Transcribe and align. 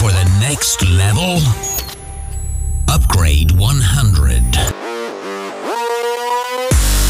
for 0.00 0.10
the 0.10 0.26
next 0.48 0.80
level? 0.82 1.38
Upgrade 2.96 3.50
100. 3.58 4.74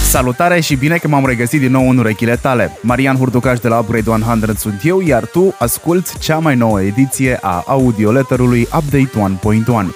Salutare 0.03 0.61
și 0.61 0.75
bine 0.75 0.97
că 0.97 1.09
m-am 1.09 1.27
regăsit 1.27 1.61
din 1.61 1.71
nou 1.71 1.91
în 1.91 1.99
urechile 1.99 2.37
tale. 2.37 2.79
Marian 2.83 3.17
Hurducaș 3.17 3.59
de 3.59 3.69
la 3.69 3.79
Upgrade 3.79 4.11
100 4.11 4.55
sunt 4.57 4.81
eu, 4.85 5.01
iar 5.01 5.27
tu 5.27 5.55
asculti 5.59 6.19
cea 6.19 6.39
mai 6.39 6.57
nouă 6.57 6.83
ediție 6.83 7.39
a 7.43 7.63
audioletterului 7.67 8.69
Update 8.77 9.39
1.1. 9.85 9.89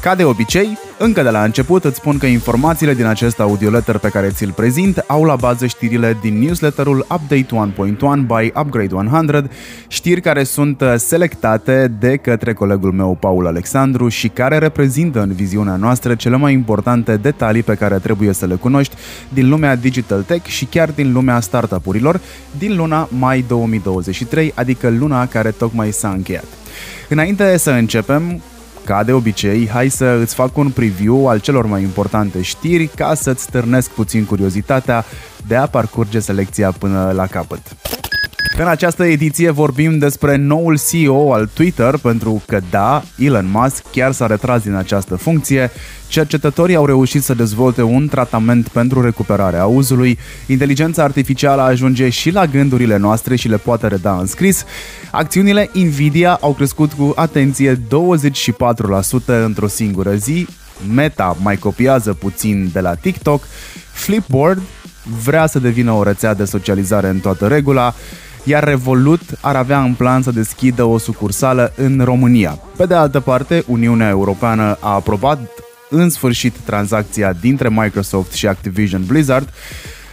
Ca 0.00 0.14
de 0.14 0.24
obicei, 0.24 0.78
încă 0.98 1.22
de 1.22 1.30
la 1.30 1.44
început 1.44 1.84
îți 1.84 1.96
spun 1.96 2.18
că 2.18 2.26
informațiile 2.26 2.94
din 2.94 3.04
acest 3.04 3.40
audioletter 3.40 3.98
pe 3.98 4.08
care 4.08 4.28
ți-l 4.28 4.52
prezint 4.52 4.98
au 5.06 5.24
la 5.24 5.36
bază 5.36 5.66
știrile 5.66 6.18
din 6.20 6.38
newsletterul 6.38 6.98
Update 6.98 7.72
1.1 8.16 8.26
by 8.26 8.52
Upgrade 8.60 8.94
100, 8.94 9.50
știri 9.88 10.20
care 10.20 10.44
sunt 10.44 10.80
uh, 10.80 10.94
selectate 10.96 11.92
de 11.98 12.16
către 12.16 12.52
colegul 12.52 12.92
meu 12.92 13.16
Paul 13.20 13.46
Alexandru 13.46 14.08
și 14.08 14.28
care 14.28 14.58
reprezintă 14.58 15.20
în 15.20 15.32
viziunea 15.32 15.76
noastră 15.76 16.14
cele 16.14 16.36
mai 16.36 16.52
importante 16.52 17.16
detalii 17.16 17.62
pe 17.62 17.74
care 17.74 17.98
trebuie 17.98 18.32
să 18.32 18.46
le 18.46 18.54
cunoști 18.54 18.94
din 19.28 19.48
lumea 19.48 19.76
digital 19.76 20.22
tech 20.22 20.46
și 20.46 20.64
chiar 20.64 20.90
din 20.90 21.12
lumea 21.12 21.40
startup-urilor 21.40 22.20
din 22.58 22.76
luna 22.76 23.08
mai 23.18 23.44
2023, 23.48 24.52
adică 24.54 24.90
luna 24.90 25.26
care 25.26 25.50
tocmai 25.50 25.90
s-a 25.90 26.08
încheiat. 26.08 26.46
Înainte 27.08 27.56
să 27.56 27.70
începem, 27.70 28.40
ca 28.86 29.02
de 29.02 29.12
obicei, 29.12 29.68
hai 29.68 29.88
să 29.88 30.04
îți 30.04 30.34
fac 30.34 30.56
un 30.56 30.70
preview 30.70 31.28
al 31.28 31.40
celor 31.40 31.66
mai 31.66 31.82
importante 31.82 32.42
știri 32.42 32.86
ca 32.86 33.14
să-ți 33.14 33.42
stârnesc 33.42 33.90
puțin 33.90 34.24
curiozitatea 34.24 35.04
de 35.46 35.56
a 35.56 35.66
parcurge 35.66 36.18
selecția 36.18 36.70
până 36.70 37.12
la 37.14 37.26
capăt. 37.26 37.60
În 38.54 38.66
această 38.66 39.04
ediție 39.04 39.50
vorbim 39.50 39.98
despre 39.98 40.36
noul 40.36 40.78
CEO 40.90 41.32
al 41.32 41.50
Twitter, 41.52 41.96
pentru 41.96 42.42
că 42.46 42.60
da, 42.70 43.02
Elon 43.18 43.50
Musk 43.50 43.90
chiar 43.90 44.12
s-a 44.12 44.26
retras 44.26 44.62
din 44.62 44.74
această 44.74 45.16
funcție, 45.16 45.70
cercetătorii 46.08 46.74
au 46.74 46.86
reușit 46.86 47.22
să 47.22 47.34
dezvolte 47.34 47.82
un 47.82 48.08
tratament 48.08 48.68
pentru 48.68 49.00
recuperarea 49.00 49.60
auzului, 49.60 50.18
inteligența 50.46 51.02
artificială 51.02 51.62
ajunge 51.62 52.08
și 52.08 52.30
la 52.30 52.46
gândurile 52.46 52.96
noastre 52.96 53.36
și 53.36 53.48
le 53.48 53.56
poate 53.56 53.86
reda 53.86 54.18
în 54.18 54.26
scris, 54.26 54.64
acțiunile 55.10 55.70
Nvidia 55.72 56.38
au 56.40 56.52
crescut 56.52 56.92
cu 56.92 57.12
atenție 57.16 57.74
24% 57.74 57.80
într-o 59.26 59.66
singură 59.66 60.14
zi, 60.14 60.46
Meta 60.94 61.36
mai 61.42 61.56
copiază 61.56 62.12
puțin 62.12 62.70
de 62.72 62.80
la 62.80 62.94
TikTok, 62.94 63.42
Flipboard 63.92 64.62
vrea 65.24 65.46
să 65.46 65.58
devină 65.58 65.92
o 65.92 66.02
rețea 66.02 66.34
de 66.34 66.44
socializare 66.44 67.08
în 67.08 67.18
toată 67.18 67.46
regula, 67.46 67.94
iar 68.46 68.64
Revolut 68.64 69.20
ar 69.40 69.56
avea 69.56 69.82
în 69.82 69.94
plan 69.94 70.22
să 70.22 70.30
deschidă 70.30 70.84
o 70.84 70.98
sucursală 70.98 71.72
în 71.76 72.00
România. 72.04 72.58
Pe 72.76 72.86
de 72.86 72.94
altă 72.94 73.20
parte, 73.20 73.64
Uniunea 73.66 74.08
Europeană 74.08 74.78
a 74.80 74.94
aprobat 74.94 75.38
în 75.90 76.10
sfârșit 76.10 76.54
tranzacția 76.64 77.32
dintre 77.32 77.68
Microsoft 77.68 78.32
și 78.32 78.46
Activision 78.46 79.04
Blizzard 79.06 79.48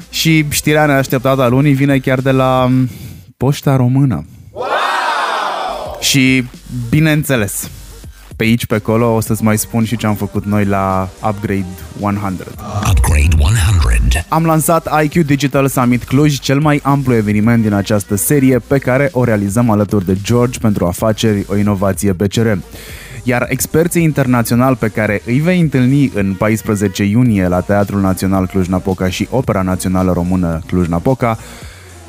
și 0.10 0.46
știrea 0.50 0.86
neașteptată 0.86 1.42
a 1.42 1.48
lunii 1.48 1.74
vine 1.74 1.98
chiar 1.98 2.20
de 2.20 2.32
la 2.32 2.66
mm, 2.70 2.90
Poșta 3.38 3.76
Română. 3.76 4.26
Wow! 4.52 4.66
Și, 6.00 6.44
bineînțeles, 6.90 7.70
pe 8.44 8.50
aici, 8.50 8.66
pe 8.66 8.76
acolo, 8.76 9.16
o 9.16 9.20
să-ți 9.20 9.44
mai 9.44 9.58
spun 9.58 9.84
și 9.84 9.98
ce 9.98 10.08
am 10.08 10.16
făcut 10.16 10.46
noi 10.46 10.66
la 10.66 11.10
Upgrade 11.30 11.66
100. 12.00 12.18
Upgrade 12.90 13.36
100. 13.40 14.26
Am 14.28 14.46
lansat 14.46 15.04
IQ 15.04 15.26
Digital 15.26 15.68
Summit 15.68 16.04
Cluj, 16.04 16.40
cel 16.40 16.60
mai 16.60 16.80
amplu 16.84 17.16
eveniment 17.16 17.62
din 17.62 17.74
această 17.74 18.16
serie 18.16 18.60
pe 18.60 18.78
care 18.78 19.10
o 19.12 19.24
realizăm 19.24 19.70
alături 19.70 20.06
de 20.06 20.18
George 20.24 20.60
pentru 20.60 20.86
afaceri, 20.86 21.46
o 21.48 21.56
inovație 21.56 22.12
BCR 22.12 22.48
iar 23.24 23.46
experții 23.50 24.04
internaționali 24.04 24.76
pe 24.76 24.88
care 24.88 25.22
îi 25.26 25.40
vei 25.40 25.60
întâlni 25.60 26.12
în 26.16 26.34
14 26.34 27.04
iunie 27.04 27.48
la 27.48 27.60
Teatrul 27.60 28.02
Național 28.02 28.48
Cluj-Napoca 28.48 29.10
și 29.10 29.28
Opera 29.30 29.62
Națională 29.62 30.12
Română 30.12 30.62
Cluj-Napoca 30.68 31.38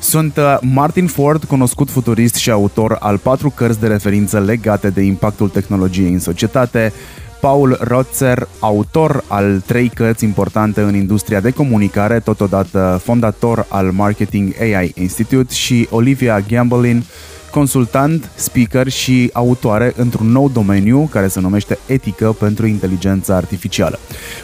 sunt 0.05 0.37
uh, 0.37 0.57
Martin 0.61 1.07
Ford, 1.07 1.43
cunoscut 1.43 1.89
futurist 1.89 2.35
și 2.35 2.51
autor 2.51 2.97
al 2.99 3.17
patru 3.17 3.49
cărți 3.49 3.79
de 3.79 3.87
referință 3.87 4.39
legate 4.39 4.89
de 4.89 5.01
impactul 5.01 5.49
tehnologiei 5.49 6.11
în 6.11 6.19
societate, 6.19 6.93
Paul 7.41 7.77
Rotzer, 7.81 8.47
autor 8.59 9.23
al 9.27 9.61
trei 9.65 9.89
cărți 9.89 10.23
importante 10.23 10.81
în 10.81 10.95
industria 10.95 11.39
de 11.39 11.51
comunicare, 11.51 12.19
totodată 12.19 13.01
fondator 13.03 13.65
al 13.69 13.91
Marketing 13.91 14.55
AI 14.61 14.91
Institute 14.95 15.53
și 15.53 15.87
Olivia 15.89 16.39
Gambelin, 16.39 17.03
consultant, 17.51 18.29
speaker 18.35 18.87
și 18.87 19.29
autoare 19.33 19.93
într-un 19.95 20.27
nou 20.27 20.49
domeniu 20.49 21.09
care 21.11 21.27
se 21.27 21.39
numește 21.39 21.77
etică 21.85 22.35
pentru 22.39 22.65
inteligența 22.65 23.35
artificială. 23.35 23.99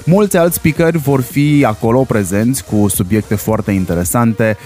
Mulți 0.06 0.38
alți 0.38 0.56
speakeri 0.56 0.98
vor 0.98 1.22
fi 1.22 1.64
acolo 1.68 2.04
prezenți 2.04 2.66
cu 2.66 2.88
subiecte 2.88 3.36
foarte 3.36 3.72
interesante, 3.72 4.58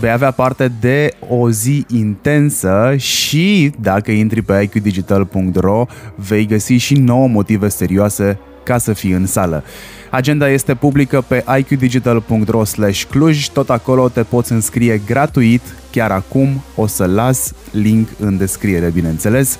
vei 0.00 0.10
avea 0.10 0.30
parte 0.30 0.72
de 0.80 1.14
o 1.28 1.50
zi 1.50 1.84
intensă 1.88 2.94
și 2.96 3.72
dacă 3.80 4.10
intri 4.10 4.42
pe 4.42 4.62
iqdigital.ro 4.62 5.86
vei 6.14 6.46
găsi 6.46 6.72
și 6.72 6.94
nouă 6.94 7.28
motive 7.28 7.68
serioase 7.68 8.38
ca 8.62 8.78
să 8.78 8.92
fii 8.92 9.10
în 9.10 9.26
sală. 9.26 9.64
Agenda 10.10 10.48
este 10.48 10.74
publică 10.74 11.24
pe 11.28 11.44
iqdigital.ro 11.58 12.64
slash 12.64 13.02
Cluj, 13.10 13.48
tot 13.48 13.70
acolo 13.70 14.08
te 14.08 14.22
poți 14.22 14.52
înscrie 14.52 15.00
gratuit, 15.06 15.62
chiar 15.90 16.10
acum 16.10 16.62
o 16.74 16.86
să 16.86 17.06
las 17.06 17.52
link 17.70 18.08
în 18.18 18.36
descriere, 18.36 18.90
bineînțeles. 18.90 19.58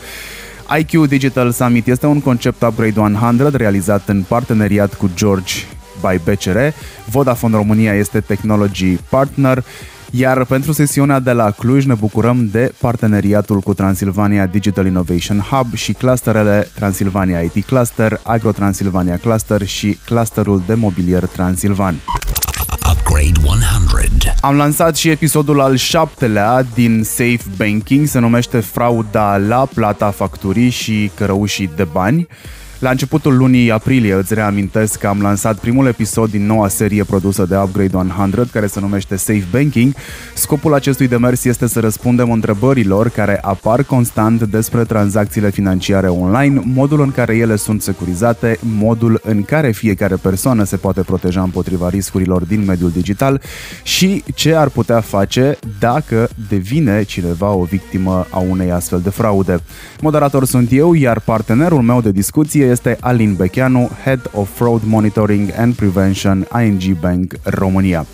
IQ 0.78 1.08
Digital 1.08 1.50
Summit 1.50 1.86
este 1.86 2.06
un 2.06 2.20
concept 2.20 2.62
Upgrade 2.62 3.00
100 3.00 3.56
realizat 3.56 4.08
în 4.08 4.24
parteneriat 4.28 4.94
cu 4.94 5.10
George 5.14 5.54
by 6.00 6.30
BCR. 6.30 6.58
Vodafone 7.08 7.56
România 7.56 7.94
este 7.94 8.20
Technology 8.20 8.94
Partner 8.94 9.64
iar 10.10 10.44
pentru 10.44 10.72
sesiunea 10.72 11.18
de 11.18 11.32
la 11.32 11.50
Cluj 11.50 11.84
ne 11.84 11.94
bucurăm 11.94 12.48
de 12.48 12.72
parteneriatul 12.78 13.60
cu 13.60 13.74
Transilvania 13.74 14.46
Digital 14.46 14.86
Innovation 14.86 15.38
Hub 15.38 15.74
și 15.74 15.92
clusterele 15.92 16.68
Transilvania 16.74 17.40
IT 17.40 17.64
Cluster, 17.64 18.20
Agro 18.22 18.52
Transilvania 18.52 19.16
Cluster 19.16 19.66
și 19.66 19.98
clusterul 20.04 20.62
de 20.66 20.74
mobilier 20.74 21.26
Transilvan. 21.26 21.94
Upgrade 22.90 23.40
100. 23.44 24.34
Am 24.40 24.56
lansat 24.56 24.96
și 24.96 25.08
episodul 25.08 25.60
al 25.60 25.76
șaptelea 25.76 26.66
din 26.74 27.02
Safe 27.04 27.42
Banking, 27.56 28.06
se 28.06 28.18
numește 28.18 28.60
Frauda 28.60 29.36
la 29.36 29.68
plata 29.74 30.10
facturii 30.10 30.70
și 30.70 31.10
cărăușii 31.14 31.70
de 31.76 31.84
bani. 31.84 32.26
La 32.80 32.90
începutul 32.90 33.36
lunii 33.36 33.70
aprilie 33.70 34.14
îți 34.14 34.34
reamintesc 34.34 34.98
că 34.98 35.06
am 35.06 35.20
lansat 35.20 35.58
primul 35.58 35.86
episod 35.86 36.30
din 36.30 36.46
noua 36.46 36.68
serie 36.68 37.04
produsă 37.04 37.46
de 37.46 37.56
Upgrade 37.56 37.96
100 37.96 38.48
care 38.52 38.66
se 38.66 38.80
numește 38.80 39.16
Safe 39.16 39.44
Banking. 39.50 39.94
Scopul 40.34 40.74
acestui 40.74 41.08
demers 41.08 41.44
este 41.44 41.66
să 41.66 41.80
răspundem 41.80 42.30
întrebărilor 42.30 43.08
care 43.08 43.38
apar 43.42 43.82
constant 43.82 44.42
despre 44.42 44.84
tranzacțiile 44.84 45.50
financiare 45.50 46.08
online, 46.08 46.62
modul 46.64 47.00
în 47.00 47.10
care 47.10 47.36
ele 47.36 47.56
sunt 47.56 47.82
securizate, 47.82 48.58
modul 48.60 49.20
în 49.22 49.42
care 49.42 49.70
fiecare 49.70 50.16
persoană 50.16 50.64
se 50.64 50.76
poate 50.76 51.00
proteja 51.00 51.42
împotriva 51.42 51.88
riscurilor 51.88 52.44
din 52.44 52.64
mediul 52.64 52.90
digital 52.90 53.40
și 53.82 54.24
ce 54.34 54.54
ar 54.54 54.68
putea 54.68 55.00
face 55.00 55.58
dacă 55.78 56.28
devine 56.48 57.02
cineva 57.02 57.50
o 57.50 57.62
victimă 57.62 58.26
a 58.30 58.38
unei 58.38 58.70
astfel 58.70 59.00
de 59.00 59.10
fraude. 59.10 59.60
Moderator 60.00 60.44
sunt 60.44 60.72
eu, 60.72 60.94
iar 60.94 61.20
partenerul 61.20 61.82
meu 61.82 62.00
de 62.00 62.10
discuție 62.10 62.68
este 62.70 62.96
Alin 63.00 63.34
Becheanu, 63.34 63.90
Head 64.04 64.30
of 64.32 64.48
Fraud 64.54 64.82
Monitoring 64.84 65.50
and 65.56 65.74
Prevention 65.74 66.46
ING 66.64 66.98
Bank 67.00 67.34
România. 67.42 68.06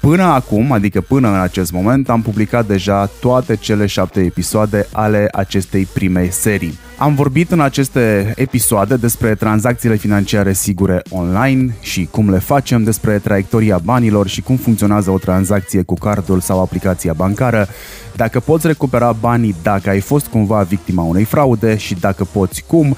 Până 0.00 0.22
acum, 0.22 0.72
adică 0.72 1.00
până 1.00 1.28
în 1.28 1.40
acest 1.40 1.72
moment, 1.72 2.08
am 2.08 2.22
publicat 2.22 2.66
deja 2.66 3.10
toate 3.20 3.56
cele 3.56 3.86
șapte 3.86 4.20
episoade 4.20 4.86
ale 4.92 5.28
acestei 5.32 5.84
primei 5.84 6.30
serii. 6.30 6.78
Am 6.98 7.14
vorbit 7.14 7.50
în 7.50 7.60
aceste 7.60 8.32
episoade 8.36 8.96
despre 8.96 9.34
tranzacțiile 9.34 9.96
financiare 9.96 10.52
sigure 10.52 11.02
online 11.10 11.76
și 11.80 12.08
cum 12.10 12.30
le 12.30 12.38
facem, 12.38 12.84
despre 12.84 13.18
traiectoria 13.18 13.78
banilor 13.78 14.28
și 14.28 14.40
cum 14.40 14.56
funcționează 14.56 15.10
o 15.10 15.18
tranzacție 15.18 15.82
cu 15.82 15.94
cardul 15.94 16.40
sau 16.40 16.60
aplicația 16.60 17.12
bancară, 17.12 17.68
dacă 18.14 18.40
poți 18.40 18.66
recupera 18.66 19.12
banii 19.12 19.54
dacă 19.62 19.88
ai 19.88 20.00
fost 20.00 20.26
cumva 20.26 20.62
victima 20.62 21.02
unei 21.02 21.24
fraude 21.24 21.76
și 21.76 21.94
dacă 21.94 22.24
poți 22.24 22.64
cum, 22.66 22.96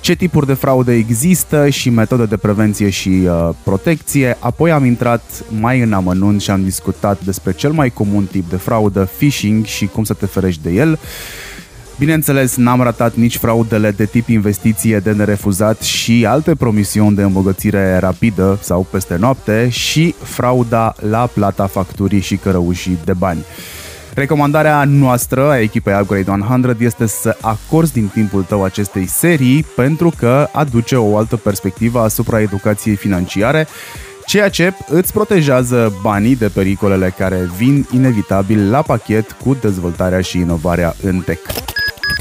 ce 0.00 0.14
tipuri 0.14 0.46
de 0.46 0.54
fraude 0.54 0.94
există 0.94 1.68
și 1.68 1.90
metode 1.90 2.24
de 2.24 2.36
prevenție 2.36 2.90
și 2.90 3.08
uh, 3.08 3.48
protecție. 3.64 4.36
Apoi 4.38 4.70
am 4.70 4.84
intrat 4.84 5.22
mai 5.60 5.80
în 5.80 5.92
amănunt 5.92 6.40
și 6.40 6.50
am 6.50 6.64
discutat 6.64 7.24
despre 7.24 7.52
cel 7.52 7.72
mai 7.72 7.90
comun 7.90 8.24
tip 8.24 8.50
de 8.50 8.56
fraudă, 8.56 9.10
phishing 9.16 9.64
și 9.64 9.86
cum 9.86 10.04
să 10.04 10.14
te 10.14 10.26
ferești 10.26 10.62
de 10.62 10.70
el. 10.70 10.98
Bineînțeles, 11.98 12.56
n-am 12.56 12.82
ratat 12.82 13.14
nici 13.14 13.36
fraudele 13.36 13.90
de 13.90 14.04
tip 14.04 14.28
investiție 14.28 14.98
de 14.98 15.12
nerefuzat 15.12 15.82
și 15.82 16.26
alte 16.26 16.54
promisiuni 16.54 17.16
de 17.16 17.22
îmbogățire 17.22 17.98
rapidă 17.98 18.58
sau 18.62 18.86
peste 18.90 19.16
noapte 19.16 19.68
și 19.68 20.14
frauda 20.22 20.94
la 21.10 21.26
plata 21.26 21.66
facturii 21.66 22.20
și 22.20 22.36
cărăușii 22.36 22.98
de 23.04 23.12
bani. 23.12 23.44
Recomandarea 24.14 24.84
noastră 24.84 25.50
a 25.50 25.60
echipei 25.60 25.98
Upgrade 26.00 26.30
100 26.30 26.76
este 26.78 27.06
să 27.06 27.36
acorzi 27.40 27.92
din 27.92 28.06
timpul 28.06 28.42
tău 28.42 28.64
acestei 28.64 29.06
serii 29.06 29.66
pentru 29.76 30.12
că 30.18 30.48
aduce 30.52 30.96
o 30.96 31.16
altă 31.16 31.36
perspectivă 31.36 32.00
asupra 32.00 32.40
educației 32.40 32.96
financiare 32.96 33.66
ceea 34.26 34.48
ce 34.48 34.72
îți 34.88 35.12
protejează 35.12 35.92
banii 36.02 36.36
de 36.36 36.48
pericolele 36.48 37.14
care 37.18 37.50
vin 37.56 37.86
inevitabil 37.92 38.70
la 38.70 38.82
pachet 38.82 39.32
cu 39.32 39.56
dezvoltarea 39.60 40.20
și 40.20 40.38
inovarea 40.38 40.94
în 41.02 41.20
tech. 41.20 41.40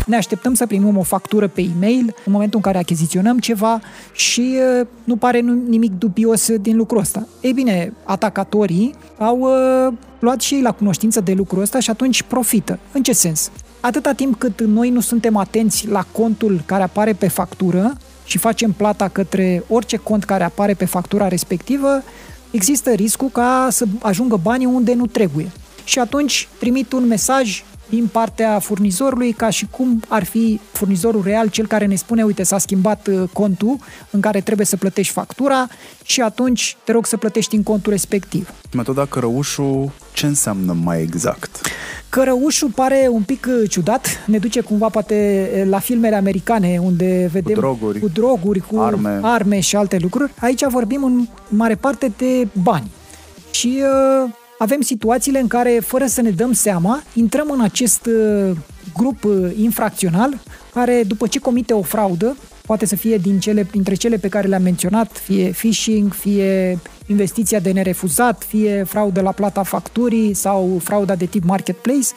Ne 0.07 0.15
așteptăm 0.15 0.53
să 0.53 0.65
primim 0.65 0.97
o 0.97 1.01
factură 1.01 1.47
pe 1.47 1.61
e-mail 1.61 2.15
în 2.25 2.31
momentul 2.31 2.55
în 2.63 2.71
care 2.71 2.77
achiziționăm 2.77 3.39
ceva 3.39 3.79
și 4.11 4.57
uh, 4.79 4.87
nu 5.03 5.15
pare 5.15 5.39
nimic 5.67 5.91
dubios 5.91 6.51
din 6.55 6.75
lucrul 6.75 6.99
ăsta. 6.99 7.27
Ei 7.41 7.53
bine, 7.53 7.93
atacatorii 8.03 8.95
au 9.17 9.39
uh, 9.39 9.93
luat 10.19 10.41
și 10.41 10.53
ei 10.53 10.61
la 10.61 10.71
cunoștință 10.71 11.21
de 11.21 11.33
lucrul 11.33 11.61
ăsta 11.61 11.79
și 11.79 11.89
atunci 11.89 12.23
profită. 12.23 12.79
În 12.91 13.03
ce 13.03 13.13
sens? 13.13 13.51
Atâta 13.79 14.11
timp 14.11 14.39
cât 14.39 14.61
noi 14.61 14.89
nu 14.89 14.99
suntem 14.99 15.35
atenți 15.35 15.87
la 15.87 16.05
contul 16.11 16.61
care 16.65 16.83
apare 16.83 17.13
pe 17.13 17.27
factură 17.27 17.97
și 18.25 18.37
facem 18.37 18.71
plata 18.71 19.07
către 19.07 19.63
orice 19.67 19.97
cont 19.97 20.23
care 20.23 20.43
apare 20.43 20.73
pe 20.73 20.85
factura 20.85 21.27
respectivă, 21.27 22.03
există 22.51 22.91
riscul 22.91 23.29
ca 23.29 23.67
să 23.71 23.85
ajungă 24.01 24.39
banii 24.41 24.65
unde 24.65 24.93
nu 24.93 25.05
trebuie. 25.05 25.51
Și 25.83 25.99
atunci 25.99 26.47
trimit 26.59 26.91
un 26.91 27.07
mesaj 27.07 27.63
din 27.89 28.07
partea 28.11 28.59
furnizorului 28.59 29.31
ca 29.31 29.49
și 29.49 29.67
cum 29.71 30.01
ar 30.07 30.23
fi 30.23 30.59
furnizorul 30.71 31.21
real 31.23 31.47
cel 31.47 31.67
care 31.67 31.85
ne 31.85 31.95
spune, 31.95 32.23
uite, 32.23 32.43
s-a 32.43 32.57
schimbat 32.57 33.07
uh, 33.07 33.23
contul 33.33 33.77
în 34.09 34.19
care 34.19 34.41
trebuie 34.41 34.65
să 34.65 34.77
plătești 34.77 35.13
factura 35.13 35.67
și 36.03 36.21
atunci 36.21 36.77
te 36.83 36.91
rog 36.91 37.05
să 37.05 37.17
plătești 37.17 37.55
în 37.55 37.63
contul 37.63 37.91
respectiv. 37.91 38.53
Metoda 38.73 39.05
cărăușul 39.05 39.91
ce 40.13 40.25
înseamnă 40.25 40.73
mai 40.83 41.01
exact? 41.01 41.61
Cărăușul 42.09 42.69
pare 42.69 43.07
un 43.11 43.21
pic 43.21 43.47
uh, 43.49 43.69
ciudat, 43.69 44.07
ne 44.25 44.37
duce 44.37 44.61
cumva 44.61 44.87
poate 44.87 45.49
uh, 45.55 45.69
la 45.69 45.79
filmele 45.79 46.15
americane 46.15 46.79
unde 46.83 47.29
vedem 47.31 47.53
cu 47.53 47.59
droguri, 47.59 47.99
cu, 47.99 48.07
droguri, 48.07 48.59
cu 48.59 48.79
arme. 48.79 49.19
arme 49.21 49.59
și 49.59 49.75
alte 49.75 49.97
lucruri. 50.01 50.31
Aici 50.39 50.65
vorbim 50.65 51.03
în 51.03 51.27
mare 51.49 51.75
parte 51.75 52.11
de 52.17 52.47
bani. 52.61 52.91
Și 53.51 53.81
uh, 54.23 54.29
avem 54.57 54.81
situațiile 54.81 55.39
în 55.39 55.47
care, 55.47 55.79
fără 55.85 56.05
să 56.05 56.21
ne 56.21 56.29
dăm 56.29 56.51
seama, 56.51 57.03
intrăm 57.13 57.49
în 57.51 57.61
acest 57.61 58.05
uh, 58.05 58.57
grup 58.93 59.23
uh, 59.23 59.51
infracțional 59.59 60.39
care, 60.73 61.03
după 61.07 61.27
ce 61.27 61.39
comite 61.39 61.73
o 61.73 61.81
fraudă, 61.81 62.37
poate 62.65 62.85
să 62.85 62.95
fie 62.95 63.17
din 63.17 63.39
cele, 63.39 63.67
dintre 63.71 63.93
cele 63.93 64.17
pe 64.17 64.27
care 64.27 64.47
le-am 64.47 64.61
menționat, 64.61 65.17
fie 65.17 65.49
phishing, 65.49 66.13
fie 66.13 66.79
investiția 67.05 67.59
de 67.59 67.71
nerefuzat, 67.71 68.43
fie 68.47 68.83
fraudă 68.83 69.21
la 69.21 69.31
plata 69.31 69.63
facturii 69.63 70.33
sau 70.33 70.79
frauda 70.83 71.15
de 71.15 71.25
tip 71.25 71.43
marketplace, 71.43 72.07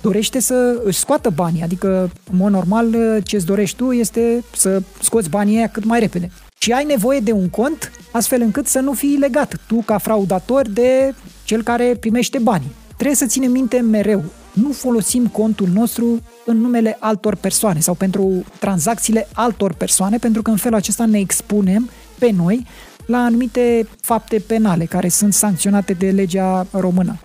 dorește 0.00 0.40
să 0.40 0.80
își 0.84 0.98
scoată 0.98 1.30
banii. 1.30 1.62
Adică, 1.62 2.10
în 2.30 2.36
mod 2.36 2.52
normal, 2.52 3.20
ce 3.24 3.36
îți 3.36 3.46
dorești 3.46 3.76
tu 3.76 3.92
este 3.92 4.44
să 4.56 4.82
scoți 5.02 5.30
banii 5.30 5.56
aia 5.56 5.68
cât 5.68 5.84
mai 5.84 6.00
repede. 6.00 6.30
Și 6.62 6.72
ai 6.72 6.84
nevoie 6.84 7.20
de 7.20 7.32
un 7.32 7.48
cont 7.48 7.92
astfel 8.10 8.40
încât 8.40 8.66
să 8.66 8.78
nu 8.78 8.92
fii 8.92 9.16
legat 9.16 9.60
tu 9.66 9.82
ca 9.84 9.98
fraudator 9.98 10.68
de 10.68 11.14
cel 11.44 11.62
care 11.62 11.96
primește 12.00 12.38
banii. 12.38 12.70
Trebuie 12.94 13.16
să 13.16 13.26
ținem 13.26 13.50
minte 13.50 13.80
mereu, 13.80 14.24
nu 14.52 14.72
folosim 14.72 15.26
contul 15.26 15.68
nostru 15.68 16.20
în 16.44 16.56
numele 16.56 16.96
altor 17.00 17.36
persoane 17.36 17.80
sau 17.80 17.94
pentru 17.94 18.44
tranzacțiile 18.58 19.28
altor 19.32 19.72
persoane, 19.72 20.16
pentru 20.18 20.42
că 20.42 20.50
în 20.50 20.56
felul 20.56 20.76
acesta 20.76 21.06
ne 21.06 21.18
expunem 21.18 21.90
pe 22.18 22.30
noi 22.30 22.66
la 23.06 23.18
anumite 23.18 23.88
fapte 24.00 24.38
penale 24.46 24.84
care 24.84 25.08
sunt 25.08 25.34
sancționate 25.34 25.92
de 25.92 26.10
legea 26.10 26.66
română. 26.70 27.18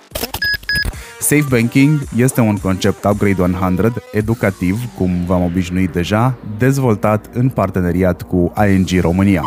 Safe 1.19 1.45
Banking 1.49 1.99
este 2.15 2.41
un 2.41 2.57
concept 2.57 3.03
Upgrade 3.03 3.41
100 3.41 3.93
educativ, 4.11 4.79
cum 4.97 5.11
v-am 5.25 5.43
obișnuit 5.43 5.91
deja, 5.91 6.35
dezvoltat 6.57 7.25
în 7.33 7.49
parteneriat 7.49 8.21
cu 8.21 8.53
ING 8.69 9.01
România. 9.01 9.41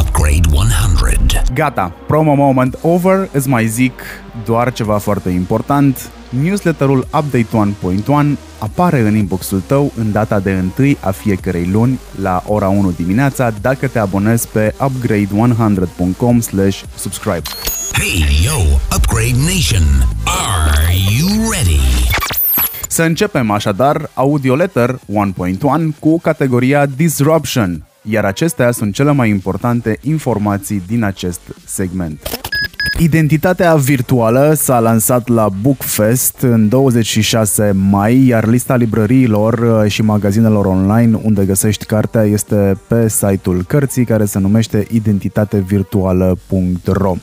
Upgrade 0.00 0.48
100. 0.52 1.42
Gata, 1.54 1.92
promo 2.06 2.34
moment 2.34 2.78
over, 2.82 3.28
îți 3.32 3.48
mai 3.48 3.66
zic 3.66 4.00
doar 4.44 4.72
ceva 4.72 4.98
foarte 4.98 5.28
important. 5.28 6.10
Newsletterul 6.30 6.98
Update 6.98 7.46
1.1 8.32 8.38
apare 8.58 9.00
în 9.00 9.16
inboxul 9.16 9.62
tău 9.66 9.92
în 9.96 10.12
data 10.12 10.40
de 10.40 10.64
1 10.78 10.96
a 11.00 11.10
fiecărei 11.10 11.66
luni 11.66 11.98
la 12.22 12.42
ora 12.46 12.68
1 12.68 12.90
dimineața 12.90 13.52
dacă 13.60 13.88
te 13.88 13.98
abonezi 13.98 14.48
pe 14.48 14.74
upgrade100.com 14.78 16.40
subscribe. 16.94 17.42
Hey, 17.92 18.24
yo, 18.44 18.60
Upgrade 18.96 19.36
Nation. 19.36 20.08
Are 20.24 20.94
you 21.18 21.50
ready? 21.50 21.80
Să 22.88 23.02
începem 23.02 23.50
așadar 23.50 24.10
Audio 24.14 24.54
Letter 24.54 24.98
1.1 24.98 25.98
cu 25.98 26.20
categoria 26.20 26.86
Disruption, 26.86 27.84
iar 28.02 28.24
acestea 28.24 28.70
sunt 28.70 28.94
cele 28.94 29.12
mai 29.12 29.28
importante 29.28 29.98
informații 30.02 30.82
din 30.86 31.02
acest 31.02 31.40
segment. 31.64 32.49
Identitatea 33.00 33.74
virtuală 33.74 34.52
s-a 34.56 34.78
lansat 34.78 35.28
la 35.28 35.48
Bookfest 35.62 36.38
în 36.40 36.68
26 36.68 37.72
mai, 37.74 38.26
iar 38.26 38.46
lista 38.46 38.76
librăriilor 38.76 39.58
uh, 39.58 39.90
și 39.90 40.02
magazinelor 40.02 40.66
online 40.66 41.18
unde 41.22 41.44
găsești 41.44 41.84
cartea 41.84 42.22
este 42.22 42.78
pe 42.86 43.08
site-ul 43.08 43.64
cărții 43.66 44.04
care 44.04 44.24
se 44.24 44.38
numește 44.38 44.86
identitatevirtuală.ro. 44.90 47.14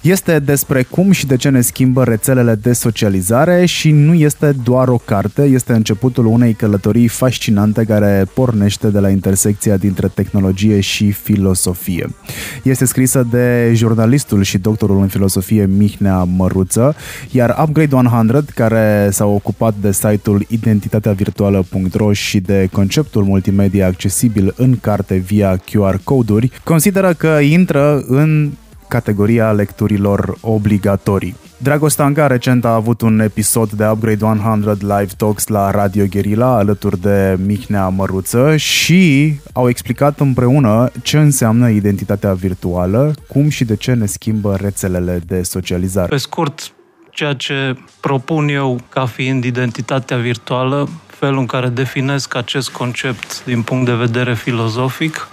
Este 0.00 0.38
despre 0.38 0.82
cum 0.82 1.10
și 1.10 1.26
de 1.26 1.36
ce 1.36 1.48
ne 1.48 1.60
schimbă 1.60 2.04
rețelele 2.04 2.54
de 2.54 2.72
socializare 2.72 3.64
și 3.64 3.90
nu 3.90 4.14
este 4.14 4.52
doar 4.64 4.88
o 4.88 4.96
carte, 4.96 5.42
este 5.42 5.72
începutul 5.72 6.26
unei 6.26 6.52
călătorii 6.52 7.08
fascinante 7.08 7.84
care 7.84 8.26
pornește 8.34 8.88
de 8.88 8.98
la 8.98 9.08
intersecția 9.08 9.76
dintre 9.76 10.08
tehnologie 10.14 10.80
și 10.80 11.10
filosofie. 11.10 12.14
Este 12.62 12.84
scrisă 12.84 13.26
de 13.30 13.72
jurnalistul 13.74 14.42
și 14.42 14.58
doctorul 14.58 15.00
în 15.00 15.08
filosofie 15.08 15.66
Mihnea 15.66 16.22
Măruță, 16.22 16.96
iar 17.30 17.56
Upgrade 17.62 17.94
100, 17.94 18.44
care 18.54 19.08
s-a 19.12 19.24
ocupat 19.24 19.74
de 19.80 19.92
site-ul 19.92 20.46
identitateavirtuală.ro 20.48 22.12
și 22.12 22.40
de 22.40 22.68
conceptul 22.72 23.24
multimedia 23.24 23.86
accesibil 23.86 24.54
în 24.56 24.78
carte 24.80 25.16
via 25.16 25.56
QR 25.56 25.94
coduri, 26.04 26.50
consideră 26.64 27.12
că 27.12 27.38
intră 27.42 28.04
în 28.06 28.50
categoria 28.88 29.50
lecturilor 29.50 30.36
obligatorii. 30.40 31.36
Dragosta 31.60 32.02
Anca 32.04 32.26
recent 32.26 32.64
a 32.64 32.74
avut 32.74 33.00
un 33.00 33.20
episod 33.20 33.70
de 33.70 33.86
Upgrade 33.86 34.24
100 34.24 34.76
Live 34.80 35.12
Talks 35.16 35.46
la 35.46 35.70
Radio 35.70 36.04
Guerilla 36.10 36.56
alături 36.56 37.00
de 37.00 37.38
Mihnea 37.46 37.88
Măruță 37.88 38.56
și 38.56 39.32
au 39.52 39.68
explicat 39.68 40.20
împreună 40.20 40.90
ce 41.02 41.18
înseamnă 41.18 41.68
identitatea 41.68 42.32
virtuală, 42.32 43.14
cum 43.28 43.48
și 43.48 43.64
de 43.64 43.76
ce 43.76 43.92
ne 43.92 44.06
schimbă 44.06 44.56
rețelele 44.56 45.20
de 45.26 45.42
socializare. 45.42 46.08
Pe 46.08 46.16
scurt, 46.16 46.72
ceea 47.10 47.32
ce 47.32 47.76
propun 48.00 48.48
eu 48.48 48.80
ca 48.88 49.06
fiind 49.06 49.44
identitatea 49.44 50.16
virtuală, 50.16 50.88
felul 51.06 51.38
în 51.38 51.46
care 51.46 51.68
definesc 51.68 52.34
acest 52.34 52.70
concept 52.70 53.44
din 53.44 53.62
punct 53.62 53.84
de 53.84 53.94
vedere 53.94 54.34
filozofic, 54.34 55.28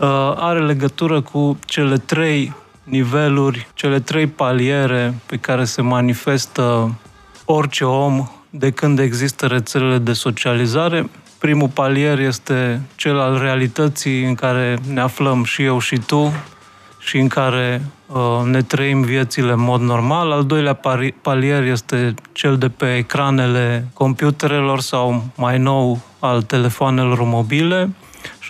uh, 0.00 0.06
are 0.36 0.60
legătură 0.60 1.20
cu 1.20 1.58
cele 1.64 1.96
trei 1.96 2.52
niveluri, 2.84 3.66
cele 3.74 4.00
trei 4.00 4.26
paliere 4.26 5.14
pe 5.26 5.36
care 5.36 5.64
se 5.64 5.82
manifestă 5.82 6.94
orice 7.44 7.84
om 7.84 8.28
de 8.50 8.70
când 8.70 8.98
există 8.98 9.46
rețelele 9.46 9.98
de 9.98 10.12
socializare. 10.12 11.10
Primul 11.38 11.68
palier 11.68 12.18
este 12.18 12.80
cel 12.94 13.20
al 13.20 13.38
realității 13.38 14.24
în 14.24 14.34
care 14.34 14.78
ne 14.92 15.00
aflăm 15.00 15.44
și 15.44 15.62
eu 15.62 15.78
și 15.78 15.96
tu 16.06 16.32
și 16.98 17.18
în 17.18 17.28
care 17.28 17.82
uh, 18.06 18.40
ne 18.44 18.62
trăim 18.62 19.02
viețile 19.02 19.52
în 19.52 19.60
mod 19.60 19.80
normal. 19.80 20.32
Al 20.32 20.44
doilea 20.44 20.80
palier 21.22 21.62
este 21.62 22.14
cel 22.32 22.58
de 22.58 22.68
pe 22.68 22.96
ecranele 22.96 23.88
computerelor 23.92 24.80
sau 24.80 25.24
mai 25.36 25.58
nou 25.58 26.00
al 26.18 26.42
telefoanelor 26.42 27.22
mobile. 27.22 27.90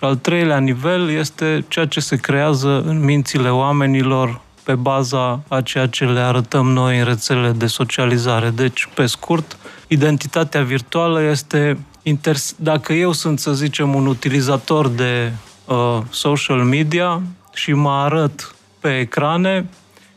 Și 0.04 0.11
al 0.11 0.16
treilea 0.16 0.58
nivel 0.58 1.11
este 1.11 1.64
ceea 1.68 1.87
ce 1.87 2.00
se 2.00 2.16
creează 2.16 2.82
în 2.87 3.04
mințile 3.04 3.49
oamenilor 3.49 4.40
pe 4.62 4.75
baza 4.75 5.40
a 5.49 5.61
ceea 5.61 5.87
ce 5.87 6.04
le 6.04 6.20
arătăm 6.20 6.66
noi 6.66 6.99
în 6.99 7.04
rețelele 7.04 7.50
de 7.50 7.66
socializare. 7.66 8.50
Deci, 8.50 8.88
pe 8.94 9.06
scurt, 9.06 9.56
identitatea 9.88 10.62
virtuală 10.62 11.23
este, 11.23 11.78
inter- 12.02 12.56
dacă 12.56 12.92
eu 12.92 13.12
sunt, 13.12 13.38
să 13.38 13.52
zicem, 13.52 13.94
un 13.94 14.06
utilizator 14.06 14.88
de 14.88 15.32
uh, 15.64 15.99
social 16.11 16.64
media 16.64 17.23
și 17.54 17.73
mă 17.73 17.90
arăt 17.90 18.54
pe 18.80 18.99
ecrane, 18.99 19.68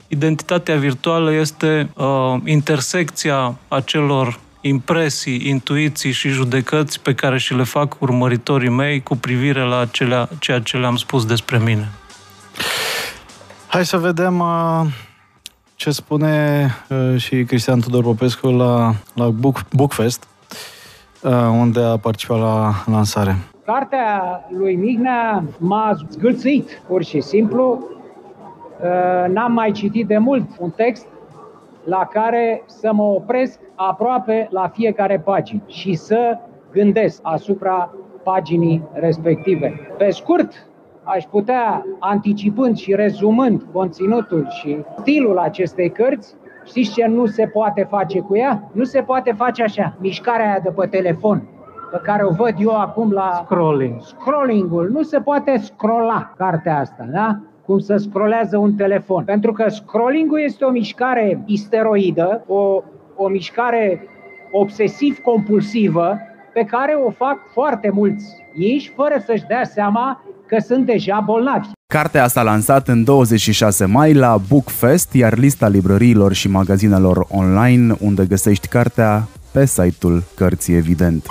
identitatea 0.07 0.75
virtuală 0.75 1.33
este 1.33 1.89
uh, 1.95 2.35
intersecția 2.45 3.57
acelor 3.67 4.39
impresii, 4.67 5.49
intuiții 5.49 6.11
și 6.11 6.29
judecăți 6.29 7.01
pe 7.01 7.13
care 7.13 7.37
și 7.37 7.53
le 7.53 7.63
fac 7.63 8.01
urmăritorii 8.01 8.69
mei 8.69 9.03
cu 9.03 9.15
privire 9.15 9.61
la 9.61 9.79
acelea, 9.79 10.29
ceea 10.39 10.59
ce 10.59 10.77
le-am 10.77 10.95
spus 10.95 11.25
despre 11.25 11.57
mine. 11.57 11.91
Hai 13.67 13.85
să 13.85 13.97
vedem 13.97 14.39
uh, 14.39 14.81
ce 15.75 15.91
spune 15.91 16.65
uh, 16.89 17.19
și 17.21 17.43
Cristian 17.43 17.79
Tudor 17.79 18.03
Popescu 18.03 18.47
la, 18.47 18.93
la 19.13 19.29
Book, 19.29 19.61
Bookfest, 19.71 20.27
uh, 21.21 21.31
unde 21.31 21.83
a 21.83 21.97
participat 21.97 22.39
la 22.39 22.73
lansare. 22.85 23.37
Cartea 23.65 24.43
lui 24.57 24.75
Mihnea 24.75 25.43
m-a 25.57 25.97
zgâlțit, 26.09 26.81
pur 26.87 27.03
și 27.03 27.21
simplu. 27.21 27.89
Uh, 28.81 29.33
n-am 29.33 29.51
mai 29.51 29.71
citit 29.71 30.07
de 30.07 30.17
mult 30.17 30.43
un 30.57 30.69
text 30.69 31.05
la 31.87 32.07
care 32.11 32.63
să 32.65 32.93
mă 32.93 33.03
opresc 33.03 33.59
aproape 33.75 34.47
la 34.51 34.67
fiecare 34.67 35.19
pagină 35.19 35.61
și 35.67 35.93
să 35.93 36.37
gândesc 36.71 37.19
asupra 37.23 37.93
paginii 38.23 38.83
respective. 38.93 39.93
Pe 39.97 40.09
scurt, 40.09 40.53
aș 41.03 41.23
putea, 41.23 41.85
anticipând 41.99 42.77
și 42.77 42.95
rezumând 42.95 43.63
conținutul 43.71 44.47
și 44.49 44.85
stilul 44.99 45.37
acestei 45.37 45.89
cărți, 45.91 46.35
știți 46.65 46.93
ce 46.93 47.05
nu 47.05 47.25
se 47.25 47.45
poate 47.45 47.87
face 47.89 48.19
cu 48.19 48.37
ea? 48.37 48.63
Nu 48.71 48.83
se 48.83 49.01
poate 49.01 49.31
face 49.31 49.63
așa, 49.63 49.93
mișcarea 49.99 50.45
aia 50.45 50.59
de 50.63 50.69
pe 50.69 50.87
telefon, 50.87 51.47
pe 51.91 51.99
care 52.03 52.23
o 52.23 52.29
văd 52.29 52.53
eu 52.59 52.79
acum 52.79 53.11
la... 53.11 53.41
Scrolling. 53.43 54.01
Scrollingul. 54.01 54.89
Nu 54.89 55.01
se 55.01 55.19
poate 55.19 55.57
scrolla 55.57 56.33
cartea 56.37 56.79
asta, 56.79 57.07
da? 57.11 57.39
Cum 57.67 57.79
să 57.79 57.95
scrollează 57.97 58.57
un 58.57 58.73
telefon. 58.75 59.23
Pentru 59.23 59.51
că 59.51 59.65
scrollingul 59.69 60.41
este 60.43 60.65
o 60.65 60.69
mișcare 60.69 61.43
isteroidă, 61.45 62.43
o, 62.47 62.83
o 63.15 63.27
mișcare 63.27 64.07
obsesiv-compulsivă, 64.51 66.17
pe 66.53 66.63
care 66.63 66.93
o 66.93 67.09
fac 67.09 67.37
foarte 67.53 67.89
mulți 67.89 68.25
ei, 68.55 68.91
fără 68.95 69.23
să-și 69.25 69.45
dea 69.47 69.63
seama 69.63 70.23
că 70.47 70.57
sunt 70.59 70.85
deja 70.85 71.23
bolnavi. 71.25 71.67
Cartea 71.93 72.27
s-a 72.27 72.43
lansat 72.43 72.87
în 72.87 73.03
26 73.03 73.85
mai 73.85 74.13
la 74.13 74.37
Bookfest, 74.49 75.13
iar 75.13 75.37
lista 75.37 75.67
librăriilor 75.67 76.33
și 76.33 76.49
magazinelor 76.49 77.25
online 77.29 77.95
unde 77.99 78.25
găsești 78.25 78.67
cartea 78.67 79.27
pe 79.51 79.65
site-ul 79.65 80.23
Cărții 80.35 80.75
Evident. 80.75 81.25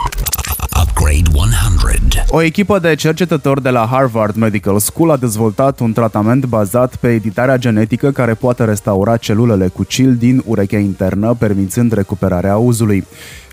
Upgrade 2.27 2.33
100. 2.33 2.35
O 2.35 2.43
echipă 2.43 2.79
de 2.79 2.95
cercetători 2.95 3.63
de 3.63 3.71
la 3.71 3.89
Harvard 3.91 4.37
Medical 4.37 4.79
School 4.79 5.11
a 5.11 5.17
dezvoltat 5.17 5.81
un 5.81 5.93
tratament 5.93 6.47
bazat 6.47 6.97
pe 6.97 7.09
editarea 7.09 7.57
genetică 7.57 8.11
care 8.11 8.35
poate 8.35 8.65
restaura 8.65 9.17
celulele 9.17 9.69
cu 9.69 9.85
cil 9.85 10.15
din 10.15 10.43
urechea 10.47 10.79
internă, 10.79 11.37
permițând 11.39 11.93
recuperarea 11.93 12.53
auzului. 12.53 13.07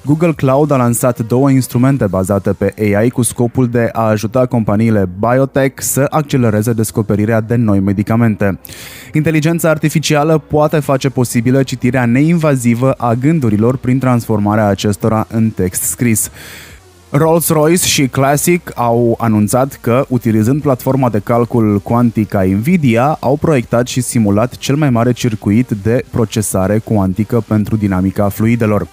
Google 0.06 0.34
Cloud 0.34 0.72
a 0.72 0.75
lansat 0.75 1.20
două 1.20 1.50
instrumente 1.50 2.08
bazate 2.08 2.53
pe 2.53 2.74
AI 2.77 3.10
cu 3.10 3.22
scopul 3.22 3.68
de 3.68 3.89
a 3.92 4.01
ajuta 4.01 4.46
companiile 4.46 5.10
biotech 5.20 5.82
să 5.82 6.08
accelereze 6.10 6.74
descoperirea 6.74 7.42
de 7.42 7.56
noi 7.56 7.80
medicamente. 7.80 8.60
Inteligența 9.13 9.70
artificială 9.70 10.38
poate 10.38 10.80
face 10.80 11.10
posibilă 11.10 11.63
citirea 11.63 12.06
neinvazivă 12.06 12.92
a 12.92 13.13
gândurilor 13.13 13.77
prin 13.77 14.00
transformarea 14.00 14.68
acestora 14.68 15.27
în 15.30 15.50
text 15.50 15.82
scris. 15.82 16.30
Rolls-Royce 17.15 17.86
și 17.86 18.08
Classic 18.08 18.72
au 18.75 19.15
anunțat 19.17 19.77
că, 19.82 20.05
utilizând 20.08 20.62
platforma 20.62 21.10
de 21.10 21.20
calcul 21.20 21.79
cuantic 21.79 22.34
a 22.34 22.43
Nvidia, 22.43 23.17
au 23.20 23.38
proiectat 23.38 23.88
și 23.88 24.01
simulat 24.01 24.58
cel 24.58 24.75
mai 24.75 24.89
mare 24.89 25.12
circuit 25.12 25.70
de 25.84 26.05
procesare 26.12 26.77
cuantică 26.77 27.43
pentru 27.48 27.75
dinamica 27.75 28.29
fluidelor. 28.29 28.88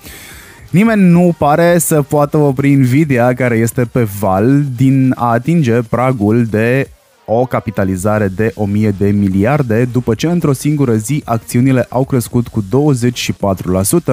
Nimeni 0.71 1.03
nu 1.03 1.35
pare 1.39 1.79
să 1.79 2.03
poată 2.03 2.37
opri 2.37 2.75
Nvidia, 2.75 3.35
care 3.35 3.57
este 3.57 3.85
pe 3.93 4.09
val, 4.19 4.63
din 4.77 5.13
a 5.17 5.31
atinge 5.31 5.81
pragul 5.89 6.45
de 6.45 6.89
o 7.25 7.45
capitalizare 7.45 8.29
de 8.29 8.53
1000 8.55 8.95
de 8.99 9.11
miliarde, 9.11 9.89
după 9.93 10.15
ce 10.15 10.27
într-o 10.27 10.53
singură 10.53 10.95
zi 10.95 11.23
acțiunile 11.25 11.87
au 11.89 12.05
crescut 12.05 12.49
cu 12.49 12.65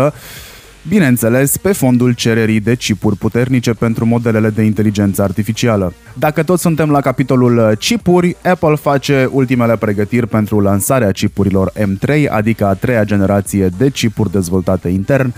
24%, 0.10 0.14
bineînțeles 0.90 1.58
pe 1.58 1.72
fondul 1.72 2.14
cererii 2.14 2.60
de 2.60 2.76
chipuri 2.76 3.16
puternice 3.16 3.74
pentru 3.74 4.06
modelele 4.06 4.50
de 4.50 4.62
inteligență 4.62 5.22
artificială. 5.22 5.94
Dacă 6.20 6.44
tot 6.44 6.60
suntem 6.60 6.90
la 6.90 7.02
capitolul 7.02 7.76
chipuri, 7.80 8.36
Apple 8.44 8.76
face 8.76 9.30
ultimele 9.32 9.76
pregătiri 9.76 10.28
pentru 10.28 10.60
lansarea 10.60 11.12
chipurilor 11.12 11.72
M3, 11.72 12.30
adică 12.30 12.66
a 12.66 12.74
treia 12.74 13.04
generație 13.04 13.70
de 13.78 13.90
chipuri 13.90 14.32
dezvoltate 14.32 14.88
intern. 14.88 15.34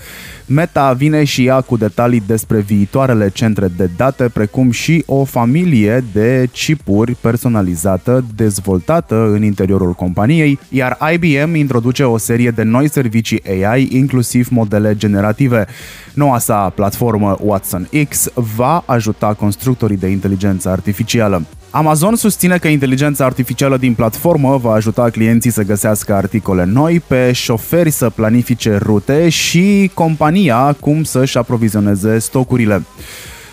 Meta 0.45 0.93
vine 0.93 1.23
și 1.23 1.45
ea 1.45 1.61
cu 1.61 1.77
detalii 1.77 2.23
despre 2.27 2.59
viitoarele 2.59 3.29
centre 3.29 3.67
de 3.77 3.89
date, 3.97 4.23
precum 4.23 4.71
și 4.71 5.03
o 5.05 5.23
familie 5.23 6.03
de 6.13 6.49
chipuri 6.51 7.15
personalizată 7.21 8.25
dezvoltată 8.35 9.29
în 9.33 9.43
interiorul 9.43 9.93
companiei, 9.93 10.59
iar 10.69 10.97
IBM 11.13 11.55
introduce 11.55 12.03
o 12.03 12.17
serie 12.17 12.49
de 12.49 12.63
noi 12.63 12.89
servicii 12.89 13.41
AI, 13.63 13.87
inclusiv 13.91 14.47
modele 14.49 14.95
generative. 15.39 15.67
Noua 16.13 16.39
sa 16.39 16.71
platformă 16.75 17.37
Watson 17.41 17.89
X 18.09 18.27
va 18.33 18.83
ajuta 18.85 19.33
constructorii 19.33 19.97
de 19.97 20.07
inteligență 20.07 20.69
artificială. 20.69 21.45
Amazon 21.71 22.15
susține 22.15 22.57
că 22.57 22.67
inteligența 22.67 23.25
artificială 23.25 23.77
din 23.77 23.93
platformă 23.93 24.57
va 24.57 24.71
ajuta 24.71 25.09
clienții 25.09 25.51
să 25.51 25.63
găsească 25.63 26.13
articole 26.13 26.63
noi, 26.63 26.99
pe 27.07 27.31
șoferi 27.31 27.89
să 27.89 28.09
planifice 28.09 28.75
rute 28.75 29.29
și 29.29 29.91
compania 29.93 30.75
cum 30.79 31.03
să-și 31.03 31.37
aprovizioneze 31.37 32.19
stocurile. 32.19 32.83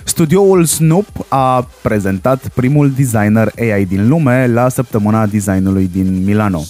Studioul 0.05 0.65
Snoop 0.65 1.07
a 1.29 1.69
prezentat 1.83 2.49
primul 2.49 2.91
designer 2.97 3.53
AI 3.59 3.85
din 3.85 4.09
lume 4.09 4.47
la 4.47 4.69
săptămâna 4.69 5.27
designului 5.27 5.91
din 5.93 6.25
Milano. 6.25 6.63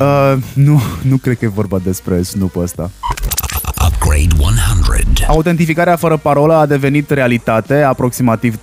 Uh, 0.00 0.36
nu, 0.54 0.80
nu 1.02 1.16
cred 1.16 1.38
că 1.38 1.44
e 1.44 1.48
vorba 1.48 1.78
despre 1.78 2.22
Snoop 2.22 2.56
ăsta. 2.56 2.90
Upgrade 3.86 4.34
100. 4.38 4.69
Autentificarea 5.30 5.96
fără 5.96 6.16
parolă 6.16 6.54
a 6.54 6.66
devenit 6.66 7.10
realitate. 7.10 7.82
Aproximativ 7.82 8.56
30% 8.56 8.60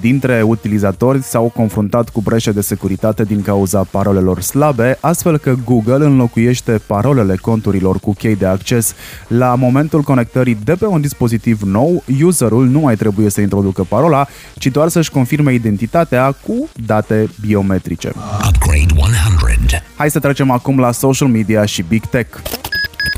dintre 0.00 0.42
utilizatori 0.42 1.22
s-au 1.22 1.52
confruntat 1.54 2.08
cu 2.08 2.20
breșe 2.20 2.52
de 2.52 2.60
securitate 2.60 3.24
din 3.24 3.42
cauza 3.42 3.86
parolelor 3.90 4.40
slabe, 4.40 4.98
astfel 5.00 5.38
că 5.38 5.54
Google 5.64 6.04
înlocuiește 6.04 6.80
parolele 6.86 7.36
conturilor 7.36 7.98
cu 7.98 8.14
chei 8.14 8.36
de 8.36 8.46
acces. 8.46 8.94
La 9.28 9.54
momentul 9.54 10.02
conectării 10.02 10.58
de 10.64 10.74
pe 10.74 10.86
un 10.86 11.00
dispozitiv 11.00 11.62
nou, 11.62 12.04
userul 12.24 12.66
nu 12.66 12.80
mai 12.80 12.96
trebuie 12.96 13.30
să 13.30 13.40
introducă 13.40 13.82
parola, 13.88 14.26
ci 14.58 14.66
doar 14.66 14.88
să-și 14.88 15.10
confirme 15.10 15.52
identitatea 15.52 16.32
cu 16.46 16.68
date 16.86 17.28
biometrice. 17.40 18.12
Upgrade 18.48 18.86
100. 18.96 19.82
Hai 19.96 20.10
să 20.10 20.18
trecem 20.18 20.50
acum 20.50 20.78
la 20.78 20.92
social 20.92 21.28
media 21.28 21.64
și 21.64 21.82
big 21.82 22.06
tech. 22.06 22.38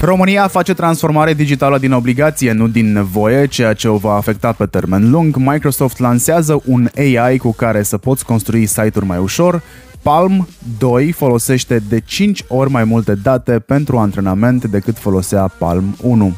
România 0.01 0.49
face 0.49 0.75
transformare 0.75 1.35
digitală 1.35 1.79
din 1.79 1.93
obligație, 1.93 2.53
nu 2.53 2.69
din 2.69 2.93
nevoie, 2.93 3.47
ceea 3.47 3.73
ce 3.73 3.89
o 3.89 3.97
va 3.97 4.15
afecta 4.15 4.53
pe 4.53 4.67
termen 4.67 5.11
lung. 5.11 5.37
Microsoft 5.37 5.99
lansează 5.99 6.61
un 6.65 6.89
AI 6.97 7.39
cu 7.39 7.53
care 7.53 7.83
să 7.83 7.99
poți 7.99 8.25
construi 8.25 8.67
site-uri 8.67 9.07
mai 9.07 9.19
ușor. 9.19 9.63
Palm 10.03 10.49
2 10.79 11.13
folosește 11.13 11.83
de 11.89 12.01
5 12.01 12.45
ori 12.49 12.71
mai 12.71 12.85
multe 12.85 13.15
date 13.15 13.59
pentru 13.59 13.99
antrenament 13.99 14.65
decât 14.65 14.99
folosea 14.99 15.51
Palm 15.59 15.97
1. 16.03 16.35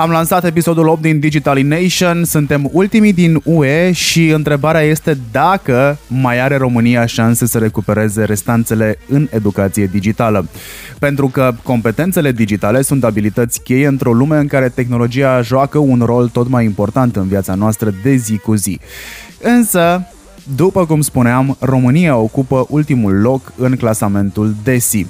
Am 0.00 0.10
lansat 0.10 0.44
episodul 0.44 0.88
8 0.88 1.00
din 1.00 1.18
Digitalination, 1.18 2.24
suntem 2.24 2.68
ultimii 2.72 3.12
din 3.12 3.40
UE 3.44 3.92
și 3.92 4.28
întrebarea 4.28 4.80
este 4.80 5.18
dacă 5.30 5.98
mai 6.06 6.40
are 6.40 6.56
România 6.56 7.06
șanse 7.06 7.46
să 7.46 7.58
recupereze 7.58 8.24
restanțele 8.24 8.98
în 9.08 9.28
educație 9.30 9.86
digitală. 9.86 10.46
Pentru 10.98 11.28
că 11.28 11.54
competențele 11.62 12.32
digitale 12.32 12.82
sunt 12.82 13.04
abilități 13.04 13.62
cheie 13.62 13.86
într-o 13.86 14.12
lume 14.12 14.36
în 14.36 14.46
care 14.46 14.68
tehnologia 14.68 15.40
joacă 15.40 15.78
un 15.78 16.02
rol 16.04 16.28
tot 16.28 16.48
mai 16.48 16.64
important 16.64 17.16
în 17.16 17.28
viața 17.28 17.54
noastră 17.54 17.94
de 18.02 18.14
zi 18.14 18.38
cu 18.38 18.54
zi. 18.54 18.80
Însă, 19.42 20.06
după 20.56 20.86
cum 20.86 21.00
spuneam, 21.00 21.56
România 21.58 22.16
ocupă 22.16 22.66
ultimul 22.68 23.20
loc 23.20 23.52
în 23.56 23.76
clasamentul 23.76 24.54
DESI. 24.62 25.06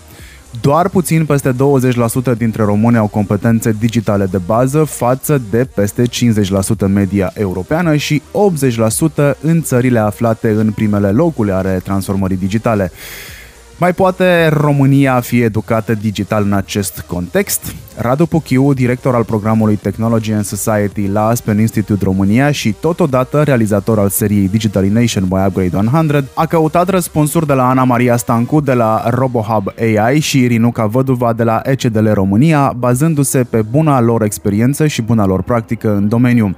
Doar 0.61 0.89
puțin 0.89 1.27
peste 1.27 1.53
20% 1.53 2.37
dintre 2.37 2.63
români 2.65 2.97
au 2.97 3.07
competențe 3.07 3.77
digitale 3.79 4.27
de 4.27 4.39
bază 4.39 4.85
față 4.85 5.43
de 5.51 5.69
peste 5.75 6.03
50% 6.03 6.87
media 6.87 7.33
europeană 7.35 7.97
și 7.97 8.23
80% 9.33 9.35
în 9.41 9.63
țările 9.63 9.99
aflate 9.99 10.51
în 10.51 10.73
primele 10.73 11.11
locuri 11.11 11.51
ale 11.51 11.81
transformării 11.85 12.37
digitale. 12.37 12.93
Mai 13.81 13.93
poate 13.93 14.49
România 14.49 15.21
fi 15.21 15.41
educată 15.41 15.95
digital 15.95 16.43
în 16.43 16.53
acest 16.53 17.05
context? 17.07 17.75
Radu 17.97 18.27
Puchiu, 18.27 18.73
director 18.73 19.15
al 19.15 19.25
programului 19.25 19.77
Technology 19.77 20.33
and 20.33 20.45
Society 20.45 21.07
la 21.07 21.27
Aspen 21.27 21.59
Institute 21.59 22.05
România 22.05 22.51
și 22.51 22.75
totodată 22.81 23.43
realizator 23.43 23.99
al 23.99 24.09
seriei 24.09 24.49
Digitalination 24.49 25.25
by 25.29 25.35
Upgrade 25.47 25.77
100, 25.77 26.25
a 26.35 26.47
căutat 26.47 26.89
răspunsuri 26.89 27.47
de 27.47 27.53
la 27.53 27.69
Ana 27.69 27.85
Maria 27.85 28.17
Stancu 28.17 28.61
de 28.61 28.73
la 28.73 29.03
RoboHub 29.11 29.73
AI 29.79 30.21
și 30.21 30.47
Rinuca 30.47 30.87
Văduva 30.87 31.33
de 31.33 31.43
la 31.43 31.61
ECDL 31.65 32.09
România, 32.09 32.73
bazându-se 32.77 33.45
pe 33.45 33.63
buna 33.63 34.01
lor 34.01 34.23
experiență 34.23 34.87
și 34.87 35.03
buna 35.03 35.27
lor 35.27 35.43
practică 35.43 35.95
în 35.95 36.09
domeniu. 36.09 36.57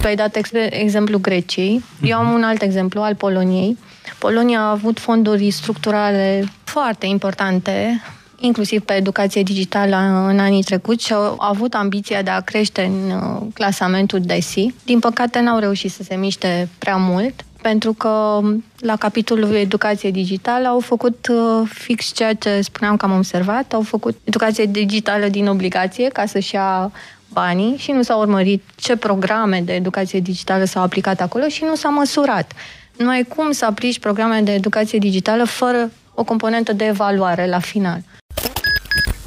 Tu 0.00 0.06
ai 0.06 0.16
dat 0.16 0.38
exemplu 0.70 1.18
Greciei, 1.18 1.82
eu 2.02 2.16
am 2.16 2.32
un 2.32 2.42
alt 2.42 2.62
exemplu 2.62 3.00
al 3.00 3.14
Poloniei. 3.14 3.78
Polonia 4.18 4.60
a 4.60 4.70
avut 4.70 4.98
fonduri 4.98 5.50
structurale 5.50 6.44
foarte 6.64 7.06
importante 7.06 8.02
inclusiv 8.44 8.82
pe 8.82 8.92
educație 8.92 9.42
digitală 9.42 9.96
în 10.28 10.38
anii 10.38 10.62
trecuți 10.62 11.06
și 11.06 11.12
au 11.12 11.36
avut 11.38 11.74
ambiția 11.74 12.22
de 12.22 12.30
a 12.30 12.40
crește 12.40 12.82
în 12.82 13.10
uh, 13.10 13.46
clasamentul 13.54 14.20
DESI. 14.20 14.74
Din 14.84 14.98
păcate 14.98 15.40
n-au 15.40 15.58
reușit 15.58 15.90
să 15.90 16.02
se 16.02 16.14
miște 16.14 16.68
prea 16.78 16.96
mult 16.96 17.44
pentru 17.62 17.92
că 17.92 18.40
la 18.78 18.96
capitolul 18.96 19.54
educație 19.54 20.10
digitală 20.10 20.68
au 20.68 20.80
făcut 20.80 21.28
uh, 21.30 21.68
fix 21.68 22.12
ceea 22.12 22.34
ce 22.34 22.60
spuneam 22.60 22.96
că 22.96 23.04
am 23.04 23.16
observat, 23.16 23.72
au 23.72 23.82
făcut 23.82 24.16
educație 24.24 24.64
digitală 24.64 25.28
din 25.28 25.48
obligație 25.48 26.08
ca 26.08 26.26
să-și 26.26 26.54
ia 26.54 26.92
banii 27.28 27.76
și 27.76 27.90
nu 27.90 28.02
s-au 28.02 28.20
urmărit 28.20 28.62
ce 28.76 28.96
programe 28.96 29.60
de 29.64 29.74
educație 29.74 30.20
digitală 30.20 30.64
s-au 30.64 30.82
aplicat 30.82 31.20
acolo 31.20 31.48
și 31.48 31.64
nu 31.64 31.74
s-a 31.74 31.88
măsurat. 31.88 32.52
Nu 32.96 33.08
ai 33.08 33.24
cum 33.36 33.50
să 33.50 33.64
aplici 33.64 33.98
programe 33.98 34.40
de 34.40 34.52
educație 34.52 34.98
digitală 34.98 35.44
fără 35.44 35.90
o 36.14 36.24
componentă 36.24 36.72
de 36.72 36.84
evaluare 36.84 37.46
la 37.46 37.58
final. 37.58 38.02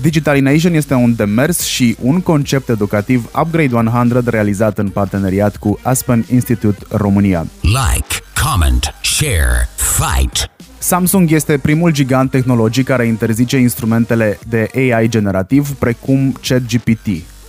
Digitalination 0.02 0.74
este 0.74 0.94
un 0.94 1.16
demers 1.16 1.60
și 1.60 1.96
un 2.02 2.22
concept 2.22 2.70
educativ 2.70 3.30
Upgrade 3.42 3.76
100 3.76 4.30
realizat 4.30 4.78
în 4.78 4.90
parteneriat 4.90 5.58
cu 5.58 5.80
Aspen 5.82 6.26
Institute 6.32 6.86
România. 6.90 7.48
Like, 7.62 8.16
comment, 8.44 8.94
share, 9.04 9.70
fight. 9.76 10.50
Samsung 10.78 11.32
este 11.32 11.58
primul 11.58 11.92
gigant 11.92 12.32
tehnologic 12.32 12.86
care 12.86 13.06
interzice 13.06 13.58
instrumentele 13.58 14.40
de 14.48 14.70
AI 14.76 15.08
generativ 15.08 15.70
precum 15.70 16.32
ChatGPT, 16.48 17.08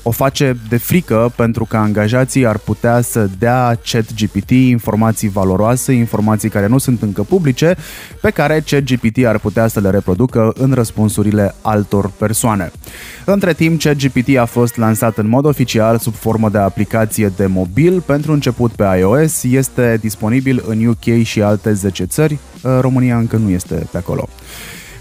o 0.09 0.11
face 0.11 0.57
de 0.69 0.77
frică 0.77 1.33
pentru 1.37 1.65
că 1.65 1.77
angajații 1.77 2.47
ar 2.47 2.59
putea 2.59 3.01
să 3.01 3.29
dea 3.39 3.79
ChatGPT 3.91 4.51
informații 4.51 5.29
valoroase, 5.29 5.93
informații 5.93 6.49
care 6.49 6.67
nu 6.67 6.79
sunt 6.79 7.03
încă 7.03 7.23
publice, 7.23 7.77
pe 8.21 8.31
care 8.31 8.65
ChatGPT 8.67 9.25
ar 9.27 9.39
putea 9.39 9.67
să 9.67 9.81
le 9.81 9.91
reproducă 9.91 10.53
în 10.57 10.73
răspunsurile 10.73 11.55
altor 11.63 12.11
persoane. 12.19 12.73
Între 13.25 13.53
timp, 13.53 13.81
ChatGPT 13.81 14.37
a 14.37 14.45
fost 14.45 14.77
lansat 14.77 15.19
în 15.19 15.29
mod 15.29 15.45
oficial 15.45 15.99
sub 15.99 16.15
formă 16.15 16.49
de 16.49 16.59
aplicație 16.59 17.33
de 17.37 17.47
mobil 17.47 18.01
pentru 18.01 18.33
început 18.33 18.71
pe 18.71 18.85
iOS, 18.99 19.43
este 19.43 19.99
disponibil 20.01 20.65
în 20.67 20.87
UK 20.87 21.23
și 21.23 21.43
alte 21.43 21.73
10 21.73 22.05
țări, 22.05 22.39
România 22.81 23.17
încă 23.17 23.37
nu 23.37 23.51
este 23.51 23.75
pe 23.91 23.97
acolo. 23.97 24.29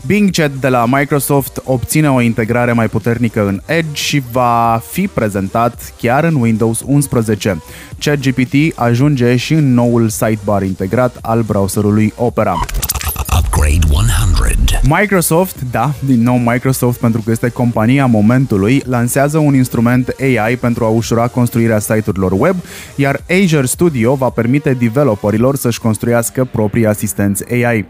Bing 0.06 0.30
Chat 0.32 0.52
de 0.52 0.68
la 0.68 0.86
Microsoft 0.86 1.62
obține 1.64 2.12
o 2.12 2.22
integrare 2.22 2.72
mai 2.72 2.88
puternică 2.88 3.48
în 3.48 3.62
Edge 3.66 3.94
și 3.94 4.24
va 4.32 4.82
fi 4.92 5.08
prezentat 5.08 5.94
chiar 6.02 6.24
în 6.24 6.36
Windows 6.36 6.84
11. 6.86 7.62
ChatGPT 8.00 8.54
ajunge 8.76 9.36
și 9.36 9.54
în 9.54 9.74
noul 9.74 10.10
sidebar 10.10 10.64
integrat 10.64 11.18
al 11.22 11.42
browserului 11.42 12.14
Opera. 12.16 12.60
Upgrade 13.40 13.88
100. 13.90 14.96
Microsoft, 15.00 15.56
da, 15.72 15.92
din 16.06 16.22
nou 16.22 16.38
Microsoft 16.38 17.00
pentru 17.00 17.22
că 17.22 17.32
este 17.32 17.50
compania 17.50 18.06
momentului, 18.06 18.82
lansează 18.86 19.38
un 19.38 19.56
instrument 19.56 20.16
AI 20.20 20.58
pentru 20.58 20.84
a 20.86 20.88
ușura 20.88 21.28
construirea 21.28 21.80
site-urilor 21.80 22.32
web, 22.32 22.56
iar 22.96 23.22
Azure 23.44 23.66
Studio 23.66 24.16
va 24.16 24.30
permite 24.30 24.74
developerilor 24.74 25.56
să-și 25.56 25.80
construiască 25.80 26.48
proprii 26.52 26.86
asistenți 26.86 27.44
AI. 27.54 27.86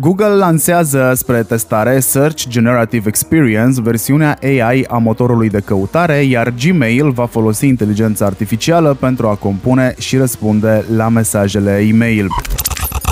Google 0.00 0.34
lansează 0.34 1.12
spre 1.16 1.42
testare 1.42 2.00
Search 2.00 2.46
Generative 2.48 3.08
Experience, 3.08 3.80
versiunea 3.80 4.38
AI 4.42 4.84
a 4.88 4.96
motorului 4.96 5.48
de 5.48 5.60
căutare, 5.60 6.22
iar 6.22 6.54
Gmail 6.62 7.10
va 7.10 7.26
folosi 7.26 7.66
inteligența 7.66 8.26
artificială 8.26 8.94
pentru 8.94 9.28
a 9.28 9.34
compune 9.34 9.94
și 9.98 10.16
răspunde 10.16 10.84
la 10.96 11.08
mesajele 11.08 11.86
e-mail. 11.88 12.26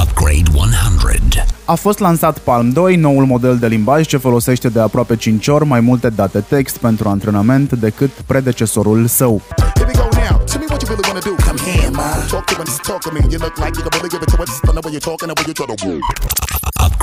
Upgrade 0.02 0.50
100. 0.54 1.44
A 1.64 1.74
fost 1.74 1.98
lansat 1.98 2.38
Palm 2.38 2.70
2, 2.70 2.96
noul 2.96 3.24
model 3.24 3.56
de 3.56 3.66
limbaj 3.66 4.06
ce 4.06 4.16
folosește 4.16 4.68
de 4.68 4.80
aproape 4.80 5.16
5 5.16 5.48
ori 5.48 5.66
mai 5.66 5.80
multe 5.80 6.08
date 6.08 6.40
text 6.40 6.78
pentru 6.78 7.08
antrenament 7.08 7.72
decât 7.72 8.10
predecesorul 8.10 9.06
său. 9.06 9.42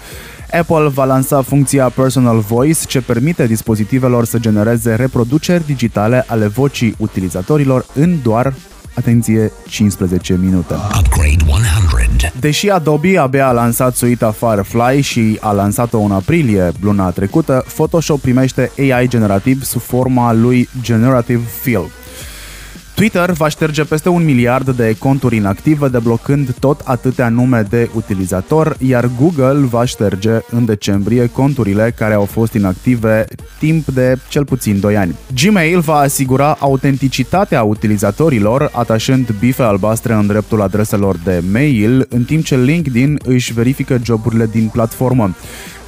Apple 0.52 0.88
va 0.88 1.04
lansa 1.04 1.42
funcția 1.42 1.88
Personal 1.88 2.38
Voice 2.38 2.80
ce 2.86 3.00
permite 3.00 3.46
dispozitivelor 3.46 4.24
să 4.24 4.38
genereze 4.38 4.94
reproduceri 4.94 5.66
digitale 5.66 6.24
ale 6.28 6.46
vocii 6.46 6.94
utilizatorilor 6.98 7.86
în 7.94 8.22
doar 8.22 8.54
atenție, 8.96 9.52
15 9.68 10.38
minute. 10.42 10.74
Upgrade 10.74 11.44
100. 11.46 12.32
Deși 12.40 12.68
Adobe 12.70 13.18
abia 13.18 13.46
a 13.46 13.52
lansat 13.52 13.96
suita 13.96 14.30
Firefly 14.30 15.00
și 15.00 15.38
a 15.40 15.52
lansat-o 15.52 15.98
în 15.98 16.12
aprilie 16.12 16.72
luna 16.80 17.10
trecută, 17.10 17.64
Photoshop 17.74 18.20
primește 18.20 18.70
AI 18.78 19.08
generativ 19.08 19.62
sub 19.62 19.80
forma 19.80 20.32
lui 20.32 20.68
Generative 20.82 21.42
Fill. 21.62 21.90
Twitter 22.96 23.30
va 23.30 23.48
șterge 23.48 23.84
peste 23.84 24.08
un 24.08 24.24
miliard 24.24 24.70
de 24.70 24.96
conturi 24.98 25.36
inactive, 25.36 25.88
deblocând 25.88 26.54
tot 26.60 26.80
atâtea 26.84 27.28
nume 27.28 27.66
de 27.68 27.90
utilizator, 27.94 28.76
iar 28.78 29.10
Google 29.20 29.66
va 29.66 29.84
șterge 29.84 30.30
în 30.50 30.64
decembrie 30.64 31.26
conturile 31.26 31.94
care 31.98 32.14
au 32.14 32.24
fost 32.24 32.52
inactive 32.52 33.24
timp 33.58 33.86
de 33.86 34.16
cel 34.28 34.44
puțin 34.44 34.80
2 34.80 34.96
ani. 34.96 35.14
Gmail 35.34 35.80
va 35.80 35.96
asigura 35.96 36.56
autenticitatea 36.60 37.62
utilizatorilor, 37.62 38.70
atașând 38.72 39.34
bife 39.38 39.62
albastre 39.62 40.12
în 40.12 40.26
dreptul 40.26 40.62
adreselor 40.62 41.16
de 41.24 41.42
mail, 41.52 42.06
în 42.08 42.24
timp 42.24 42.44
ce 42.44 42.56
LinkedIn 42.56 43.18
își 43.24 43.52
verifică 43.52 44.00
joburile 44.04 44.48
din 44.52 44.68
platformă. 44.72 45.34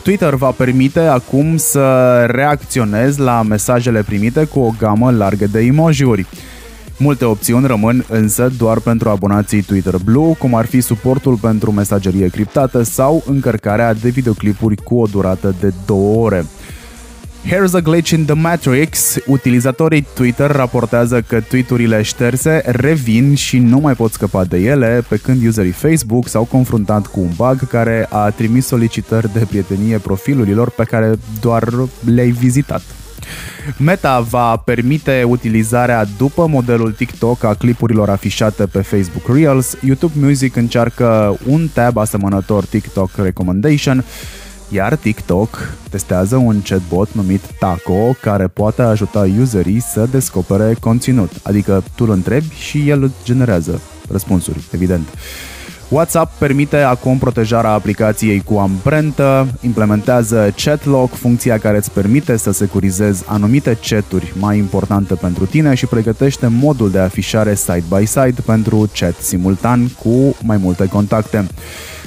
Twitter 0.02 0.34
va 0.34 0.50
permite 0.50 1.00
acum 1.00 1.56
să 1.56 2.24
reacționezi 2.30 3.20
la 3.20 3.42
mesajele 3.42 4.02
primite 4.02 4.44
cu 4.44 4.60
o 4.60 4.72
gamă 4.78 5.10
largă 5.10 5.46
de 5.46 5.60
emoji-uri. 5.60 6.26
Multe 7.00 7.24
opțiuni 7.24 7.66
rămân 7.66 8.04
însă 8.08 8.52
doar 8.58 8.80
pentru 8.80 9.08
abonații 9.08 9.62
Twitter 9.62 9.96
Blue, 10.04 10.34
cum 10.38 10.54
ar 10.54 10.66
fi 10.66 10.80
suportul 10.80 11.36
pentru 11.36 11.72
mesagerie 11.72 12.28
criptată 12.28 12.82
sau 12.82 13.22
încărcarea 13.26 13.94
de 13.94 14.08
videoclipuri 14.08 14.76
cu 14.76 14.98
o 14.98 15.06
durată 15.06 15.54
de 15.60 15.72
2 15.86 15.96
ore. 16.16 16.44
Here's 17.46 17.72
a 17.72 17.80
glitch 17.80 18.10
in 18.10 18.24
the 18.24 18.34
Matrix. 18.34 19.16
Utilizatorii 19.26 20.06
Twitter 20.14 20.50
raportează 20.50 21.20
că 21.20 21.40
tweeturile 21.40 22.02
șterse 22.02 22.62
revin 22.64 23.34
și 23.34 23.58
nu 23.58 23.78
mai 23.78 23.94
pot 23.94 24.12
scăpa 24.12 24.44
de 24.44 24.58
ele, 24.58 25.04
pe 25.08 25.16
când 25.16 25.46
userii 25.46 25.70
Facebook 25.70 26.28
s-au 26.28 26.44
confruntat 26.44 27.06
cu 27.06 27.20
un 27.20 27.30
bug 27.36 27.68
care 27.68 28.06
a 28.10 28.30
trimis 28.30 28.66
solicitări 28.66 29.32
de 29.32 29.46
prietenie 29.48 29.98
profilurilor 29.98 30.70
pe 30.70 30.84
care 30.84 31.18
doar 31.40 31.68
le-ai 32.14 32.30
vizitat. 32.30 32.82
Meta 33.76 34.20
va 34.20 34.56
permite 34.56 35.24
utilizarea 35.28 36.04
după 36.16 36.46
modelul 36.46 36.92
TikTok 36.92 37.44
a 37.44 37.54
clipurilor 37.54 38.10
afișate 38.10 38.66
pe 38.66 38.80
Facebook 38.80 39.36
Reels. 39.36 39.76
YouTube 39.84 40.12
Music 40.26 40.56
încearcă 40.56 41.38
un 41.46 41.68
tab 41.72 41.96
asemănător 41.96 42.64
TikTok 42.64 43.10
Recommendation, 43.16 44.04
iar 44.68 44.96
TikTok 44.96 45.74
testează 45.90 46.36
un 46.36 46.62
chatbot 46.62 47.12
numit 47.12 47.42
Taco 47.58 48.16
care 48.20 48.46
poate 48.46 48.82
ajuta 48.82 49.28
userii 49.40 49.80
să 49.80 50.08
descopere 50.10 50.76
conținut, 50.80 51.30
adică 51.42 51.84
tu 51.94 52.04
îl 52.04 52.10
întrebi 52.10 52.54
și 52.68 52.88
el 52.88 53.10
generează 53.24 53.80
răspunsuri, 54.10 54.64
evident. 54.72 55.08
WhatsApp 55.88 56.38
permite 56.38 56.76
acum 56.76 57.18
protejarea 57.18 57.70
aplicației 57.70 58.40
cu 58.40 58.54
amprentă, 58.54 59.48
implementează 59.60 60.54
ChatLock, 60.64 61.14
funcția 61.14 61.58
care 61.58 61.76
îți 61.76 61.90
permite 61.90 62.36
să 62.36 62.52
securizezi 62.52 63.24
anumite 63.26 63.78
chaturi 63.88 64.32
mai 64.38 64.58
importante 64.58 65.14
pentru 65.14 65.46
tine 65.46 65.74
și 65.74 65.86
pregătește 65.86 66.46
modul 66.46 66.90
de 66.90 66.98
afișare 66.98 67.54
side-by-side 67.54 68.40
pentru 68.46 68.90
chat 68.94 69.14
simultan 69.20 69.88
cu 70.02 70.36
mai 70.42 70.56
multe 70.56 70.86
contacte. 70.86 71.46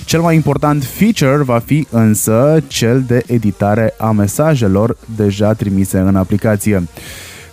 Cel 0.06 0.22
mai 0.22 0.36
important 0.36 0.84
feature 0.84 1.44
va 1.44 1.60
fi 1.66 1.88
însă 1.90 2.64
cel 2.68 3.04
de 3.08 3.24
editare 3.28 3.94
a 3.98 4.12
mesajelor 4.12 4.98
deja 5.16 5.54
trimise 5.54 5.98
în 5.98 6.16
aplicație. 6.16 6.84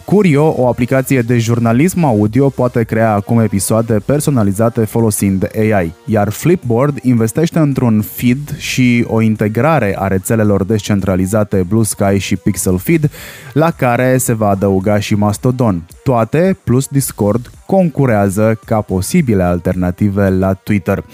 Curio, 0.09 0.55
o 0.57 0.67
aplicație 0.67 1.21
de 1.21 1.39
jurnalism 1.39 2.05
audio, 2.05 2.49
poate 2.49 2.83
crea 2.83 3.13
acum 3.15 3.41
episoade 3.41 3.99
personalizate 4.05 4.85
folosind 4.85 5.51
AI, 5.57 5.93
iar 6.05 6.29
Flipboard 6.29 6.99
investește 7.03 7.59
într-un 7.59 8.03
feed 8.03 8.57
și 8.57 9.05
o 9.09 9.21
integrare 9.21 9.97
a 9.99 10.07
rețelelor 10.07 10.65
descentralizate 10.65 11.65
Blue 11.69 11.85
Sky 11.85 12.19
și 12.19 12.37
Pixel 12.37 12.79
Feed, 12.79 13.11
la 13.53 13.71
care 13.71 14.19
se 14.19 14.33
va 14.33 14.49
adăuga 14.49 14.99
și 14.99 15.15
Mastodon. 15.15 15.83
Toate, 16.05 16.59
plus 16.65 16.87
Discord, 16.87 17.51
concurează 17.71 18.61
ca 18.65 18.81
posibile 18.81 19.43
alternative 19.43 20.29
la 20.29 20.53
Twitter. 20.53 21.05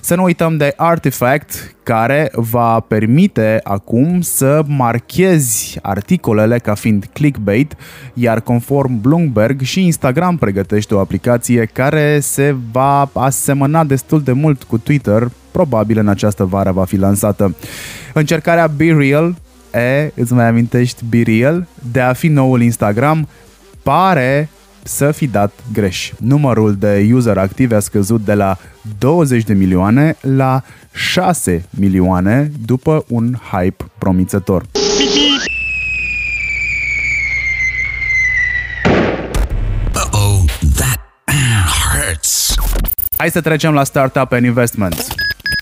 Să 0.00 0.14
nu 0.14 0.22
uităm 0.22 0.56
de 0.56 0.72
Artifact, 0.76 1.74
care 1.82 2.30
va 2.32 2.80
permite 2.80 3.60
acum 3.62 4.20
să 4.20 4.62
marchezi 4.66 5.78
articolele 5.82 6.58
ca 6.58 6.74
fiind 6.74 7.08
clickbait, 7.12 7.76
iar 8.14 8.40
conform 8.40 9.00
Bloomberg 9.00 9.60
și 9.60 9.84
Instagram 9.84 10.36
pregătește 10.36 10.94
o 10.94 10.98
aplicație 10.98 11.64
care 11.64 12.20
se 12.20 12.56
va 12.72 13.10
asemăna 13.12 13.84
destul 13.84 14.22
de 14.22 14.32
mult 14.32 14.62
cu 14.62 14.78
Twitter, 14.78 15.30
probabil 15.50 15.98
în 15.98 16.08
această 16.08 16.44
vară 16.44 16.72
va 16.72 16.84
fi 16.84 16.96
lansată. 16.96 17.56
Încercarea 18.14 18.66
Be 18.66 18.92
Real, 18.92 19.36
e, 19.74 20.12
îți 20.14 20.32
mai 20.32 20.46
amintești 20.46 21.04
Be 21.08 21.22
Real, 21.22 21.66
de 21.92 22.00
a 22.00 22.12
fi 22.12 22.28
noul 22.28 22.62
Instagram, 22.62 23.28
pare 23.82 24.48
să 24.86 25.12
fi 25.12 25.26
dat 25.26 25.52
greș. 25.72 26.12
Numărul 26.18 26.74
de 26.74 27.08
user 27.12 27.38
active 27.38 27.74
a 27.74 27.80
scăzut 27.80 28.24
de 28.24 28.34
la 28.34 28.58
20 28.98 29.44
de 29.44 29.54
milioane 29.54 30.16
la 30.20 30.62
6 30.92 31.64
milioane 31.70 32.50
după 32.64 33.04
un 33.08 33.34
hype 33.52 33.84
promițător. 33.98 34.62
Uh-oh, 39.94 40.44
that 40.76 41.00
hurts. 41.82 42.54
Hai 43.16 43.30
să 43.30 43.40
trecem 43.40 43.72
la 43.72 43.84
Startup 43.84 44.32
and 44.32 44.44
Investments. 44.44 45.15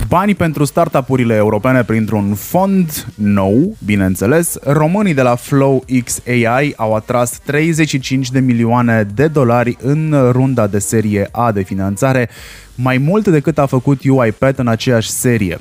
Banii 0.09 0.35
pentru 0.35 0.65
startup-urile 0.65 1.35
europene 1.35 1.85
printr-un 1.85 2.35
fond 2.35 3.07
nou, 3.15 3.77
bineînțeles, 3.85 4.57
românii 4.63 5.15
de 5.15 5.23
la 5.23 5.35
Flow 5.35 5.85
XAI 6.05 6.73
au 6.77 6.95
atras 6.95 7.39
35 7.45 8.31
de 8.31 8.41
milioane 8.41 9.07
de 9.15 9.27
dolari 9.27 9.77
în 9.83 10.29
runda 10.31 10.67
de 10.67 10.79
serie 10.79 11.29
A 11.33 11.53
de 11.53 11.63
finanțare, 11.63 12.29
mai 12.75 12.99
mult 12.99 13.29
decât 13.29 13.59
a 13.59 13.67
făcut 13.67 14.01
UiPath 14.05 14.59
în 14.59 14.69
aceeași 14.69 15.09
serie. 15.09 15.59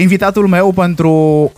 Invitatul 0.00 0.46
meu 0.46 0.72
pentru 0.72 1.12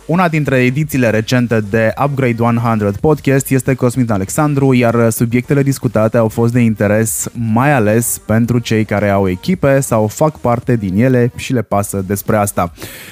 una 0.05 0.27
dintre 0.27 0.63
edițiile 0.63 1.09
recente 1.09 1.59
de 1.69 1.93
Upgrade 2.05 2.41
100 2.41 2.91
podcast 2.99 3.49
este 3.49 3.73
Cosmin 3.73 4.11
Alexandru, 4.11 4.73
iar 4.73 5.09
subiectele 5.09 5.63
discutate 5.63 6.17
au 6.17 6.27
fost 6.27 6.53
de 6.53 6.59
interes 6.59 7.27
mai 7.33 7.73
ales 7.73 8.21
pentru 8.25 8.59
cei 8.59 8.85
care 8.85 9.09
au 9.09 9.29
echipe 9.29 9.79
sau 9.79 10.07
fac 10.07 10.39
parte 10.39 10.75
din 10.75 11.03
ele 11.03 11.31
și 11.35 11.53
le 11.53 11.61
pasă 11.61 12.03
despre 12.07 12.35
asta. 12.35 12.71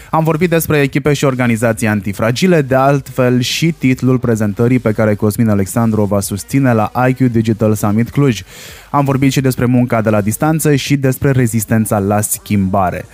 Am 0.10 0.24
vorbit 0.24 0.50
despre 0.50 0.82
echipe 0.82 1.14
și 1.14 1.26
organizații 1.26 1.88
antifragile, 1.88 2.62
de 2.62 2.76
altfel 2.76 3.40
și 3.42 3.72
titlul 3.72 4.18
prezentării 4.20 4.80
pe 4.80 4.92
care 4.92 5.16
Cosmin 5.16 5.50
Alexandru 5.50 6.02
o 6.02 6.06
va 6.06 6.20
susține 6.20 6.74
la 6.74 6.92
IQ 7.08 7.18
Digital 7.18 7.74
Summit 7.74 8.10
Cluj. 8.10 8.44
Am 8.92 9.06
vorbit 9.06 9.32
și 9.32 9.42
despre 9.42 9.66
munca 9.66 10.02
de 10.02 10.10
la 10.10 10.22
distanță 10.22 10.76
și 10.76 10.96
despre 10.96 11.32
rezistența 11.32 12.00
la 12.00 12.22
schimbare. 12.22 13.06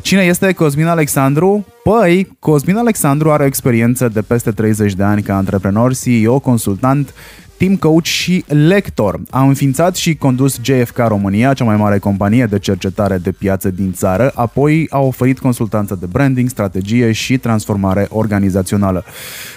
Cine 0.00 0.22
este 0.22 0.52
Cosmin 0.52 0.86
Alexandru? 0.86 1.66
Păi, 1.82 2.36
Cosmin 2.38 2.76
Alexandru 2.76 3.30
are 3.30 3.42
o 3.42 3.46
experiență 3.46 4.08
de 4.08 4.22
peste 4.22 4.50
30 4.50 4.94
de 4.94 5.02
ani 5.02 5.22
ca 5.22 5.36
antreprenor, 5.36 5.94
CEO, 5.94 6.38
consultant, 6.38 7.14
team 7.64 7.76
coach 7.76 8.04
și 8.04 8.44
lector. 8.46 9.20
A 9.30 9.42
înființat 9.42 9.96
și 9.96 10.14
condus 10.14 10.60
GFK 10.60 10.98
România, 10.98 11.52
cea 11.52 11.64
mai 11.64 11.76
mare 11.76 11.98
companie 11.98 12.46
de 12.46 12.58
cercetare 12.58 13.18
de 13.18 13.32
piață 13.32 13.70
din 13.70 13.92
țară, 13.92 14.32
apoi 14.34 14.86
a 14.90 14.98
oferit 15.00 15.38
consultanță 15.38 15.96
de 16.00 16.06
branding, 16.06 16.48
strategie 16.48 17.12
și 17.12 17.38
transformare 17.38 18.06
organizațională. 18.10 19.04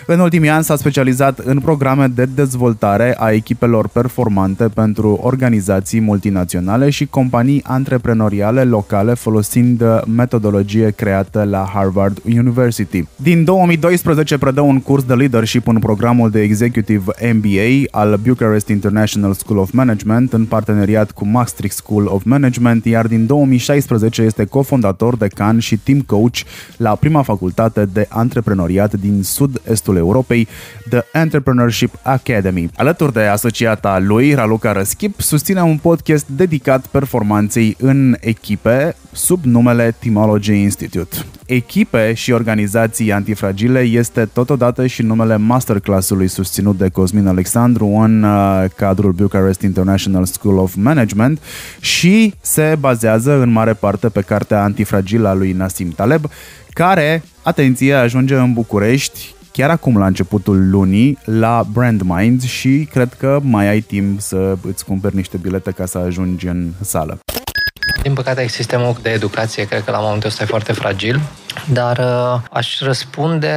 În 0.06 0.20
ultimii 0.20 0.50
ani 0.50 0.63
s-a 0.63 0.76
specializat 0.76 1.39
în 1.39 1.60
programe 1.60 2.08
de 2.08 2.26
dezvoltare 2.26 3.15
a 3.20 3.32
echipelor 3.32 3.88
performante 3.88 4.63
pentru 4.63 5.20
organizații 5.22 6.00
multinaționale 6.00 6.89
și 6.89 7.06
companii 7.06 7.63
antreprenoriale 7.63 8.63
locale 8.63 9.13
folosind 9.13 9.84
metodologie 10.15 10.89
creată 10.89 11.43
la 11.43 11.70
Harvard 11.74 12.22
University. 12.26 13.04
Din 13.15 13.43
2012 13.43 14.38
predă 14.38 14.62
un 14.62 14.80
curs 14.80 15.04
de 15.04 15.13
leadership 15.13 15.67
în 15.67 15.80
programul 15.80 16.30
de 16.30 16.41
Executive 16.41 17.12
MBA 17.34 17.96
al 17.97 18.19
Bucharest 18.27 18.67
International 18.67 19.33
School 19.33 19.60
of 19.60 19.71
Management 19.71 20.33
în 20.33 20.45
parteneriat 20.45 21.12
cu 21.12 21.25
Maastricht 21.25 21.75
School 21.75 22.05
of 22.07 22.23
Management, 22.23 22.86
iar 22.86 23.07
din 23.07 23.25
2016 23.25 24.21
este 24.21 24.45
cofondator, 24.45 25.15
decan 25.15 25.60
și 25.60 25.77
team 25.77 26.01
coach 26.01 26.38
la 26.77 26.95
prima 26.95 27.21
facultate 27.21 27.86
de 27.86 28.05
antreprenoriat 28.10 28.93
din 28.93 29.23
sud-estul 29.23 29.95
Europei, 29.95 30.47
The 30.89 31.01
Entrepreneurship 31.13 31.93
Academy. 32.01 32.69
Alături 32.75 33.13
de 33.13 33.21
asociata 33.21 33.99
lui, 33.99 34.33
Raluca 34.33 34.71
Răschip, 34.71 35.19
susține 35.21 35.62
un 35.62 35.77
podcast 35.77 36.27
dedicat 36.27 36.86
performanței 36.88 37.75
în 37.79 38.15
echipe 38.19 38.95
sub 39.12 39.43
numele 39.43 39.95
Teamology 39.99 40.53
Institute. 40.53 41.17
Echipe 41.47 42.13
și 42.13 42.31
organizații 42.31 43.12
antifragile 43.12 43.79
este 43.79 44.25
totodată 44.25 44.88
și 44.88 45.01
numele 45.01 45.38
masterclass-ului 45.38 46.27
susținut 46.27 46.77
de 46.77 46.89
Cosmin 46.89 47.27
Alexandru 47.27 47.86
în 47.86 48.23
uh, 48.23 48.65
cadrul 48.75 49.12
Bucharest 49.12 49.62
International 49.62 50.25
School 50.25 50.57
of 50.57 50.75
Management 50.75 51.39
și 51.79 52.33
se 52.41 52.77
bazează 52.79 53.41
în 53.41 53.49
mare 53.49 53.73
parte 53.73 54.10
pe 54.10 54.21
cartea 54.21 54.63
antifragilă 54.63 55.27
a 55.27 55.33
lui 55.33 55.51
Nassim 55.51 55.89
Taleb, 55.89 56.25
care, 56.69 57.23
atenție, 57.43 57.93
ajunge 57.93 58.36
în 58.36 58.53
București 58.53 59.36
chiar 59.51 59.69
acum 59.69 59.97
la 59.97 60.05
începutul 60.05 60.69
lunii 60.69 61.17
la 61.25 61.65
Brand 61.71 62.01
Minds 62.01 62.43
și 62.43 62.88
cred 62.91 63.13
că 63.13 63.39
mai 63.43 63.67
ai 63.67 63.79
timp 63.79 64.19
să 64.19 64.57
îți 64.62 64.86
cumperi 64.86 65.15
niște 65.15 65.38
bilete 65.38 65.71
ca 65.71 65.86
să 65.86 65.97
ajungi 65.97 66.47
în 66.47 66.71
sală. 66.81 67.19
Din 68.02 68.13
păcate, 68.13 68.47
sistemul 68.47 68.97
de 69.02 69.10
educație, 69.10 69.65
cred 69.65 69.84
că 69.84 69.91
la 69.91 70.00
momentul 70.00 70.30
ăsta 70.30 70.43
e 70.43 70.45
foarte 70.45 70.73
fragil, 70.73 71.19
dar 71.71 71.97
uh, 71.97 72.39
aș 72.52 72.80
răspunde 72.80 73.54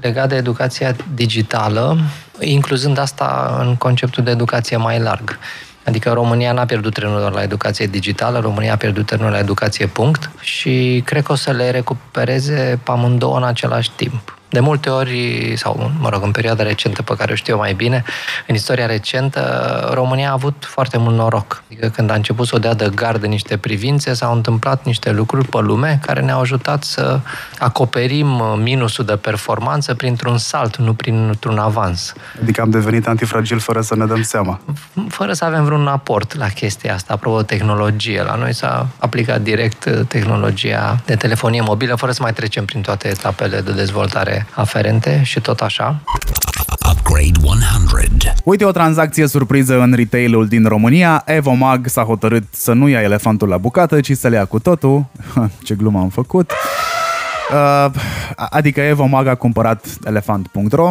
legat 0.00 0.28
de 0.28 0.36
educația 0.36 0.96
digitală, 1.14 1.98
incluzând 2.40 2.98
asta 2.98 3.56
în 3.60 3.76
conceptul 3.76 4.24
de 4.24 4.30
educație 4.30 4.76
mai 4.76 4.98
larg. 4.98 5.38
Adică 5.84 6.10
România 6.12 6.52
n-a 6.52 6.64
pierdut 6.64 6.94
trenul 6.94 7.32
la 7.34 7.42
educație 7.42 7.86
digitală, 7.86 8.38
România 8.38 8.72
a 8.72 8.76
pierdut 8.76 9.06
trenul 9.06 9.30
la 9.30 9.38
educație 9.38 9.86
punct 9.86 10.30
și 10.40 11.02
cred 11.04 11.22
că 11.22 11.32
o 11.32 11.34
să 11.34 11.50
le 11.50 11.70
recupereze 11.70 12.80
pe 12.82 12.90
amândouă 12.90 13.36
în 13.36 13.44
același 13.44 13.90
timp. 13.90 14.39
De 14.50 14.60
multe 14.60 14.88
ori, 14.88 15.52
sau 15.56 15.90
mă 15.98 16.08
rog, 16.08 16.22
în 16.22 16.30
perioada 16.30 16.62
recentă 16.62 17.02
pe 17.02 17.14
care 17.16 17.32
o 17.32 17.34
știu 17.34 17.56
mai 17.56 17.74
bine, 17.74 18.04
în 18.46 18.54
istoria 18.54 18.86
recentă, 18.86 19.90
România 19.94 20.28
a 20.28 20.32
avut 20.32 20.64
foarte 20.66 20.98
mult 20.98 21.16
noroc. 21.16 21.62
Adică 21.66 21.88
când 21.88 22.10
a 22.10 22.14
început 22.14 22.46
să 22.46 22.54
o 22.56 22.58
dea 22.58 22.74
de 22.74 22.90
gard 22.94 23.22
în 23.22 23.28
niște 23.28 23.56
privințe, 23.56 24.14
s-au 24.14 24.34
întâmplat 24.34 24.84
niște 24.84 25.10
lucruri 25.10 25.48
pe 25.48 25.58
lume 25.60 25.98
care 26.06 26.20
ne-au 26.20 26.40
ajutat 26.40 26.84
să 26.84 27.20
acoperim 27.58 28.42
minusul 28.62 29.04
de 29.04 29.16
performanță 29.16 29.94
printr-un 29.94 30.38
salt, 30.38 30.76
nu 30.76 30.94
printr-un 30.94 31.58
avans. 31.58 32.12
Adică 32.42 32.60
am 32.60 32.70
devenit 32.70 33.06
antifragil 33.06 33.58
fără 33.58 33.80
să 33.80 33.96
ne 33.96 34.06
dăm 34.06 34.22
seama. 34.22 34.60
Fără 35.08 35.32
să 35.32 35.44
avem 35.44 35.64
vreun 35.64 35.86
aport 35.86 36.36
la 36.36 36.48
chestia 36.48 36.94
asta, 36.94 37.12
apropo 37.12 37.42
tehnologie. 37.42 38.22
La 38.22 38.34
noi 38.34 38.54
s-a 38.54 38.86
aplicat 38.98 39.40
direct 39.40 40.06
tehnologia 40.08 41.00
de 41.04 41.14
telefonie 41.16 41.60
mobilă, 41.60 41.94
fără 41.94 42.12
să 42.12 42.22
mai 42.22 42.32
trecem 42.32 42.64
prin 42.64 42.80
toate 42.80 43.08
etapele 43.08 43.60
de 43.60 43.72
dezvoltare 43.72 44.39
aferente 44.54 45.20
și 45.24 45.40
tot 45.40 45.60
așa. 45.60 46.00
Upgrade 46.90 47.30
100. 47.42 48.32
Uite 48.44 48.64
o 48.64 48.70
tranzacție 48.70 49.26
surpriză 49.26 49.80
în 49.80 49.92
retailul 49.92 50.46
din 50.46 50.64
România. 50.64 51.22
Evomag 51.26 51.86
s-a 51.86 52.02
hotărât 52.02 52.44
să 52.50 52.72
nu 52.72 52.88
ia 52.88 53.00
elefantul 53.00 53.48
la 53.48 53.56
bucată, 53.56 54.00
ci 54.00 54.12
să-l 54.12 54.32
ia 54.32 54.44
cu 54.44 54.58
totul. 54.58 55.06
Ce 55.66 55.74
glumă 55.74 55.98
am 55.98 56.08
făcut. 56.08 56.52
Uh, 57.52 57.90
adică 58.36 58.80
Evomag 58.80 59.26
a 59.26 59.34
cumpărat 59.34 59.86
elefant.ro 60.04 60.90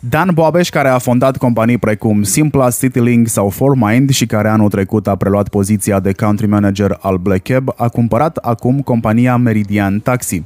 Dan 0.00 0.30
Boabeș, 0.34 0.68
care 0.68 0.88
a 0.88 0.98
fondat 0.98 1.36
companii 1.36 1.78
precum 1.78 2.22
Simpla, 2.22 2.70
Citylink 2.70 3.28
sau 3.28 3.48
Formind 3.48 4.10
și 4.10 4.26
care 4.26 4.48
anul 4.48 4.68
trecut 4.68 5.06
a 5.06 5.16
preluat 5.16 5.48
poziția 5.48 6.00
de 6.00 6.12
country 6.12 6.46
manager 6.46 6.98
al 7.00 7.16
Black 7.16 7.48
Cab, 7.48 7.68
a 7.76 7.88
cumpărat 7.88 8.36
acum 8.36 8.80
compania 8.80 9.36
Meridian 9.36 10.00
Taxi. 10.00 10.42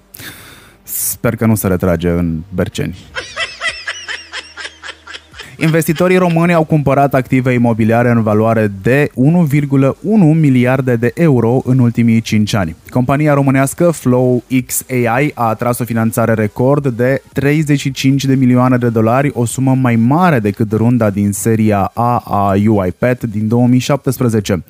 Sper 0.92 1.36
că 1.36 1.46
nu 1.46 1.54
se 1.54 1.66
retrage 1.66 2.08
în 2.08 2.40
Berceni. 2.54 2.96
Investitorii 5.62 6.16
români 6.16 6.52
au 6.52 6.64
cumpărat 6.64 7.14
active 7.14 7.52
imobiliare 7.52 8.10
în 8.10 8.22
valoare 8.22 8.72
de 8.82 9.10
1,1 9.14 9.92
miliarde 10.34 10.96
de 10.96 11.10
euro 11.14 11.60
în 11.64 11.78
ultimii 11.78 12.20
5 12.20 12.54
ani. 12.54 12.76
Compania 12.90 13.34
românească 13.34 13.90
Flow 13.90 14.42
XAI 14.66 15.30
a 15.34 15.44
atras 15.44 15.78
o 15.78 15.84
finanțare 15.84 16.34
record 16.34 16.86
de 16.86 17.22
35 17.32 18.24
de 18.24 18.34
milioane 18.34 18.76
de 18.76 18.88
dolari, 18.88 19.30
o 19.34 19.44
sumă 19.44 19.74
mai 19.74 19.96
mare 19.96 20.38
decât 20.38 20.72
runda 20.72 21.10
din 21.10 21.32
seria 21.32 21.90
A 21.94 22.22
a 22.24 22.54
UiPath 22.66 23.24
din 23.30 23.48
2017. 23.48 24.64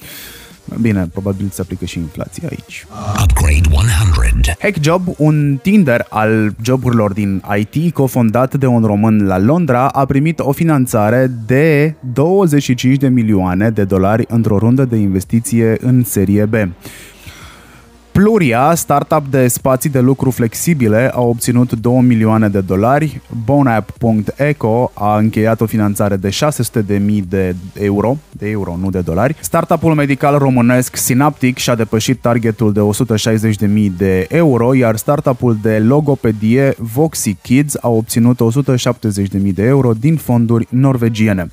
Bine, 0.81 1.09
probabil 1.13 1.49
se 1.53 1.61
aplică 1.61 1.85
și 1.85 1.99
inflația 1.99 2.49
aici. 2.51 2.87
Upgrade 3.23 3.69
100. 3.71 4.57
HackJob, 4.59 5.03
un 5.17 5.59
Tinder 5.63 6.07
al 6.09 6.55
joburilor 6.63 7.13
din 7.13 7.43
IT, 7.59 7.93
cofondat 7.93 8.55
de 8.55 8.67
un 8.67 8.85
român 8.85 9.27
la 9.27 9.39
Londra, 9.39 9.87
a 9.87 10.05
primit 10.05 10.39
o 10.39 10.53
finanțare 10.53 11.31
de 11.47 11.95
25 12.13 12.97
de 12.97 13.09
milioane 13.09 13.71
de 13.71 13.85
dolari 13.85 14.25
într-o 14.29 14.59
rundă 14.59 14.85
de 14.85 14.97
investiție 14.97 15.77
în 15.81 16.05
serie 16.05 16.45
B. 16.45 16.55
Pluria, 18.23 18.75
startup 18.75 19.27
de 19.31 19.49
spații 19.49 19.91
de 19.91 20.01
lucru 20.01 20.31
flexibile, 20.31 21.11
a 21.15 21.21
obținut 21.21 21.73
2 21.73 22.01
milioane 22.01 22.49
de 22.49 22.61
dolari. 22.61 23.21
Bonapp.eco 23.45 24.91
a 24.95 25.17
încheiat 25.17 25.61
o 25.61 25.67
finanțare 25.67 26.17
de 26.17 26.31
600 26.31 26.81
de 26.81 26.99
mii 26.99 27.25
de 27.29 27.55
euro, 27.79 28.17
de 28.31 28.49
euro, 28.49 28.77
nu 28.81 28.91
de 28.91 29.01
dolari. 29.01 29.37
Startupul 29.41 29.95
medical 29.95 30.39
românesc 30.39 30.97
Synaptic 30.97 31.59
și-a 31.59 31.75
depășit 31.75 32.21
targetul 32.21 32.73
de 32.73 32.81
160 32.81 33.57
de 33.57 33.67
mii 33.67 33.93
de 33.97 34.27
euro, 34.29 34.75
iar 34.75 34.97
startupul 34.97 35.59
de 35.63 35.79
logopedie 35.79 36.75
Voxy 36.79 37.35
Kids 37.43 37.77
a 37.81 37.89
obținut 37.89 38.41
170 38.41 39.29
de 39.29 39.39
mii 39.39 39.53
de 39.53 39.63
euro 39.63 39.93
din 39.93 40.17
fonduri 40.17 40.67
norvegiene. 40.71 41.51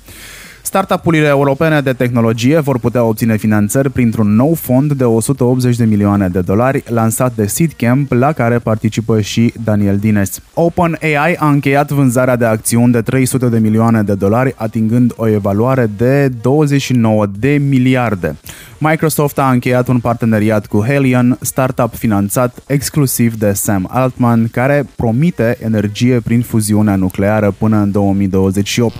Startup-urile 0.68 1.26
europene 1.26 1.80
de 1.80 1.92
tehnologie 1.92 2.58
vor 2.58 2.78
putea 2.78 3.02
obține 3.04 3.36
finanțări 3.36 3.90
printr-un 3.90 4.34
nou 4.34 4.54
fond 4.54 4.92
de 4.92 5.04
180 5.04 5.76
de 5.76 5.84
milioane 5.84 6.28
de 6.28 6.40
dolari 6.40 6.82
lansat 6.86 7.34
de 7.34 7.46
Seedcamp, 7.46 8.12
la 8.12 8.32
care 8.32 8.58
participă 8.58 9.20
și 9.20 9.52
Daniel 9.64 9.96
Dines. 9.96 10.40
OpenAI 10.54 11.34
a 11.38 11.48
încheiat 11.48 11.90
vânzarea 11.90 12.36
de 12.36 12.44
acțiuni 12.44 12.92
de 12.92 13.00
300 13.00 13.46
de 13.46 13.58
milioane 13.58 14.02
de 14.02 14.14
dolari, 14.14 14.54
atingând 14.56 15.12
o 15.16 15.28
evaluare 15.28 15.90
de 15.96 16.28
29 16.42 17.26
de 17.38 17.60
miliarde. 17.68 18.36
Microsoft 18.78 19.38
a 19.38 19.50
încheiat 19.50 19.88
un 19.88 19.98
parteneriat 19.98 20.66
cu 20.66 20.84
Helion, 20.84 21.38
startup 21.40 21.94
finanțat 21.94 22.62
exclusiv 22.66 23.34
de 23.34 23.52
Sam 23.52 23.88
Altman, 23.90 24.48
care 24.48 24.86
promite 24.96 25.58
energie 25.62 26.20
prin 26.20 26.42
fuziunea 26.42 26.96
nucleară 26.96 27.54
până 27.58 27.76
în 27.76 27.90
2028. 27.90 28.94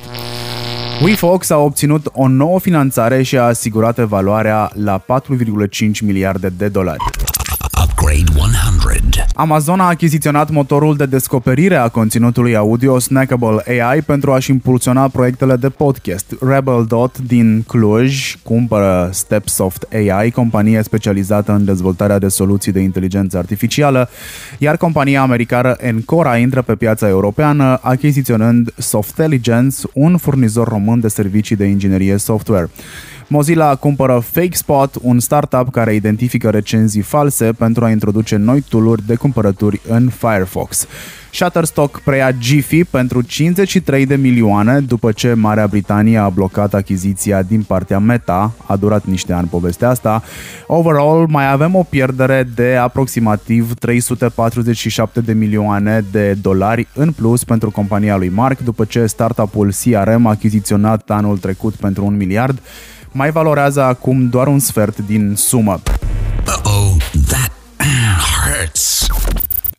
WeFox 1.03 1.51
a 1.51 1.57
obținut 1.57 2.07
o 2.13 2.29
nouă 2.29 2.61
finanțare 2.61 3.23
și 3.23 3.39
a 3.39 3.43
asigurat 3.43 3.99
evaluarea 3.99 4.71
la 4.75 4.99
4,5 4.99 5.07
miliarde 6.03 6.49
de 6.49 6.69
dolari. 6.69 7.05
Upgrade 7.83 8.23
100. 8.37 8.38
Amazon 9.41 9.81
a 9.81 9.87
achiziționat 9.89 10.51
motorul 10.51 10.97
de 10.97 11.07
descoperire 11.07 11.77
a 11.77 11.89
conținutului 11.89 12.57
audio 12.57 12.99
Snackable 12.99 13.83
AI 13.83 14.03
pentru 14.03 14.33
a-și 14.33 14.51
impulsiona 14.51 15.09
proiectele 15.09 15.57
de 15.57 15.69
podcast. 15.69 16.35
Rebel 16.41 16.85
Dot 16.89 17.19
din 17.19 17.65
Cluj 17.67 18.37
cumpără 18.43 19.09
Stepsoft 19.13 19.87
AI, 19.93 20.31
companie 20.31 20.83
specializată 20.83 21.53
în 21.53 21.65
dezvoltarea 21.65 22.19
de 22.19 22.29
soluții 22.29 22.73
de 22.73 22.81
inteligență 22.81 23.39
artificială, 23.39 24.09
iar 24.59 24.77
compania 24.77 25.23
americană 25.23 25.77
Encora 25.79 26.37
intră 26.37 26.63
pe 26.63 26.75
piața 26.75 27.09
europeană, 27.09 27.79
achiziționând 27.83 28.73
Softelligence, 28.77 29.77
un 29.93 30.17
furnizor 30.17 30.69
român 30.69 31.01
de 31.01 31.09
servicii 31.09 31.57
de 31.57 31.65
inginerie 31.65 32.17
software. 32.17 32.71
Mozilla 33.31 33.75
cumpără 33.75 34.19
FakeSpot, 34.19 34.95
un 35.03 35.19
startup 35.21 35.71
care 35.71 35.95
identifică 35.95 36.51
recenzii 36.51 37.01
false 37.01 37.53
pentru 37.53 37.85
a 37.85 37.91
introduce 37.91 38.37
noi 38.37 38.61
tooluri 38.61 39.07
de 39.07 39.15
cumpărături 39.15 39.81
în 39.89 40.09
Firefox. 40.09 40.87
Shutterstock 41.33 42.01
preia 42.01 42.31
Jiffy 42.41 42.85
pentru 42.85 43.23
53 43.23 44.07
de 44.07 44.17
milioane 44.17 44.81
după 44.81 45.13
ce 45.13 45.33
Marea 45.33 45.67
Britanie 45.67 46.19
a 46.19 46.29
blocat 46.29 46.75
achiziția 46.75 47.43
din 47.43 47.63
partea 47.63 47.99
Meta. 47.99 48.53
A 48.67 48.77
durat 48.77 49.05
niște 49.05 49.33
ani 49.33 49.49
povestea 49.49 49.89
asta. 49.89 50.23
Overall, 50.67 51.27
mai 51.31 51.51
avem 51.51 51.75
o 51.75 51.83
pierdere 51.83 52.49
de 52.55 52.77
aproximativ 52.77 53.75
347 53.75 55.21
de 55.21 55.33
milioane 55.33 56.05
de 56.11 56.33
dolari 56.33 56.89
în 56.95 57.13
plus 57.13 57.45
pentru 57.45 57.71
compania 57.71 58.17
lui 58.17 58.29
Mark 58.29 58.59
după 58.59 58.85
ce 58.85 59.07
startup-ul 59.07 59.73
CRM 59.83 60.27
achiziționat 60.27 61.11
anul 61.11 61.39
trecut 61.39 61.75
pentru 61.75 62.05
un 62.05 62.17
miliard 62.17 62.61
mai 63.13 63.31
valorează 63.31 63.83
acum 63.83 64.29
doar 64.29 64.47
un 64.47 64.59
sfert 64.59 64.99
din 64.99 65.35
sumă. 65.37 65.81
Uh-oh, 66.47 66.97
that 67.29 67.53
hurts. 68.35 69.07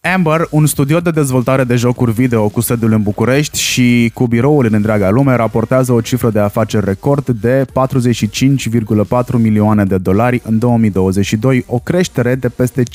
Amber, 0.02 0.48
un 0.50 0.65
studio 0.65 1.00
de 1.00 1.12
dezvoltare 1.12 1.63
de 1.63 1.76
jocuri 1.76 2.12
video 2.12 2.50
cu 2.50 2.62
sediul 2.62 2.92
în 2.92 3.02
București 3.02 3.60
și 3.60 4.12
cu 4.13 4.28
biroul 4.28 4.65
în 4.65 4.74
întreaga 4.74 5.10
lume, 5.10 5.36
raportează 5.36 5.92
o 5.92 6.02
cifră 6.02 6.30
de 6.30 6.39
afaceri 6.39 6.86
record 6.86 7.30
de 7.30 7.65
45,4 7.65 9.32
milioane 9.32 9.84
de 9.84 9.98
dolari 9.98 10.42
în 10.44 10.60
2022, 10.60 11.65
o 11.68 11.80
creștere 11.80 12.36
de 12.36 12.50
peste 12.50 12.84
52% 12.84 12.88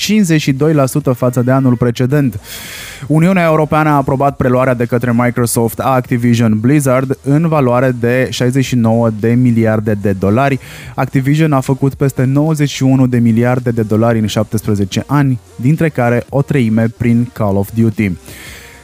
față 1.16 1.42
de 1.42 1.50
anul 1.50 1.76
precedent. 1.76 2.40
Uniunea 3.06 3.44
Europeană 3.44 3.88
a 3.88 3.96
aprobat 3.96 4.36
preluarea 4.36 4.74
de 4.74 4.84
către 4.84 5.12
Microsoft 5.12 5.78
a 5.78 5.88
Activision 5.88 6.60
Blizzard 6.60 7.18
în 7.22 7.48
valoare 7.48 7.90
de 8.00 8.28
69 8.30 9.10
de 9.20 9.32
miliarde 9.32 9.94
de 9.94 10.12
dolari. 10.12 10.58
Activision 10.94 11.52
a 11.52 11.60
făcut 11.60 11.94
peste 11.94 12.24
91 12.24 13.06
de 13.06 13.18
miliarde 13.18 13.70
de 13.70 13.82
dolari 13.82 14.18
în 14.18 14.26
17 14.26 15.04
ani, 15.06 15.38
dintre 15.56 15.88
care 15.88 16.24
o 16.28 16.42
treime 16.42 16.86
prin 16.98 17.30
Call 17.32 17.56
of 17.56 17.68
Duty. 17.74 18.12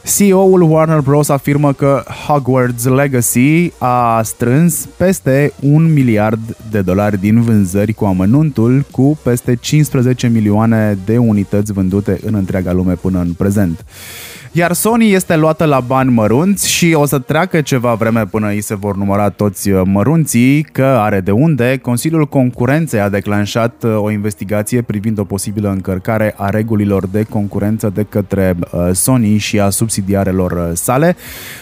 CEO-ul 0.04 0.62
Warner 0.62 1.00
Bros. 1.00 1.28
afirmă 1.28 1.72
că 1.72 2.04
Hogwarts 2.26 2.84
Legacy 2.84 3.72
a 3.78 4.22
strâns 4.22 4.88
peste 4.96 5.52
un 5.60 5.92
miliard 5.92 6.56
de 6.70 6.80
dolari 6.80 7.20
din 7.20 7.40
vânzări 7.40 7.92
cu 7.92 8.04
amănuntul, 8.04 8.84
cu 8.90 9.18
peste 9.22 9.54
15 9.54 10.28
milioane 10.28 10.98
de 11.04 11.18
unități 11.18 11.72
vândute 11.72 12.20
în 12.24 12.34
întreaga 12.34 12.72
lume 12.72 12.94
până 12.94 13.20
în 13.20 13.32
prezent. 13.32 13.84
Iar 14.52 14.72
Sony 14.72 15.12
este 15.12 15.36
luată 15.36 15.64
la 15.64 15.80
bani 15.80 16.10
mărunți 16.10 16.70
și 16.70 16.92
o 16.94 17.06
să 17.06 17.18
treacă 17.18 17.60
ceva 17.60 17.94
vreme 17.94 18.26
până 18.26 18.48
îi 18.48 18.60
se 18.60 18.74
vor 18.74 18.96
număra 18.96 19.28
toți 19.28 19.70
uh, 19.70 19.82
mărunții, 19.84 20.62
că 20.62 20.84
are 20.84 21.20
de 21.20 21.30
unde. 21.30 21.78
Consiliul 21.82 22.26
Concurenței 22.26 23.00
a 23.00 23.08
declanșat 23.08 23.82
uh, 23.82 23.96
o 23.96 24.10
investigație 24.10 24.82
privind 24.82 25.18
o 25.18 25.24
posibilă 25.24 25.70
încărcare 25.70 26.34
a 26.36 26.48
regulilor 26.48 27.06
de 27.06 27.22
concurență 27.22 27.90
de 27.94 28.02
către 28.08 28.56
uh, 28.60 28.88
Sony 28.92 29.36
și 29.36 29.60
a 29.60 29.70
subsidiarelor 29.70 30.72
sale. 30.74 31.16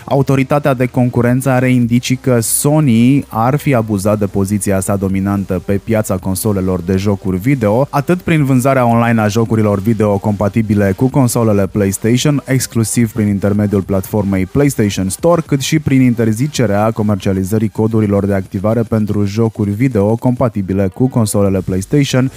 Autoritatea 0.04 0.74
de 0.74 0.86
concurență 0.86 1.50
are 1.50 1.70
indicii 1.70 2.16
că 2.16 2.40
Sony 2.40 3.24
ar 3.28 3.56
fi 3.56 3.74
abuzat 3.74 4.18
de 4.18 4.26
poziția 4.26 4.80
sa 4.80 4.96
dominantă 4.96 5.62
pe 5.64 5.80
piața 5.84 6.16
consolelor 6.16 6.80
de 6.80 6.96
jocuri 6.96 7.36
video, 7.36 7.86
atât 7.90 8.20
prin 8.20 8.44
vânzarea 8.44 8.86
online 8.86 9.20
a 9.20 9.28
jocurilor 9.28 9.78
video 9.78 10.18
compatibile 10.18 10.92
cu 10.96 11.08
consolele 11.08 11.66
PlayStation, 11.66 12.42
exclusiv 12.46 12.76
inclusiv 12.78 13.12
prin 13.12 13.26
intermediul 13.26 13.82
platformei 13.82 14.46
PlayStation 14.46 15.08
Store, 15.08 15.42
cât 15.46 15.60
și 15.60 15.78
prin 15.78 16.00
interzicerea 16.00 16.90
comercializării 16.90 17.68
codurilor 17.68 18.26
de 18.26 18.34
activare 18.34 18.82
pentru 18.82 19.24
jocuri 19.24 19.70
video 19.70 20.16
compatibile 20.16 20.88
cu 20.94 21.08
consolele 21.08 21.60
PlayStation 21.60 22.30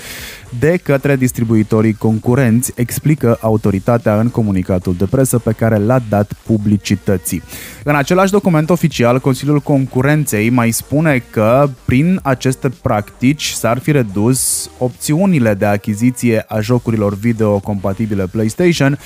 de 0.59 0.79
către 0.83 1.15
distribuitorii 1.15 1.93
concurenți, 1.93 2.71
explică 2.75 3.37
autoritatea 3.41 4.19
în 4.19 4.29
comunicatul 4.29 4.95
de 4.97 5.05
presă 5.05 5.39
pe 5.39 5.51
care 5.51 5.77
l-a 5.77 6.01
dat 6.09 6.33
publicității. 6.45 7.43
În 7.83 7.95
același 7.95 8.31
document 8.31 8.69
oficial, 8.69 9.19
Consiliul 9.19 9.59
Concurenței 9.59 10.49
mai 10.49 10.71
spune 10.71 11.23
că 11.29 11.69
prin 11.85 12.19
aceste 12.23 12.69
practici 12.81 13.49
s-ar 13.49 13.79
fi 13.79 13.91
redus 13.91 14.69
opțiunile 14.77 15.53
de 15.53 15.65
achiziție 15.65 16.45
a 16.47 16.59
jocurilor 16.59 17.13
video 17.13 17.59
compatibile 17.59 18.27
PlayStation 18.27 18.99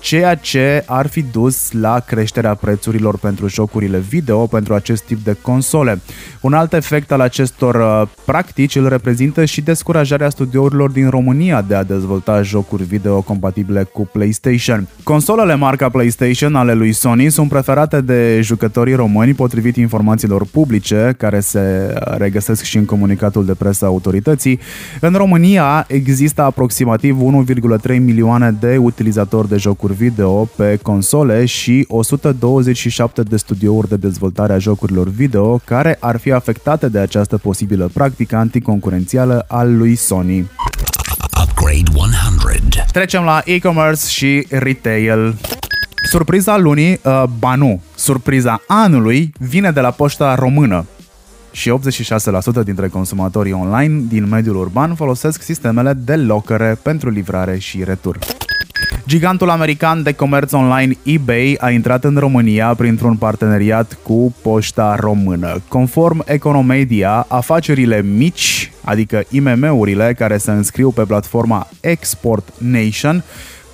ceea 0.00 0.34
ce 0.34 0.82
ar 0.86 1.06
fi 1.06 1.22
dus 1.22 1.72
la 1.72 1.98
creșterea 2.00 2.54
prețurilor 2.54 3.18
pentru 3.18 3.48
jocurile 3.48 3.98
video 3.98 4.46
pentru 4.46 4.74
acest 4.74 5.02
tip 5.02 5.24
de 5.24 5.36
console. 5.42 6.00
Un 6.40 6.52
alt 6.52 6.72
efect 6.72 7.12
al 7.12 7.20
acestor 7.20 7.74
uh, 7.74 8.08
practici 8.24 8.76
îl 8.76 8.88
reprezintă 8.88 9.44
și 9.44 9.60
descurajarea 9.60 10.28
studiourilor 10.28 10.90
din 10.90 11.08
România 11.08 11.62
de 11.62 11.74
a 11.74 11.82
dezvolta 11.82 12.42
jocuri 12.42 12.82
video 12.82 13.20
compatibile 13.20 13.82
cu 13.82 14.08
PlayStation. 14.12 14.88
Consolele 15.02 15.54
marca 15.54 15.88
PlayStation 15.88 16.54
ale 16.54 16.72
lui 16.74 16.92
Sony 16.92 17.30
sunt 17.30 17.48
preferate 17.48 18.00
de 18.00 18.40
jucătorii 18.42 18.94
români 18.94 19.34
potrivit 19.34 19.76
informațiilor 19.76 20.46
publice 20.46 21.14
care 21.18 21.40
se 21.40 21.94
regăsesc 22.16 22.62
și 22.62 22.76
în 22.76 22.84
comunicatul 22.84 23.44
de 23.44 23.54
presă 23.54 23.84
autorității. 23.84 24.60
În 25.00 25.12
România 25.12 25.84
există 25.88 26.42
aproximativ 26.42 27.18
1,3 27.88 27.98
milioane 27.98 28.56
de 28.60 28.76
utilizatori 28.76 29.48
de 29.48 29.56
jocuri 29.56 29.85
video 29.92 30.44
pe 30.44 30.78
console 30.82 31.44
și 31.44 31.84
127 31.88 33.22
de 33.22 33.36
studiouri 33.36 33.88
de 33.88 33.96
dezvoltare 33.96 34.52
a 34.52 34.58
jocurilor 34.58 35.08
video 35.08 35.60
care 35.64 35.96
ar 36.00 36.16
fi 36.16 36.32
afectate 36.32 36.88
de 36.88 36.98
această 36.98 37.38
posibilă 37.38 37.90
practică 37.92 38.36
anticoncurențială 38.36 39.44
al 39.48 39.76
lui 39.76 39.94
Sony. 39.94 40.50
Upgrade 41.42 41.90
100. 41.94 42.84
Trecem 42.92 43.22
la 43.22 43.42
e-commerce 43.44 44.06
și 44.06 44.46
retail. 44.50 45.34
Surpriza 46.10 46.56
lunii, 46.56 47.00
uh, 47.04 47.22
ba 47.38 47.54
nu, 47.54 47.80
surpriza 47.94 48.62
anului 48.66 49.32
vine 49.38 49.70
de 49.70 49.80
la 49.80 49.90
poșta 49.90 50.34
română 50.34 50.86
și 51.56 51.72
86% 52.60 52.62
dintre 52.64 52.88
consumatorii 52.88 53.52
online 53.52 54.02
din 54.08 54.28
mediul 54.28 54.56
urban 54.56 54.94
folosesc 54.94 55.42
sistemele 55.42 55.92
de 55.92 56.16
locare 56.16 56.78
pentru 56.82 57.10
livrare 57.10 57.58
și 57.58 57.84
retur. 57.84 58.18
Gigantul 59.06 59.50
american 59.50 60.02
de 60.02 60.12
comerț 60.12 60.52
online 60.52 60.96
eBay 61.02 61.56
a 61.60 61.70
intrat 61.70 62.04
în 62.04 62.16
România 62.16 62.74
printr-un 62.74 63.16
parteneriat 63.16 63.98
cu 64.02 64.34
Poșta 64.42 64.94
Română. 64.94 65.62
Conform 65.68 66.22
Economedia, 66.26 67.26
afacerile 67.28 68.02
mici, 68.02 68.72
adică 68.84 69.22
IMM-urile 69.30 70.14
care 70.18 70.36
se 70.36 70.50
înscriu 70.50 70.90
pe 70.90 71.02
platforma 71.02 71.68
Export 71.80 72.52
Nation, 72.58 73.24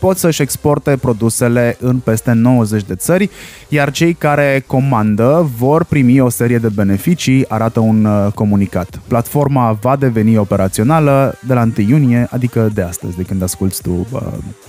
pot 0.02 0.18
să-și 0.18 0.42
exporte 0.42 0.96
produsele 0.96 1.76
în 1.80 1.98
peste 1.98 2.32
90 2.32 2.82
de 2.82 2.94
țări, 2.94 3.30
iar 3.68 3.90
cei 3.90 4.14
care 4.14 4.64
comandă 4.66 5.50
vor 5.56 5.84
primi 5.84 6.20
o 6.20 6.28
serie 6.28 6.58
de 6.58 6.68
beneficii, 6.68 7.48
arată 7.48 7.80
un 7.80 8.04
uh, 8.04 8.32
comunicat. 8.34 9.00
Platforma 9.08 9.72
va 9.72 9.96
deveni 9.96 10.36
operațională 10.36 11.38
de 11.46 11.54
la 11.54 11.62
1 11.62 11.72
iunie, 11.76 12.26
adică 12.30 12.70
de 12.74 12.82
astăzi, 12.82 13.16
de 13.16 13.22
când 13.22 13.42
asculti 13.42 13.82
tu 13.82 14.06
uh, 14.12 14.20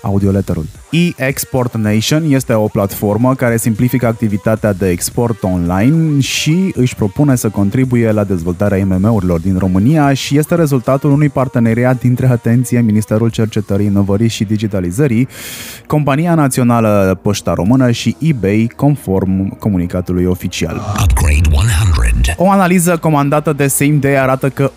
audioletterul. 0.02 0.66
e-Export 0.94 1.76
Nation 1.76 2.24
este 2.28 2.54
o 2.54 2.68
platformă 2.68 3.36
care 3.36 3.58
simplifică 3.58 4.08
activitatea 4.08 4.74
de 4.74 4.90
export 4.90 5.44
online 5.44 6.20
și 6.20 6.72
își 6.76 6.96
propune 6.96 7.36
să 7.36 7.50
contribuie 7.50 8.12
la 8.12 8.24
dezvoltarea 8.24 8.78
IMM-urilor 8.78 9.40
din 9.40 9.58
România 9.58 10.14
și 10.14 10.38
este 10.38 10.56
rezultatul 10.56 11.12
unui 11.12 11.30
parteneriat 11.30 12.00
dintre, 12.00 12.28
atenție, 12.28 12.82
Ministerul 12.82 13.30
Cercetării, 13.30 13.86
Inovării 13.86 14.28
și 14.28 14.44
Digitalizării 14.44 15.28
Compania 15.88 16.36
Națională 16.36 17.20
Poșta 17.22 17.54
Română 17.54 17.92
și 17.92 18.16
eBay, 18.20 18.72
conform 18.76 19.58
comunicatului 19.58 20.26
oficial. 20.26 20.82
Upgrade 21.04 21.56
100. 21.56 22.34
O 22.38 22.50
analiză 22.50 22.98
comandată 22.98 23.54
de 23.54 23.68
Same 23.68 23.98
Day 24.00 24.20
arată 24.20 24.50
că 24.50 24.72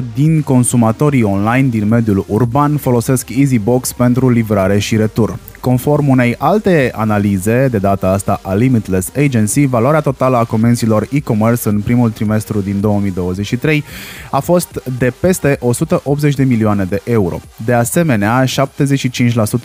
86% 0.00 0.02
din 0.14 0.42
consumatorii 0.42 1.22
online 1.22 1.68
din 1.68 1.88
mediul 1.88 2.24
urban 2.28 2.76
folosesc 2.76 3.28
EasyBox 3.38 3.92
pentru 3.92 4.30
livrare 4.30 4.69
și 4.78 4.96
retur. 4.96 5.38
Conform 5.60 6.08
unei 6.08 6.34
alte 6.38 6.90
analize, 6.94 7.68
de 7.70 7.78
data 7.78 8.08
asta 8.08 8.40
a 8.42 8.54
Limitless 8.54 9.12
Agency, 9.16 9.66
valoarea 9.66 10.00
totală 10.00 10.36
a 10.36 10.44
comenzilor 10.44 11.06
e-commerce 11.10 11.68
în 11.68 11.80
primul 11.80 12.10
trimestru 12.10 12.60
din 12.60 12.80
2023 12.80 13.84
a 14.30 14.40
fost 14.40 14.82
de 14.98 15.12
peste 15.20 15.56
180 15.60 16.34
de 16.34 16.44
milioane 16.44 16.84
de 16.84 17.00
euro. 17.04 17.40
De 17.64 17.72
asemenea, 17.72 18.44
75% 18.44 18.48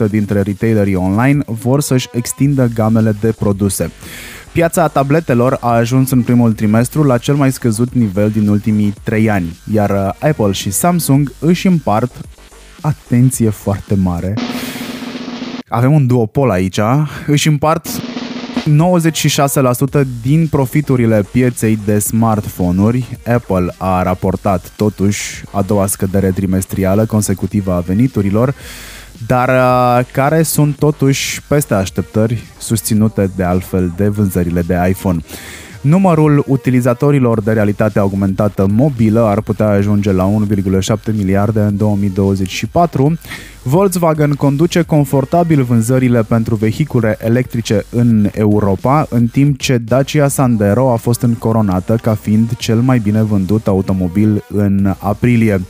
dintre 0.10 0.42
retailerii 0.42 0.96
online 0.96 1.44
vor 1.46 1.82
să-și 1.82 2.10
extindă 2.12 2.70
gamele 2.74 3.16
de 3.22 3.32
produse. 3.32 3.92
Piața 4.52 4.88
tabletelor 4.88 5.58
a 5.62 5.70
ajuns 5.70 6.12
în 6.12 6.22
primul 6.22 6.54
trimestru 6.54 7.04
la 7.04 7.18
cel 7.18 7.36
mai 7.36 7.52
scăzut 7.52 7.94
nivel 7.94 8.30
din 8.30 8.48
ultimii 8.48 8.94
3 9.04 9.30
ani, 9.30 9.60
iar 9.74 10.16
Apple 10.20 10.52
și 10.52 10.72
Samsung 10.72 11.32
își 11.40 11.68
împart 11.68 12.12
atenție 12.82 13.50
foarte 13.50 13.96
mare 13.96 14.34
avem 15.76 15.94
un 15.94 16.08
duopol 16.08 16.50
aici, 16.50 16.80
își 17.28 17.48
împart 17.48 17.88
96% 17.88 17.92
din 20.22 20.48
profiturile 20.48 21.26
pieței 21.32 21.80
de 21.86 22.00
smartphone-uri. 22.00 23.18
Apple 23.26 23.74
a 23.78 24.04
raportat 24.04 24.72
totuși 24.76 25.44
a 25.52 25.62
doua 25.62 25.88
scădere 25.88 26.30
trimestrială 26.30 27.06
consecutivă 27.06 27.72
a 27.72 27.80
veniturilor, 27.80 28.56
dar 29.28 29.50
uh, 29.50 30.06
care 30.12 30.44
sunt 30.44 30.76
totuși 30.76 31.42
peste 31.48 31.74
așteptări, 31.74 32.44
susținute 32.58 33.32
de 33.36 33.44
altfel 33.44 33.94
de 33.96 34.08
vânzările 34.08 34.62
de 34.62 34.86
iPhone. 34.90 35.20
Numărul 35.86 36.44
utilizatorilor 36.48 37.42
de 37.42 37.52
realitate 37.52 38.00
augmentată 38.00 38.68
mobilă 38.72 39.20
ar 39.20 39.42
putea 39.42 39.68
ajunge 39.68 40.12
la 40.12 40.30
1,7 40.84 41.16
miliarde 41.16 41.60
în 41.60 41.78
2024. 41.78 43.18
Volkswagen 43.64 44.32
conduce 44.32 44.82
confortabil 44.82 45.64
vânzările 45.64 46.24
pentru 46.24 46.56
vehicule 46.56 47.18
electrice 47.20 47.86
în 47.90 48.30
Europa, 48.34 49.08
în 49.10 49.28
timp 49.28 49.60
ce 49.60 49.78
Dacia 49.78 50.28
Sandero 50.28 50.92
a 50.92 50.96
fost 50.96 51.22
încoronată 51.22 51.98
ca 52.02 52.16
fiind 52.16 52.56
cel 52.58 52.80
mai 52.80 53.00
bine 53.00 53.24
vândut 53.24 53.68
automobil 53.68 54.44
în 54.48 54.94
aprilie. 55.00 55.62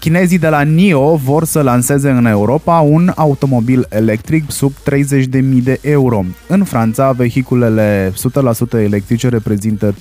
Chinezii 0.00 0.38
de 0.38 0.48
la 0.48 0.62
NIO 0.62 1.16
vor 1.16 1.44
să 1.44 1.62
lanseze 1.62 2.10
în 2.10 2.26
Europa 2.26 2.78
un 2.78 3.12
automobil 3.16 3.86
electric 3.88 4.50
sub 4.50 4.72
30.000 4.72 5.62
de 5.62 5.78
euro. 5.82 6.24
În 6.46 6.64
Franța, 6.64 7.12
vehiculele 7.12 8.12
100% 8.12 8.72
electrice 8.72 9.28
reprezintă 9.28 9.94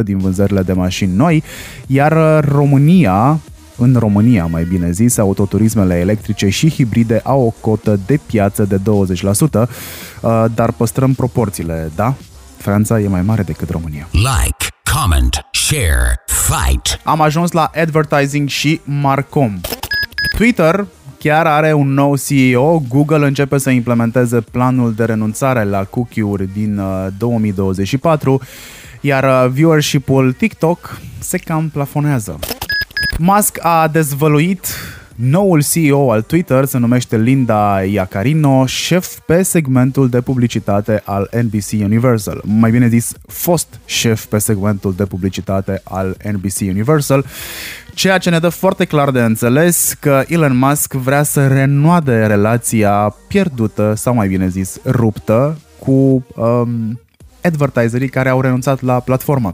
13% 0.00 0.02
din 0.04 0.18
vânzările 0.18 0.62
de 0.62 0.72
mașini 0.72 1.16
noi, 1.16 1.42
iar 1.86 2.44
România 2.44 3.40
în 3.76 3.96
România, 3.98 4.46
mai 4.46 4.64
bine 4.64 4.90
zis, 4.90 5.18
autoturismele 5.18 5.94
electrice 5.94 6.48
și 6.48 6.70
hibride 6.70 7.20
au 7.24 7.40
o 7.40 7.54
cotă 7.60 7.98
de 8.06 8.20
piață 8.26 8.64
de 8.64 8.78
20%, 8.78 9.68
uh, 10.20 10.44
dar 10.54 10.72
păstrăm 10.72 11.14
proporțiile, 11.14 11.90
da? 11.94 12.14
Franța 12.56 13.00
e 13.00 13.08
mai 13.08 13.22
mare 13.22 13.42
decât 13.42 13.70
România. 13.70 14.08
Like, 14.10 14.66
comment, 14.92 15.51
share, 15.72 16.22
fight. 16.26 17.00
Am 17.04 17.20
ajuns 17.20 17.52
la 17.52 17.70
advertising 17.74 18.48
și 18.48 18.80
Marcom. 18.84 19.60
Twitter 20.36 20.86
chiar 21.18 21.46
are 21.46 21.72
un 21.72 21.92
nou 21.92 22.16
CEO. 22.16 22.82
Google 22.88 23.26
începe 23.26 23.58
să 23.58 23.70
implementeze 23.70 24.40
planul 24.40 24.94
de 24.94 25.04
renunțare 25.04 25.64
la 25.64 25.84
cookie-uri 25.84 26.52
din 26.52 26.80
2024, 27.18 28.32
uh, 28.32 28.40
iar 29.00 29.44
uh, 29.44 29.50
viewership-ul 29.50 30.32
TikTok 30.32 31.00
se 31.18 31.38
cam 31.38 31.68
plafonează. 31.68 32.38
Musk 33.18 33.64
a 33.64 33.88
dezvăluit 33.88 34.66
Noul 35.24 35.62
CEO 35.62 36.10
al 36.10 36.22
Twitter 36.22 36.64
se 36.64 36.78
numește 36.78 37.16
Linda 37.16 37.82
Iacarino, 37.82 38.66
șef 38.66 39.18
pe 39.26 39.42
segmentul 39.42 40.08
de 40.08 40.20
publicitate 40.20 41.02
al 41.04 41.30
NBC 41.42 41.70
Universal. 41.72 42.42
Mai 42.44 42.70
bine 42.70 42.88
zis, 42.88 43.12
fost 43.26 43.80
șef 43.84 44.24
pe 44.24 44.38
segmentul 44.38 44.94
de 44.94 45.04
publicitate 45.04 45.80
al 45.84 46.16
NBC 46.32 46.60
Universal, 46.60 47.24
ceea 47.94 48.18
ce 48.18 48.30
ne 48.30 48.38
dă 48.38 48.48
foarte 48.48 48.84
clar 48.84 49.10
de 49.10 49.20
înțeles 49.20 49.94
că 50.00 50.22
Elon 50.26 50.56
Musk 50.56 50.92
vrea 50.92 51.22
să 51.22 51.46
renoade 51.46 52.26
relația 52.26 53.16
pierdută, 53.28 53.94
sau 53.96 54.14
mai 54.14 54.28
bine 54.28 54.48
zis, 54.48 54.78
ruptă, 54.84 55.58
cu 55.78 56.26
um, 56.36 57.00
advertiserii 57.42 58.08
care 58.08 58.28
au 58.28 58.40
renunțat 58.40 58.80
la 58.80 59.00
platformă. 59.00 59.52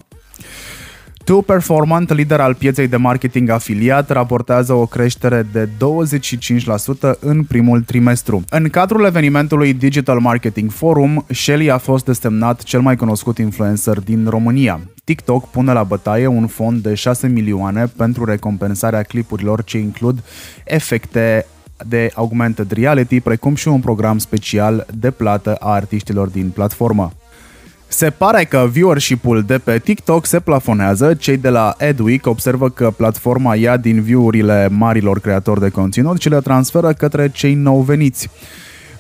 Too 1.28 1.42
Performant, 1.42 2.12
lider 2.12 2.40
al 2.40 2.54
pieței 2.54 2.88
de 2.88 2.96
marketing 2.96 3.48
afiliat, 3.48 4.10
raportează 4.10 4.72
o 4.72 4.86
creștere 4.86 5.46
de 5.52 5.68
25% 5.68 7.18
în 7.20 7.44
primul 7.44 7.82
trimestru. 7.82 8.42
În 8.50 8.68
cadrul 8.68 9.04
evenimentului 9.04 9.72
Digital 9.72 10.18
Marketing 10.18 10.70
Forum, 10.70 11.24
Shelly 11.28 11.70
a 11.70 11.78
fost 11.78 12.04
desemnat 12.04 12.62
cel 12.62 12.80
mai 12.80 12.96
cunoscut 12.96 13.38
influencer 13.38 14.00
din 14.00 14.26
România. 14.28 14.80
TikTok 15.04 15.50
pune 15.50 15.72
la 15.72 15.82
bătaie 15.82 16.26
un 16.26 16.46
fond 16.46 16.82
de 16.82 16.94
6 16.94 17.26
milioane 17.26 17.86
pentru 17.96 18.24
recompensarea 18.24 19.02
clipurilor 19.02 19.64
ce 19.64 19.78
includ 19.78 20.22
efecte 20.64 21.46
de 21.88 22.10
augmented 22.14 22.70
reality, 22.70 23.20
precum 23.20 23.54
și 23.54 23.68
un 23.68 23.80
program 23.80 24.18
special 24.18 24.86
de 24.94 25.10
plată 25.10 25.54
a 25.54 25.70
artiștilor 25.70 26.28
din 26.28 26.50
platformă. 26.50 27.12
Se 27.90 28.11
pare 28.11 28.44
că 28.44 28.68
viewership-ul 28.70 29.42
de 29.42 29.59
pe 29.59 29.79
TikTok 29.79 30.27
se 30.27 30.40
plafonează. 30.40 31.14
Cei 31.14 31.37
de 31.37 31.48
la 31.48 31.74
Adweek 31.88 32.27
observă 32.27 32.68
că 32.70 32.90
platforma 32.90 33.55
ia 33.55 33.77
din 33.77 34.03
view-urile 34.03 34.68
marilor 34.70 35.20
creatori 35.20 35.61
de 35.61 35.68
conținut 35.68 36.20
și 36.20 36.29
le 36.29 36.40
transferă 36.40 36.92
către 36.92 37.31
cei 37.31 37.55
nou 37.55 37.81
veniți. 37.81 38.31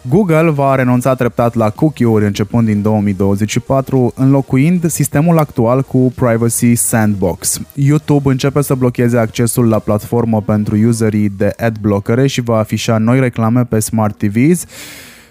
Google 0.08 0.50
va 0.50 0.74
renunța 0.74 1.14
treptat 1.14 1.54
la 1.54 1.70
cookie-uri 1.70 2.24
începând 2.24 2.66
din 2.66 2.82
2024, 2.82 4.12
înlocuind 4.16 4.90
sistemul 4.90 5.38
actual 5.38 5.82
cu 5.82 6.12
Privacy 6.14 6.74
Sandbox. 6.74 7.60
YouTube 7.74 8.30
începe 8.30 8.62
să 8.62 8.74
blocheze 8.74 9.18
accesul 9.18 9.68
la 9.68 9.78
platformă 9.78 10.42
pentru 10.42 10.76
userii 10.86 11.28
de 11.28 11.52
adblockere 11.56 12.26
și 12.26 12.40
va 12.40 12.58
afișa 12.58 12.98
noi 12.98 13.20
reclame 13.20 13.64
pe 13.64 13.78
Smart 13.78 14.18
TVs, 14.18 14.64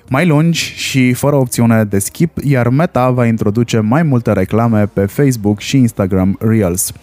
mai 0.10 0.26
lungi 0.26 0.74
și 0.76 1.14
fără 1.14 1.36
opțiune 1.36 1.84
de 1.84 2.00
skip, 2.00 2.38
iar 2.44 2.70
Meta 2.70 3.10
va 3.10 3.26
introduce 3.26 3.80
mai 3.80 4.04
multe 4.04 4.32
reclame 4.32 4.86
pe 4.86 5.06
Facebook 5.06 5.60
și 5.60 5.78
Instagram 5.78 6.38
Reels. 6.40 6.94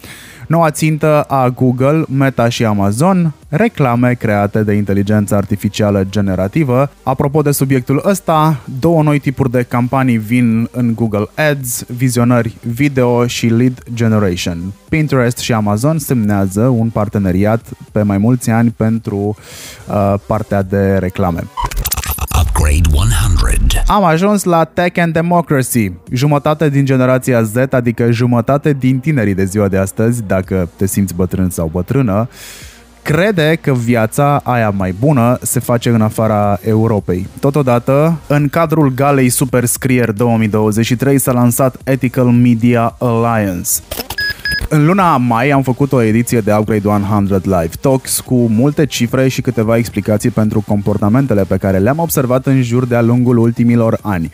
Noua 0.47 0.71
țintă 0.71 1.21
a 1.21 1.49
Google, 1.49 2.03
Meta 2.07 2.49
și 2.49 2.65
Amazon, 2.65 3.33
reclame 3.49 4.13
create 4.13 4.63
de 4.63 4.73
inteligență 4.73 5.35
artificială 5.35 6.05
generativă. 6.09 6.91
Apropo 7.03 7.41
de 7.41 7.51
subiectul 7.51 8.01
ăsta, 8.05 8.61
două 8.79 9.03
noi 9.03 9.19
tipuri 9.19 9.51
de 9.51 9.65
campanii 9.67 10.17
vin 10.17 10.69
în 10.71 10.93
Google 10.93 11.27
Ads, 11.49 11.83
vizionări 11.87 12.55
video 12.61 13.27
și 13.27 13.47
lead 13.47 13.83
generation. 13.93 14.73
Pinterest 14.89 15.37
și 15.37 15.53
Amazon 15.53 15.99
semnează 15.99 16.61
un 16.61 16.89
parteneriat 16.89 17.65
pe 17.91 18.01
mai 18.01 18.17
mulți 18.17 18.49
ani 18.49 18.73
pentru 18.77 19.35
uh, 19.87 20.13
partea 20.27 20.61
de 20.61 20.97
reclame. 20.97 21.43
Upgrade 22.55 22.89
100. 22.91 23.83
Am 23.87 24.03
ajuns 24.03 24.43
la 24.43 24.63
Tech 24.63 24.99
and 24.99 25.13
Democracy, 25.13 25.91
jumătate 26.11 26.69
din 26.69 26.85
generația 26.85 27.41
Z, 27.41 27.55
adică 27.69 28.11
jumătate 28.11 28.73
din 28.73 28.99
tinerii 28.99 29.33
de 29.33 29.45
ziua 29.45 29.67
de 29.67 29.77
astăzi, 29.77 30.23
dacă 30.27 30.69
te 30.75 30.85
simți 30.85 31.13
bătrân 31.13 31.49
sau 31.49 31.69
bătrână, 31.71 32.29
crede 33.01 33.57
că 33.61 33.73
viața 33.73 34.41
aia 34.43 34.69
mai 34.69 34.95
bună 34.99 35.37
se 35.41 35.59
face 35.59 35.89
în 35.89 36.01
afara 36.01 36.59
Europei. 36.61 37.27
Totodată, 37.39 38.17
în 38.27 38.49
cadrul 38.49 38.91
galei 38.93 39.29
Superscrier 39.29 40.11
2023 40.11 41.19
s-a 41.19 41.31
lansat 41.31 41.75
Ethical 41.83 42.25
Media 42.25 42.95
Alliance. 42.99 43.69
În 44.69 44.85
luna 44.85 45.17
mai 45.17 45.49
am 45.49 45.61
făcut 45.61 45.91
o 45.91 46.01
ediție 46.01 46.39
de 46.39 46.53
Upgrade 46.53 46.87
100 46.87 47.41
Live 47.43 47.69
Talks 47.81 48.19
cu 48.19 48.35
multe 48.35 48.85
cifre 48.85 49.27
și 49.27 49.41
câteva 49.41 49.77
explicații 49.77 50.29
pentru 50.29 50.63
comportamentele 50.67 51.43
pe 51.43 51.57
care 51.57 51.77
le-am 51.77 51.99
observat 51.99 52.45
în 52.45 52.61
jur 52.61 52.85
de-a 52.85 53.01
lungul 53.01 53.37
ultimilor 53.37 53.99
ani. 54.01 54.31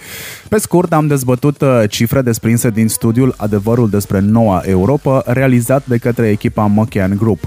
Pe 0.50 0.58
scurt, 0.58 0.94
am 0.94 1.08
dezbătut 1.08 1.62
uh, 1.62 1.84
cifre 1.90 2.22
desprinse 2.22 2.70
din 2.70 2.88
studiul 2.88 3.34
Adevărul 3.38 3.90
despre 3.90 4.20
Noua 4.20 4.62
Europa, 4.66 5.24
realizat 5.26 5.86
de 5.86 5.98
către 5.98 6.30
echipa 6.30 6.66
Mochian 6.66 7.16
Group. 7.18 7.40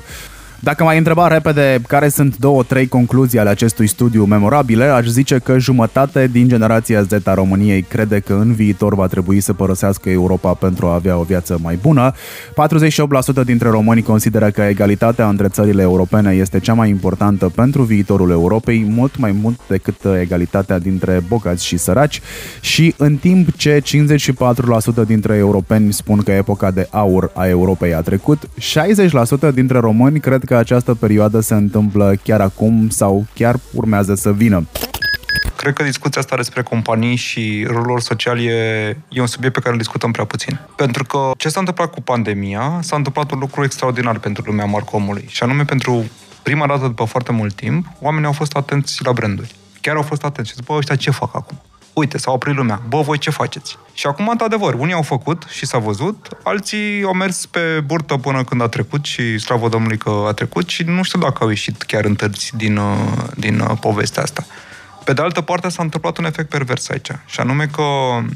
Dacă 0.64 0.84
mai 0.84 0.98
întreba 0.98 1.26
repede 1.26 1.80
care 1.88 2.08
sunt 2.08 2.36
două, 2.36 2.62
trei 2.62 2.88
concluzii 2.88 3.38
ale 3.38 3.48
acestui 3.48 3.86
studiu 3.86 4.24
memorabile, 4.24 4.84
aș 4.84 5.06
zice 5.06 5.38
că 5.38 5.58
jumătate 5.58 6.28
din 6.32 6.48
generația 6.48 7.02
Z 7.02 7.12
a 7.24 7.34
României 7.34 7.82
crede 7.82 8.20
că 8.20 8.32
în 8.32 8.52
viitor 8.52 8.94
va 8.94 9.06
trebui 9.06 9.40
să 9.40 9.52
părăsească 9.52 10.10
Europa 10.10 10.52
pentru 10.52 10.86
a 10.86 10.94
avea 10.94 11.18
o 11.18 11.22
viață 11.22 11.58
mai 11.62 11.78
bună. 11.82 12.12
48% 13.42 13.44
dintre 13.44 13.68
români 13.68 14.02
consideră 14.02 14.50
că 14.50 14.60
egalitatea 14.62 15.28
între 15.28 15.48
țările 15.48 15.82
europene 15.82 16.30
este 16.30 16.60
cea 16.60 16.74
mai 16.74 16.88
importantă 16.88 17.52
pentru 17.54 17.82
viitorul 17.82 18.30
Europei, 18.30 18.86
mult 18.88 19.18
mai 19.18 19.36
mult 19.42 19.60
decât 19.68 20.04
egalitatea 20.20 20.78
dintre 20.78 21.22
bogați 21.28 21.66
și 21.66 21.76
săraci. 21.76 22.20
Și 22.60 22.94
în 22.96 23.16
timp 23.16 23.56
ce 23.56 23.82
54% 25.02 25.06
dintre 25.06 25.34
europeni 25.34 25.92
spun 25.92 26.18
că 26.22 26.30
epoca 26.30 26.70
de 26.70 26.88
aur 26.90 27.30
a 27.34 27.46
Europei 27.46 27.94
a 27.94 28.00
trecut, 28.00 28.48
60% 29.50 29.54
dintre 29.54 29.78
români 29.78 30.20
cred 30.20 30.44
că 30.44 30.53
că 30.54 30.60
această 30.60 30.94
perioadă 30.94 31.40
se 31.40 31.54
întâmplă 31.54 32.14
chiar 32.22 32.40
acum 32.40 32.88
sau 32.88 33.26
chiar 33.34 33.58
urmează 33.72 34.14
să 34.14 34.32
vină. 34.32 34.66
Cred 35.56 35.72
că 35.72 35.82
discuția 35.82 36.20
asta 36.20 36.36
despre 36.36 36.62
companii 36.62 37.16
și 37.16 37.64
rolul 37.68 37.86
lor 37.86 38.00
social 38.00 38.40
e, 38.40 38.50
e 39.08 39.20
un 39.20 39.26
subiect 39.26 39.54
pe 39.54 39.60
care 39.60 39.72
îl 39.72 39.78
discutăm 39.78 40.10
prea 40.10 40.24
puțin. 40.24 40.60
Pentru 40.76 41.04
că 41.04 41.30
ce 41.36 41.48
s-a 41.48 41.58
întâmplat 41.58 41.90
cu 41.90 42.00
pandemia, 42.00 42.78
s-a 42.82 42.96
întâmplat 42.96 43.30
un 43.30 43.38
lucru 43.38 43.64
extraordinar 43.64 44.18
pentru 44.18 44.42
lumea 44.46 44.64
marcomului. 44.64 45.24
Și 45.28 45.42
anume, 45.42 45.64
pentru 45.64 46.04
prima 46.42 46.66
dată 46.66 46.86
după 46.86 47.04
foarte 47.04 47.32
mult 47.32 47.54
timp, 47.54 47.86
oamenii 48.00 48.26
au 48.26 48.32
fost 48.32 48.56
atenți 48.56 49.04
la 49.04 49.12
branduri. 49.12 49.54
Chiar 49.80 49.96
au 49.96 50.02
fost 50.02 50.24
atenți 50.24 50.50
și 50.50 50.56
zic, 50.56 50.70
ăștia 50.70 50.96
ce 50.96 51.10
fac 51.10 51.34
acum? 51.34 51.60
Uite, 51.94 52.18
s-a 52.18 52.30
oprit 52.30 52.54
lumea, 52.54 52.82
bă, 52.88 53.00
voi 53.00 53.18
ce 53.18 53.30
faceți? 53.30 53.78
Și 53.92 54.06
acum, 54.06 54.28
într-adevăr, 54.28 54.74
unii 54.74 54.94
au 54.94 55.02
făcut 55.02 55.44
și 55.48 55.66
s-a 55.66 55.78
văzut, 55.78 56.28
alții 56.42 57.02
au 57.02 57.12
mers 57.12 57.46
pe 57.46 57.80
burtă 57.84 58.16
până 58.16 58.44
când 58.44 58.62
a 58.62 58.68
trecut 58.68 59.04
și 59.04 59.38
slavă 59.38 59.68
Domnului 59.68 59.98
că 59.98 60.24
a 60.28 60.32
trecut 60.32 60.68
și 60.68 60.82
nu 60.82 61.02
știu 61.02 61.18
dacă 61.18 61.42
au 61.42 61.48
ieșit 61.48 61.82
chiar 61.82 62.04
întărți 62.04 62.56
din, 62.56 62.76
uh, 62.76 62.96
din 63.36 63.60
uh, 63.60 63.70
povestea 63.80 64.22
asta. 64.22 64.46
Pe 65.04 65.12
de 65.12 65.22
altă 65.22 65.40
parte, 65.40 65.68
s-a 65.68 65.82
întâmplat 65.82 66.18
un 66.18 66.24
efect 66.24 66.48
pervers 66.48 66.88
aici, 66.88 67.10
și 67.26 67.40
anume 67.40 67.66
că 67.66 67.82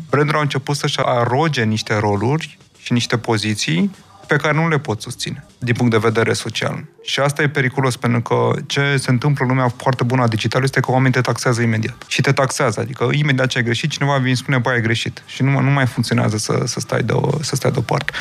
brandurile 0.08 0.36
au 0.36 0.40
început 0.40 0.76
să-și 0.76 1.00
aroge 1.04 1.64
niște 1.64 1.98
roluri 1.98 2.58
și 2.78 2.92
niște 2.92 3.18
poziții 3.18 3.90
pe 4.26 4.36
care 4.36 4.54
nu 4.54 4.68
le 4.68 4.78
pot 4.78 5.00
susține 5.00 5.47
din 5.58 5.74
punct 5.74 5.92
de 5.92 5.98
vedere 5.98 6.32
social. 6.32 6.84
Și 7.02 7.20
asta 7.20 7.42
e 7.42 7.48
periculos, 7.48 7.96
pentru 7.96 8.20
că 8.20 8.50
ce 8.66 8.96
se 8.96 9.10
întâmplă 9.10 9.44
în 9.44 9.50
lumea 9.50 9.68
foarte 9.76 10.04
bună 10.04 10.22
a 10.22 10.28
digitalului 10.28 10.70
este 10.74 10.80
că 10.86 10.90
oamenii 10.90 11.12
te 11.12 11.20
taxează 11.20 11.62
imediat. 11.62 12.04
Și 12.06 12.20
te 12.20 12.32
taxează, 12.32 12.80
adică 12.80 13.08
imediat 13.12 13.46
ce 13.46 13.58
ai 13.58 13.64
greșit, 13.64 13.90
cineva 13.90 14.16
vine 14.16 14.34
și 14.34 14.40
spune, 14.40 14.58
băi, 14.58 14.74
ai 14.74 14.82
greșit. 14.82 15.22
Și 15.26 15.42
nu, 15.42 15.60
nu 15.60 15.70
mai 15.70 15.86
funcționează 15.86 16.36
să, 16.36 16.62
să, 16.64 16.80
stai 16.80 17.02
de 17.02 17.12
o, 17.12 17.42
să 17.42 17.56
stai 17.56 17.70
deoparte. 17.70 18.12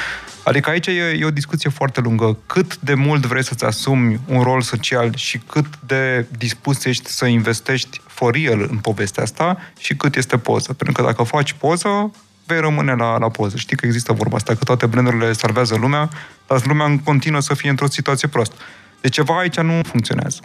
Adică 0.43 0.69
aici 0.69 0.87
e, 0.87 1.17
e 1.19 1.25
o 1.25 1.31
discuție 1.31 1.69
foarte 1.69 2.01
lungă. 2.01 2.37
Cât 2.45 2.77
de 2.77 2.93
mult 2.93 3.25
vrei 3.25 3.43
să-ți 3.43 3.65
asumi 3.65 4.19
un 4.27 4.41
rol 4.41 4.61
social 4.61 5.15
și 5.15 5.37
cât 5.37 5.65
de 5.85 6.25
dispus 6.37 6.85
ești 6.85 7.09
să 7.09 7.25
investești 7.25 8.01
for 8.07 8.33
real 8.33 8.67
în 8.69 8.77
povestea 8.77 9.23
asta 9.23 9.57
și 9.79 9.95
cât 9.95 10.15
este 10.15 10.37
poză. 10.37 10.73
Pentru 10.73 10.95
că 10.95 11.07
dacă 11.07 11.23
faci 11.23 11.53
poză, 11.53 12.11
vei 12.47 12.59
rămâne 12.59 12.93
la, 12.93 13.17
la 13.17 13.29
poză. 13.29 13.57
Știi 13.57 13.77
că 13.77 13.85
există 13.85 14.13
vorba 14.13 14.35
asta, 14.35 14.53
că 14.53 14.63
toate 14.63 14.85
brandurile 14.85 15.33
salvează 15.33 15.75
lumea, 15.75 16.09
dar 16.47 16.65
lumea 16.65 16.99
continuă 17.03 17.41
să 17.41 17.53
fie 17.53 17.69
într-o 17.69 17.87
situație 17.87 18.27
proastă. 18.27 18.55
Deci 19.01 19.13
ceva 19.13 19.37
aici 19.37 19.59
nu 19.59 19.81
funcționează. 19.83 20.39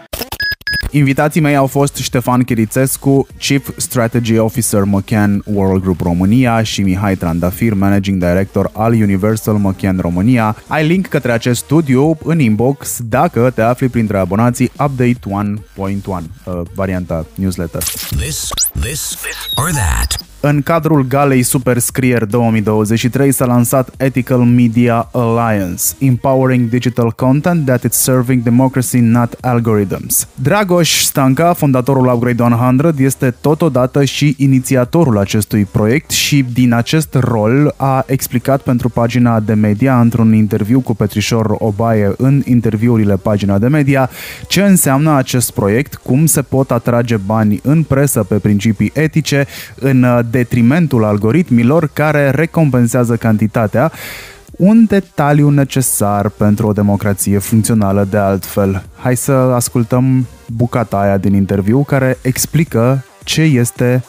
Invitații 0.90 1.40
mei 1.40 1.56
au 1.56 1.66
fost 1.66 1.96
Ștefan 1.96 2.42
Chirițescu, 2.42 3.26
Chief 3.38 3.68
Strategy 3.76 4.38
Officer 4.38 4.82
McCann 4.84 5.42
World 5.44 5.82
Group 5.82 6.00
România 6.00 6.62
și 6.62 6.82
Mihai 6.82 7.16
Trandafir, 7.16 7.74
Managing 7.74 8.18
Director 8.18 8.70
al 8.72 8.92
Universal 8.92 9.54
McCann 9.54 10.00
România. 10.00 10.56
Ai 10.66 10.86
link 10.86 11.06
către 11.06 11.32
acest 11.32 11.62
studiu 11.62 12.18
în 12.24 12.40
inbox 12.40 12.98
dacă 13.02 13.50
te 13.54 13.62
afli 13.62 13.88
printre 13.88 14.18
abonații 14.18 14.72
Update 14.78 15.18
1.1, 15.76 16.24
uh, 16.44 16.60
varianta 16.74 17.26
newsletter. 17.34 17.82
This, 18.16 18.48
this, 18.80 19.16
or 19.56 19.70
that. 19.70 20.31
În 20.44 20.62
cadrul 20.62 21.06
galei 21.08 21.42
Superscrier 21.42 22.24
2023 22.24 23.32
s-a 23.32 23.44
lansat 23.44 23.90
Ethical 23.96 24.38
Media 24.38 25.08
Alliance, 25.12 25.82
Empowering 25.98 26.68
Digital 26.68 27.10
Content 27.10 27.64
that 27.64 27.82
is 27.82 27.92
Serving 27.92 28.42
Democracy, 28.42 28.98
not 28.98 29.36
Algorithms. 29.40 30.28
Dragoș 30.34 31.02
Stanca, 31.02 31.52
fondatorul 31.52 32.12
Upgrade 32.14 32.42
100, 32.42 32.94
este 32.96 33.34
totodată 33.40 34.04
și 34.04 34.34
inițiatorul 34.38 35.18
acestui 35.18 35.64
proiect 35.64 36.10
și 36.10 36.44
din 36.52 36.72
acest 36.72 37.14
rol 37.14 37.74
a 37.76 38.04
explicat 38.06 38.60
pentru 38.62 38.88
pagina 38.88 39.40
de 39.40 39.54
media 39.54 40.00
într-un 40.00 40.32
interviu 40.32 40.80
cu 40.80 40.94
Petrișor 40.94 41.54
Obaie 41.58 42.12
în 42.16 42.42
interviurile 42.44 43.16
pagina 43.16 43.58
de 43.58 43.68
media 43.68 44.10
ce 44.48 44.62
înseamnă 44.62 45.16
acest 45.16 45.50
proiect, 45.50 45.94
cum 45.94 46.26
se 46.26 46.42
pot 46.42 46.70
atrage 46.70 47.16
bani 47.16 47.60
în 47.62 47.82
presă 47.82 48.22
pe 48.22 48.34
principii 48.34 48.92
etice, 48.94 49.46
în 49.74 50.04
detrimentul 50.32 51.04
algoritmilor 51.04 51.90
care 51.92 52.30
recompensează 52.30 53.16
cantitatea, 53.16 53.92
un 54.56 54.84
detaliu 54.84 55.48
necesar 55.48 56.28
pentru 56.28 56.66
o 56.66 56.72
democrație 56.72 57.38
funcțională 57.38 58.06
de 58.10 58.16
altfel. 58.16 58.84
Hai 58.96 59.16
să 59.16 59.32
ascultăm 59.32 60.26
bucata 60.46 61.00
aia 61.00 61.16
din 61.18 61.34
interviu 61.34 61.82
care 61.82 62.18
explică 62.22 63.04
ce 63.24 63.42
este 63.42 64.04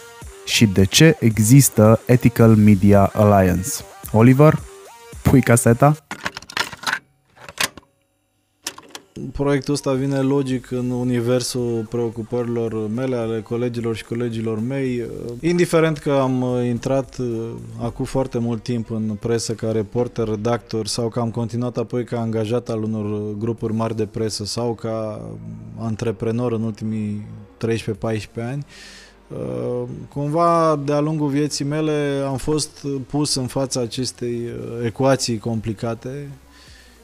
și 0.46 0.66
de 0.66 0.84
ce 0.84 1.16
există 1.20 2.00
Ethical 2.06 2.56
Media 2.56 3.12
Alliance. 3.14 3.70
Oliver, 4.12 4.60
pui 5.22 5.42
caseta? 5.42 5.96
Proiectul 9.32 9.74
ăsta 9.74 9.92
vine 9.94 10.20
logic 10.20 10.72
în 10.72 10.90
universul 10.90 11.86
preocupărilor 11.90 12.88
mele, 12.88 13.16
ale 13.16 13.42
colegilor 13.42 13.96
și 13.96 14.06
colegilor 14.06 14.60
mei. 14.60 15.06
Indiferent 15.40 15.98
că 15.98 16.12
am 16.12 16.46
intrat 16.66 17.18
uh, 17.18 17.50
acum 17.82 18.06
foarte 18.06 18.38
mult 18.38 18.64
timp 18.64 18.92
în 18.92 19.18
presă 19.20 19.54
ca 19.54 19.72
reporter, 19.72 20.28
redactor 20.28 20.88
sau 20.88 21.10
că 21.10 21.20
am 21.20 21.32
continuat 21.32 21.78
apoi 21.78 22.04
ca 22.04 22.20
angajat 22.20 22.70
al 22.70 22.84
unor 22.84 23.38
grupuri 23.38 23.74
mari 23.74 23.96
de 23.96 24.06
presă 24.06 24.46
sau 24.46 24.74
ca 24.74 25.22
antreprenor 25.78 26.52
în 26.52 26.62
ultimii 26.62 27.28
13-14 27.66 27.68
ani, 28.36 28.66
uh, 29.28 29.88
Cumva, 30.14 30.80
de-a 30.86 31.00
lungul 31.00 31.28
vieții 31.28 31.66
mele, 31.66 32.24
am 32.28 32.38
fost 32.38 32.86
pus 33.08 33.36
în 33.36 33.48
fața 33.48 33.82
acestei 33.82 34.42
uh, 34.46 34.86
ecuații 34.86 35.38
complicate 35.38 36.30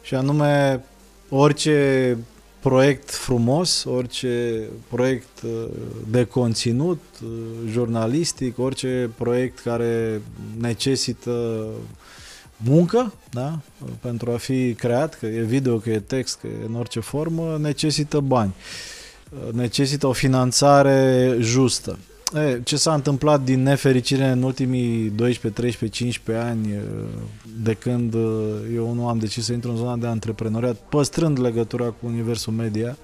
și 0.01 0.15
anume 0.15 0.83
orice 1.29 2.17
proiect 2.59 3.11
frumos, 3.11 3.83
orice 3.83 4.63
proiect 4.89 5.41
uh, 5.43 5.65
de 6.09 6.23
conținut 6.23 7.01
uh, 7.23 7.29
jurnalistic, 7.69 8.59
orice 8.59 9.09
proiect 9.17 9.59
care 9.59 10.21
necesită 10.57 11.65
muncă, 12.57 13.13
da? 13.31 13.59
pentru 14.01 14.31
a 14.31 14.37
fi 14.37 14.73
creat, 14.73 15.15
că 15.19 15.25
e 15.25 15.41
video, 15.41 15.77
că 15.77 15.89
e 15.89 15.99
text, 15.99 16.37
că 16.41 16.47
e 16.47 16.65
în 16.65 16.75
orice 16.75 16.99
formă, 16.99 17.57
necesită 17.61 18.19
bani. 18.19 18.53
Uh, 19.29 19.53
necesită 19.53 20.07
o 20.07 20.11
finanțare 20.11 21.35
justă. 21.39 21.97
E, 22.33 22.61
ce 22.63 22.77
s-a 22.77 22.93
întâmplat 22.93 23.41
din 23.41 23.63
nefericire 23.63 24.27
în 24.27 24.43
ultimii 24.43 25.09
12, 25.09 25.61
13, 25.61 26.03
15 26.03 26.45
ani 26.45 26.73
de 27.63 27.73
când 27.73 28.13
eu 28.75 28.93
nu 28.93 29.07
am 29.07 29.17
decis 29.17 29.45
să 29.45 29.53
intru 29.53 29.69
în 29.69 29.77
zona 29.77 29.95
de 29.95 30.07
antreprenoriat, 30.07 30.75
păstrând 30.75 31.39
legătura 31.39 31.85
cu 31.85 32.05
universul 32.05 32.53
media, 32.53 32.97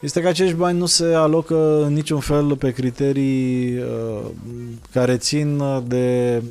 este 0.00 0.20
că 0.20 0.28
acești 0.28 0.54
bani 0.54 0.78
nu 0.78 0.86
se 0.86 1.04
alocă 1.04 1.84
în 1.84 1.92
niciun 1.92 2.20
fel 2.20 2.56
pe 2.56 2.70
criterii 2.70 3.76
uh, 3.78 4.30
care 4.92 5.16
țin 5.16 5.62
de 5.86 6.42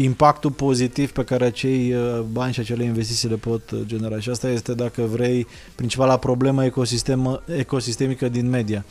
impactul 0.00 0.50
pozitiv 0.50 1.10
pe 1.10 1.24
care 1.24 1.44
acei 1.44 1.94
uh, 1.94 2.20
bani 2.32 2.52
și 2.52 2.60
acele 2.60 2.84
investiții 2.84 3.28
le 3.28 3.34
pot 3.34 3.70
uh, 3.70 3.80
genera. 3.86 4.20
Și 4.20 4.30
asta 4.30 4.48
este, 4.48 4.74
dacă 4.74 5.02
vrei, 5.02 5.46
principala 5.74 6.16
problemă 6.16 6.64
ecosistem, 6.64 7.42
ecosistemică 7.56 8.28
din 8.28 8.48
media. 8.48 8.84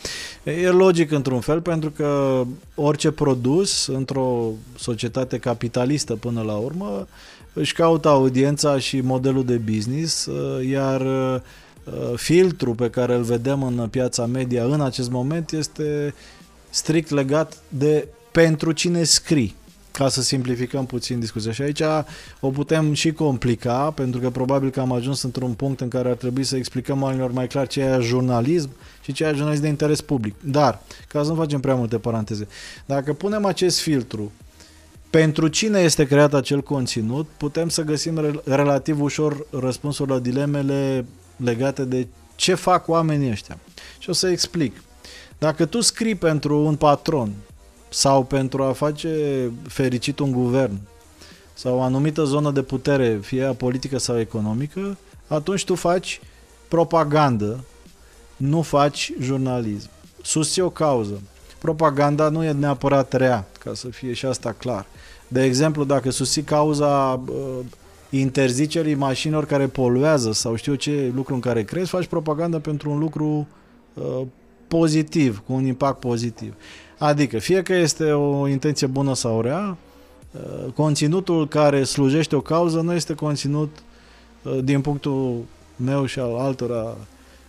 E 0.44 0.70
logic 0.70 1.12
într-un 1.12 1.40
fel, 1.40 1.62
pentru 1.62 1.90
că 1.90 2.44
orice 2.76 3.12
produs 3.12 3.88
într-o 3.88 4.50
societate 4.78 5.38
capitalistă 5.38 6.16
până 6.16 6.42
la 6.42 6.56
urmă 6.56 7.08
își 7.54 7.74
caută 7.74 8.08
audiența 8.08 8.80
și 8.80 9.02
modelul 9.02 9.46
de 9.46 9.56
business, 9.56 10.26
uh, 10.26 10.68
iar 10.70 11.02
uh, 11.02 11.42
filtru 12.16 12.74
pe 12.74 12.90
care 12.90 13.16
îl 13.16 13.24
vedem 13.24 13.64
în 13.64 13.88
piața 13.90 14.26
media 14.26 14.64
în 14.64 14.82
acest 14.82 15.10
moment 15.10 15.52
este 15.52 16.14
strict 16.70 17.10
legat 17.10 17.58
de 17.70 18.08
pentru 18.32 18.72
cine 18.72 19.04
scrii 19.04 19.56
ca 19.98 20.10
să 20.10 20.22
simplificăm 20.22 20.86
puțin 20.86 21.20
discuția. 21.20 21.52
Și 21.52 21.62
aici 21.62 21.82
o 22.40 22.50
putem 22.50 22.94
și 22.94 23.12
complica, 23.12 23.92
pentru 23.92 24.20
că 24.20 24.30
probabil 24.30 24.70
că 24.70 24.80
am 24.80 24.92
ajuns 24.92 25.22
într-un 25.22 25.54
punct 25.54 25.82
în 25.82 25.88
care 25.88 26.10
ar 26.10 26.16
trebui 26.16 26.44
să 26.44 26.56
explicăm 26.56 27.02
oamenilor 27.02 27.32
mai 27.32 27.48
clar 27.48 27.68
ce 27.68 27.82
e 27.82 28.00
jurnalism 28.02 28.70
și 29.02 29.12
ce 29.12 29.24
e 29.24 29.34
jurnalism 29.34 29.62
de 29.62 29.68
interes 29.68 30.02
public. 30.02 30.36
Dar, 30.44 30.82
ca 31.08 31.24
să 31.24 31.30
nu 31.30 31.36
facem 31.36 31.60
prea 31.60 31.76
multe 31.76 31.98
paranteze, 31.98 32.48
dacă 32.86 33.14
punem 33.14 33.46
acest 33.46 33.80
filtru 33.80 34.32
pentru 35.10 35.48
cine 35.48 35.80
este 35.80 36.06
creat 36.06 36.34
acel 36.34 36.62
conținut, 36.62 37.28
putem 37.38 37.70
să 37.70 37.82
găsim 37.82 38.42
relativ 38.46 39.02
ușor 39.02 39.46
răspunsuri 39.50 40.10
la 40.10 40.20
dilemele 40.20 41.06
legate 41.36 41.86
de 41.86 42.08
ce 42.36 42.54
fac 42.54 42.88
oamenii 42.88 43.30
ăștia. 43.30 43.58
Și 44.00 44.10
o 44.10 44.14
să 44.14 44.28
explic. 44.28 44.82
Dacă 45.38 45.66
tu 45.66 45.82
scrii 45.82 46.16
pentru 46.16 46.66
un 46.66 46.76
patron 46.76 47.34
sau 47.90 48.24
pentru 48.24 48.64
a 48.64 48.72
face 48.72 49.12
fericit 49.68 50.20
un 50.20 50.32
guvern 50.32 50.80
sau 51.54 51.78
o 51.78 51.82
anumită 51.82 52.24
zonă 52.24 52.52
de 52.52 52.62
putere, 52.62 53.20
fie 53.22 53.42
ea 53.42 53.54
politică 53.54 53.98
sau 53.98 54.20
economică, 54.20 54.98
atunci 55.28 55.66
tu 55.66 55.76
faci 55.76 56.22
propagandă, 56.68 57.64
nu 58.38 58.62
faci 58.62 59.12
jurnalism. 59.20 59.90
Susții 60.22 60.62
o 60.62 60.70
cauză. 60.70 61.22
Propaganda 61.60 62.30
nu 62.30 62.44
e 62.44 62.52
neapărat 62.52 63.14
rea, 63.14 63.48
ca 63.60 63.74
să 63.74 63.88
fie 63.88 64.14
și 64.14 64.26
asta 64.26 64.52
clar. 64.52 64.86
De 65.28 65.44
exemplu, 65.44 65.84
dacă 65.84 66.10
susții 66.10 66.42
cauza 66.42 67.22
uh, 67.28 67.66
interzicerii 68.10 68.96
mașinilor 68.96 69.46
care 69.46 69.68
poluează 69.68 70.32
sau 70.32 70.56
știu 70.56 70.76
ce 70.76 71.12
lucru 71.16 71.34
în 71.34 71.40
care 71.40 71.64
crezi, 71.64 71.90
faci 71.90 72.06
propaganda 72.06 72.60
pentru 72.60 72.92
un 72.92 73.00
lucru 73.00 73.48
uh, 73.94 74.22
pozitiv, 74.68 75.42
cu 75.46 75.54
un 75.54 75.66
impact 75.66 76.00
pozitiv. 76.00 76.54
Adică, 76.98 77.38
fie 77.40 77.62
că 77.64 77.74
este 77.74 78.12
o 78.12 78.48
intenție 78.48 78.88
bună 78.88 79.16
sau 79.16 79.42
rea, 79.42 79.78
uh, 80.32 80.72
conținutul 80.74 81.48
care 81.48 81.84
slujește 81.84 82.36
o 82.36 82.42
cauză 82.42 82.82
nu 82.82 82.94
este 82.94 83.14
conținut, 83.14 83.78
uh, 84.42 84.58
din 84.64 84.82
punctul 84.82 85.44
meu 85.76 86.06
și 86.06 86.20
al 86.20 86.36
altora 86.36 86.98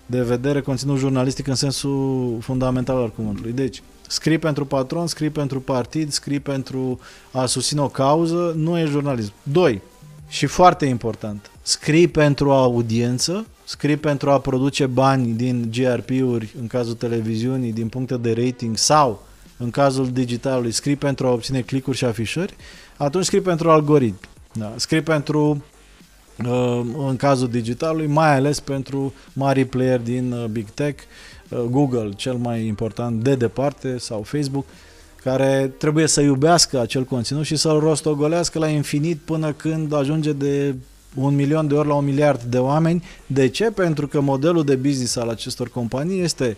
de 0.07 0.23
vedere, 0.23 0.61
conținut 0.61 0.99
jurnalistic 0.99 1.47
în 1.47 1.55
sensul 1.55 2.37
fundamental 2.41 2.97
al 2.97 3.11
cuvântului. 3.11 3.53
Deci, 3.53 3.83
scrii 4.09 4.39
pentru 4.39 4.65
patron, 4.67 5.07
scrii 5.07 5.31
pentru 5.31 5.61
partid, 5.61 6.11
scrii 6.11 6.41
pentru 6.41 7.01
a 7.33 7.47
susține 7.47 7.81
o 7.81 7.89
cauză, 7.89 8.53
nu 8.57 8.79
e 8.79 8.85
jurnalism. 8.85 9.33
Doi, 9.43 9.83
și 10.29 10.47
foarte 10.47 10.87
important, 10.87 11.51
scrii 11.63 12.09
pentru 12.09 12.51
audiență, 12.51 13.47
scrii 13.65 13.97
pentru 13.97 14.31
a 14.31 14.41
produce 14.41 14.87
bani 14.87 15.33
din 15.33 15.71
GRP-uri 15.73 16.55
în 16.61 16.67
cazul 16.67 16.95
televiziunii, 16.95 17.73
din 17.73 17.89
puncte 17.89 18.17
de 18.17 18.33
rating 18.33 18.77
sau 18.77 19.27
în 19.59 19.71
cazul 19.71 20.11
digitalului 20.11 20.71
scrii 20.71 20.97
pentru 20.97 21.27
a 21.27 21.33
obține 21.33 21.61
clicuri 21.61 21.97
și 21.97 22.05
afișări, 22.05 22.57
atunci 22.97 23.25
scrii 23.25 23.41
pentru 23.41 23.71
algoritmi. 23.71 24.29
Da. 24.53 24.73
Scrii 24.77 25.03
pentru 25.03 25.65
uh, 26.45 26.81
în 27.09 27.17
cazul 27.17 27.49
digitalului, 27.49 28.07
mai 28.07 28.35
ales 28.35 28.61
pentru 28.61 29.13
mari 29.33 29.65
player 29.65 30.01
din 30.01 30.33
uh, 30.33 30.45
Big 30.45 30.71
Tech, 30.71 31.03
uh, 31.49 31.59
Google 31.71 32.11
cel 32.17 32.35
mai 32.35 32.67
important 32.67 33.23
de 33.23 33.35
departe 33.35 33.99
sau 33.99 34.23
Facebook, 34.23 34.65
care 35.23 35.73
trebuie 35.79 36.07
să 36.07 36.21
iubească 36.21 36.81
acel 36.81 37.05
conținut 37.05 37.45
și 37.45 37.57
să-l 37.57 37.79
rostogolească 37.79 38.59
la 38.59 38.69
infinit 38.69 39.19
până 39.25 39.53
când 39.53 39.93
ajunge 39.93 40.33
de 40.33 40.75
un 41.15 41.35
milion 41.35 41.69
de 41.69 41.75
ori 41.75 41.89
la 41.89 41.95
un 41.95 42.05
miliard 42.05 42.43
de 42.43 42.59
oameni. 42.59 43.05
De 43.27 43.49
ce? 43.49 43.71
Pentru 43.71 44.09
că 44.09 44.21
modelul 44.21 44.65
de 44.65 44.77
business 44.77 45.17
al 45.17 45.29
acestor 45.29 45.69
companii 45.69 46.21
este 46.21 46.57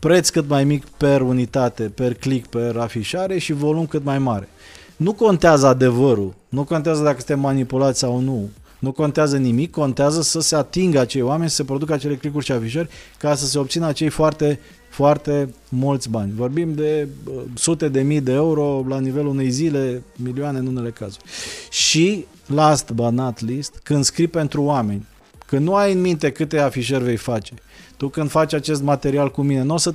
preț 0.00 0.28
cât 0.28 0.48
mai 0.48 0.64
mic 0.64 0.84
per 0.86 1.20
unitate, 1.20 1.82
per 1.82 2.14
click, 2.14 2.46
per 2.48 2.76
afișare 2.76 3.38
și 3.38 3.52
volum 3.52 3.86
cât 3.86 4.04
mai 4.04 4.18
mare. 4.18 4.48
Nu 4.96 5.12
contează 5.12 5.66
adevărul, 5.66 6.34
nu 6.48 6.64
contează 6.64 7.02
dacă 7.02 7.16
suntem 7.16 7.40
manipulați 7.40 7.98
sau 7.98 8.20
nu, 8.20 8.48
nu 8.78 8.92
contează 8.92 9.36
nimic, 9.36 9.70
contează 9.70 10.22
să 10.22 10.40
se 10.40 10.56
atingă 10.56 10.98
acei 10.98 11.22
oameni, 11.22 11.50
să 11.50 11.54
se 11.54 11.64
producă 11.64 11.92
acele 11.92 12.16
clicuri 12.16 12.44
și 12.44 12.52
afișări 12.52 12.88
ca 13.18 13.34
să 13.34 13.46
se 13.46 13.58
obțină 13.58 13.86
acei 13.86 14.08
foarte, 14.08 14.60
foarte 14.90 15.54
mulți 15.68 16.10
bani. 16.10 16.32
Vorbim 16.36 16.74
de 16.74 17.08
uh, 17.24 17.42
sute 17.54 17.88
de 17.88 18.00
mii 18.00 18.20
de 18.20 18.32
euro 18.32 18.84
la 18.88 18.98
nivelul 18.98 19.30
unei 19.30 19.50
zile, 19.50 20.02
milioane 20.16 20.58
în 20.58 20.66
unele 20.66 20.90
cazuri. 20.90 21.24
Și, 21.70 22.24
last 22.46 22.90
but 22.90 23.10
not 23.10 23.48
least, 23.48 23.80
când 23.82 24.04
scrii 24.04 24.28
pentru 24.28 24.62
oameni, 24.62 25.06
când 25.48 25.66
nu 25.66 25.74
ai 25.74 25.92
în 25.92 26.00
minte 26.00 26.30
câte 26.30 26.58
afișări 26.58 27.04
vei 27.04 27.16
face, 27.16 27.54
tu 27.96 28.08
când 28.08 28.30
faci 28.30 28.52
acest 28.52 28.82
material 28.82 29.30
cu 29.30 29.42
mine, 29.42 29.62
nu 29.62 29.74
o 29.74 29.76
să 29.76 29.94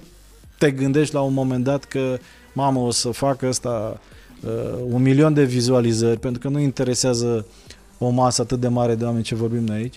te 0.58 0.72
gândești 0.72 1.14
la 1.14 1.22
un 1.22 1.34
moment 1.34 1.64
dat 1.64 1.84
că, 1.84 2.18
mamă, 2.54 2.80
o 2.80 2.92
să 2.92 3.10
fac 3.10 3.42
ăsta 3.42 4.00
uh, 4.46 4.52
un 4.90 5.02
milion 5.02 5.34
de 5.34 5.44
vizualizări, 5.44 6.20
pentru 6.20 6.42
că 6.42 6.48
nu 6.48 6.60
interesează 6.60 7.46
o 7.98 8.10
masă 8.10 8.42
atât 8.42 8.60
de 8.60 8.68
mare 8.68 8.96
de 8.96 9.04
oameni 9.04 9.24
ce 9.24 9.36
vorbim 9.36 9.64
noi 9.64 9.78
aici, 9.78 9.96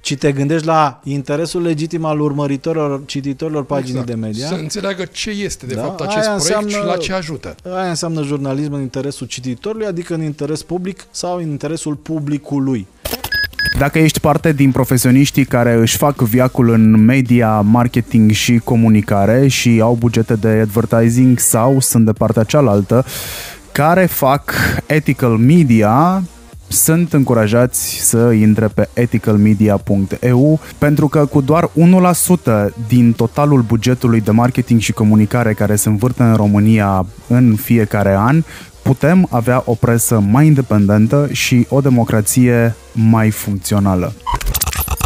ci 0.00 0.16
te 0.16 0.32
gândești 0.32 0.66
la 0.66 1.00
interesul 1.04 1.62
legitim 1.62 2.04
al 2.04 2.20
urmăritorilor, 2.20 3.02
cititorilor 3.04 3.64
paginii 3.64 4.00
exact. 4.00 4.08
de 4.20 4.26
media. 4.26 4.46
Să 4.46 4.54
înțeleagă 4.54 5.04
ce 5.04 5.30
este 5.30 5.66
de 5.66 5.74
da? 5.74 5.82
fapt 5.82 6.00
acest 6.00 6.16
aia 6.28 6.36
proiect 6.36 6.62
înseamnă, 6.62 6.70
și 6.70 6.96
la 6.96 6.96
ce 6.96 7.12
ajută. 7.12 7.54
Aia 7.64 7.88
înseamnă 7.88 8.22
jurnalism 8.22 8.72
în 8.72 8.80
interesul 8.80 9.26
cititorului, 9.26 9.86
adică 9.86 10.14
în 10.14 10.22
interes 10.22 10.62
public 10.62 11.06
sau 11.10 11.36
în 11.36 11.50
interesul 11.50 11.94
publicului. 11.94 12.86
Dacă 13.78 13.98
ești 13.98 14.20
parte 14.20 14.52
din 14.52 14.70
profesioniștii 14.70 15.44
care 15.44 15.74
își 15.74 15.96
fac 15.96 16.16
viacul 16.16 16.70
în 16.70 17.04
media, 17.04 17.60
marketing 17.60 18.30
și 18.30 18.60
comunicare 18.64 19.48
și 19.48 19.78
au 19.82 19.96
bugete 19.98 20.34
de 20.34 20.48
advertising 20.48 21.38
sau 21.38 21.80
sunt 21.80 22.04
de 22.04 22.12
partea 22.12 22.42
cealaltă, 22.42 23.04
care 23.72 24.06
fac 24.06 24.52
ethical 24.86 25.36
media, 25.36 26.22
sunt 26.68 27.12
încurajați 27.12 27.98
să 28.00 28.30
intre 28.30 28.66
pe 28.66 28.88
ethicalmedia.eu 28.94 30.60
pentru 30.78 31.08
că 31.08 31.26
cu 31.26 31.40
doar 31.40 31.70
1% 31.70 31.70
din 32.88 33.12
totalul 33.12 33.60
bugetului 33.60 34.20
de 34.20 34.30
marketing 34.30 34.80
și 34.80 34.92
comunicare 34.92 35.52
care 35.52 35.76
se 35.76 35.88
învârte 35.88 36.22
în 36.22 36.34
România 36.34 37.06
în 37.26 37.54
fiecare 37.54 38.14
an, 38.14 38.42
putem 38.88 39.26
avea 39.30 39.62
o 39.64 39.74
presă 39.74 40.20
mai 40.30 40.46
independentă 40.46 41.28
și 41.32 41.66
o 41.68 41.80
democrație 41.80 42.74
mai 42.92 43.30
funcțională. 43.30 44.12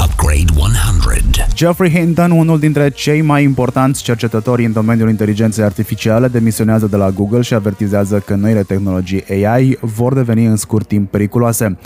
Upgrade 0.05 0.45
100. 0.57 1.47
Geoffrey 1.55 1.91
Hinton, 1.91 2.30
unul 2.30 2.59
dintre 2.59 2.91
cei 2.91 3.20
mai 3.20 3.43
importanți 3.43 4.03
cercetători 4.03 4.64
în 4.64 4.72
domeniul 4.72 5.09
inteligenței 5.09 5.64
artificiale, 5.64 6.28
demisionează 6.28 6.87
de 6.87 6.97
la 6.97 7.11
Google 7.11 7.41
și 7.41 7.55
avertizează 7.55 8.18
că 8.18 8.35
noile 8.35 8.62
tehnologii 8.62 9.24
AI 9.28 9.78
vor 9.80 10.14
deveni 10.14 10.45
în 10.45 10.57
scurt 10.57 10.87
timp 10.87 11.11
periculoase. 11.11 11.78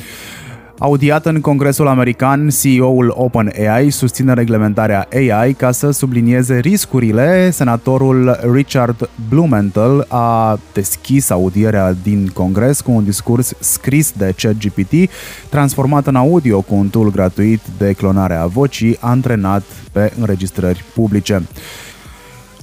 Audiat 0.78 1.26
în 1.26 1.40
Congresul 1.40 1.86
American, 1.86 2.48
CEO-ul 2.48 3.14
OpenAI 3.16 3.90
susține 3.90 4.34
reglementarea 4.34 5.08
AI 5.12 5.52
ca 5.52 5.70
să 5.70 5.90
sublinieze 5.90 6.58
riscurile. 6.58 7.50
Senatorul 7.50 8.38
Richard 8.52 9.08
Blumenthal 9.28 10.06
a 10.08 10.58
deschis 10.72 11.30
audierea 11.30 11.92
din 12.02 12.30
Congres 12.34 12.80
cu 12.80 12.90
un 12.90 13.04
discurs 13.04 13.52
scris 13.58 14.12
de 14.12 14.34
ChatGPT, 14.36 15.10
transformat 15.48 16.06
în 16.06 16.16
audio 16.16 16.60
cu 16.60 16.74
un 16.74 16.88
tool 16.88 17.10
gratuit 17.10 17.60
de 17.78 17.92
clonare 17.92 18.34
a 18.34 18.46
vocii, 18.46 18.96
antrenat 19.00 19.62
pe 19.92 20.12
înregistrări 20.18 20.84
publice. 20.94 21.42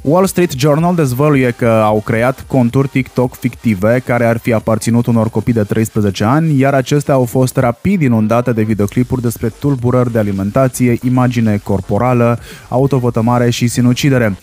Wall 0.03 0.25
Street 0.25 0.51
Journal 0.51 0.95
dezvăluie 0.95 1.51
că 1.51 1.67
au 1.69 2.01
creat 2.05 2.45
conturi 2.47 2.87
TikTok 2.87 3.35
fictive 3.35 4.01
care 4.05 4.25
ar 4.25 4.37
fi 4.37 4.53
aparținut 4.53 5.05
unor 5.05 5.29
copii 5.29 5.53
de 5.53 5.63
13 5.63 6.23
ani, 6.23 6.59
iar 6.59 6.73
acestea 6.73 7.13
au 7.13 7.25
fost 7.25 7.57
rapid 7.57 8.01
inundate 8.01 8.51
de 8.51 8.63
videoclipuri 8.63 9.21
despre 9.21 9.47
tulburări 9.59 10.11
de 10.11 10.19
alimentație, 10.19 10.97
imagine 11.03 11.59
corporală, 11.63 12.39
autovătămare 12.69 13.49
și 13.49 13.67
sinucidere. 13.67 14.37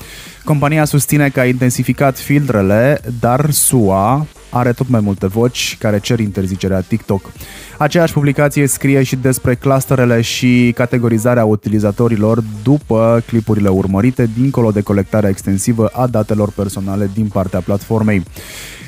Compania 0.44 0.84
susține 0.84 1.28
că 1.28 1.40
a 1.40 1.44
intensificat 1.44 2.18
filtrele, 2.18 3.00
dar 3.20 3.50
SUA 3.50 4.26
are 4.50 4.72
tot 4.72 4.88
mai 4.88 5.00
multe 5.00 5.26
voci 5.26 5.76
care 5.78 5.98
cer 5.98 6.18
interzicerea 6.18 6.80
TikTok. 6.80 7.32
Aceeași 7.78 8.12
publicație 8.12 8.66
scrie 8.66 9.02
și 9.02 9.16
despre 9.16 9.54
clusterele 9.54 10.20
și 10.20 10.72
categorizarea 10.74 11.44
utilizatorilor 11.44 12.42
după 12.62 13.22
clipurile 13.26 13.68
urmărite, 13.68 14.30
dincolo 14.38 14.70
de 14.70 14.80
colectarea 14.80 15.28
extensivă 15.28 15.86
a 15.86 16.06
datelor 16.06 16.50
personale 16.50 17.10
din 17.14 17.26
partea 17.26 17.60
platformei. 17.60 18.22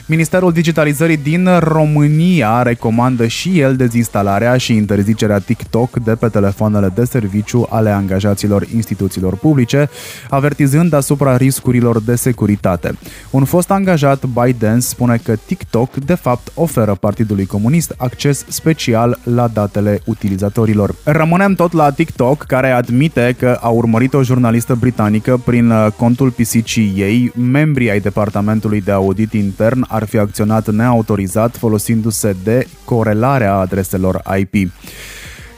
Ministerul 0.06 0.52
Digitalizării 0.52 1.16
din 1.16 1.48
România 1.58 2.62
recomandă 2.62 3.26
și 3.26 3.60
el 3.60 3.76
dezinstalarea 3.76 4.56
și 4.56 4.74
interzicerea 4.74 5.38
TikTok 5.38 5.98
de 6.04 6.14
pe 6.14 6.28
telefoanele 6.28 6.92
de 6.94 7.04
serviciu 7.04 7.66
ale 7.70 7.90
angajaților 7.90 8.66
instituțiilor 8.74 9.36
publice, 9.36 9.90
avertizând 10.28 10.92
asupra 10.92 11.36
riscurilor 11.36 12.00
de 12.00 12.14
securitate. 12.14 12.98
Un 13.30 13.44
fost 13.44 13.70
angajat 13.70 14.24
ByteDance 14.24 14.86
spune 14.86 15.20
că 15.24 15.34
TikTok 15.52 15.94
de 15.94 16.14
fapt 16.14 16.52
oferă 16.54 16.94
Partidului 16.94 17.46
Comunist 17.46 17.94
acces 17.96 18.44
special 18.48 19.18
la 19.24 19.48
datele 19.48 20.00
utilizatorilor. 20.04 20.94
Rămânem 21.04 21.54
tot 21.54 21.72
la 21.72 21.90
TikTok, 21.90 22.42
care 22.42 22.70
admite 22.70 23.36
că 23.38 23.58
a 23.60 23.68
urmărit 23.68 24.14
o 24.14 24.22
jurnalistă 24.22 24.74
britanică 24.74 25.40
prin 25.44 25.70
uh, 25.70 25.86
contul 25.96 26.30
pisicii 26.30 26.92
ei. 26.96 27.32
Membrii 27.34 27.90
ai 27.90 28.00
Departamentului 28.00 28.80
de 28.80 28.90
Audit 28.90 29.32
Intern 29.32 29.84
ar 29.88 30.04
fi 30.04 30.18
acționat 30.18 30.70
neautorizat 30.70 31.56
folosindu-se 31.56 32.36
de 32.44 32.66
corelarea 32.84 33.54
adreselor 33.54 34.22
IP. 34.38 34.72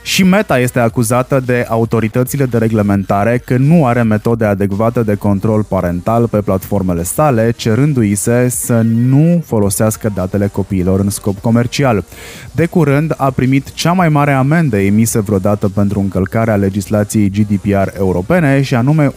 Și 0.04 0.22
Meta 0.22 0.58
este 0.58 0.78
acuzată 0.78 1.42
de 1.46 1.66
autoritățile 1.68 2.44
de 2.44 2.58
reglementare 2.58 3.42
că 3.44 3.56
nu 3.56 3.86
are 3.86 4.02
metode 4.02 4.44
adecvate 4.44 5.02
de 5.02 5.14
control 5.14 5.62
parental 5.62 6.28
pe 6.28 6.40
platformele 6.40 7.02
sale, 7.02 7.50
cerându-i 7.56 8.14
se 8.14 8.48
să 8.48 8.80
nu 8.84 9.42
folosească 9.46 10.12
datele 10.14 10.46
copiilor 10.46 11.00
în 11.00 11.10
scop 11.10 11.38
comercial. 11.38 12.04
De 12.52 12.66
curând 12.66 13.14
a 13.16 13.30
primit 13.30 13.72
cea 13.72 13.92
mai 13.92 14.08
mare 14.08 14.32
amendă 14.32 14.78
emisă 14.78 15.20
vreodată 15.20 15.68
pentru 15.68 16.00
încălcarea 16.00 16.56
legislației 16.56 17.30
GDPR 17.30 17.88
europene 17.98 18.62
și 18.62 18.74
anume 18.74 19.06
1,2 19.06 19.14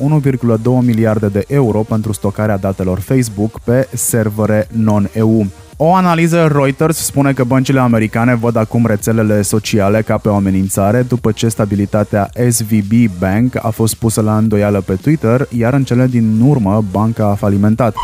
miliarde 0.81 1.27
de 1.27 1.43
euro 1.47 1.79
pentru 1.79 2.11
stocarea 2.11 2.57
datelor 2.57 2.99
Facebook 2.99 3.59
pe 3.59 3.88
servere 3.93 4.67
non-EU. 4.71 5.45
O 5.80 5.93
analiză 5.93 6.47
Reuters 6.51 6.97
spune 6.97 7.34
că 7.34 7.43
băncile 7.43 7.80
americane 7.80 8.36
văd 8.36 8.55
acum 8.55 8.86
rețelele 8.86 9.41
sociale 9.41 10.01
ca 10.01 10.17
pe 10.17 10.30
o 10.30 10.36
amenințare 10.36 11.01
după 11.01 11.32
ce 11.32 11.47
stabilitatea 11.47 12.30
SVB 12.49 12.91
Bank 13.19 13.65
a 13.65 13.69
fost 13.69 13.95
pusă 13.95 14.21
la 14.21 14.38
îndoială 14.38 14.82
pe 14.82 14.93
Twitter, 14.93 15.47
iar 15.57 15.73
în 15.73 15.84
cele 15.84 16.07
din 16.07 16.41
urmă 16.41 16.84
banca 16.91 17.25
a 17.25 17.36
falimentat. 17.36 17.95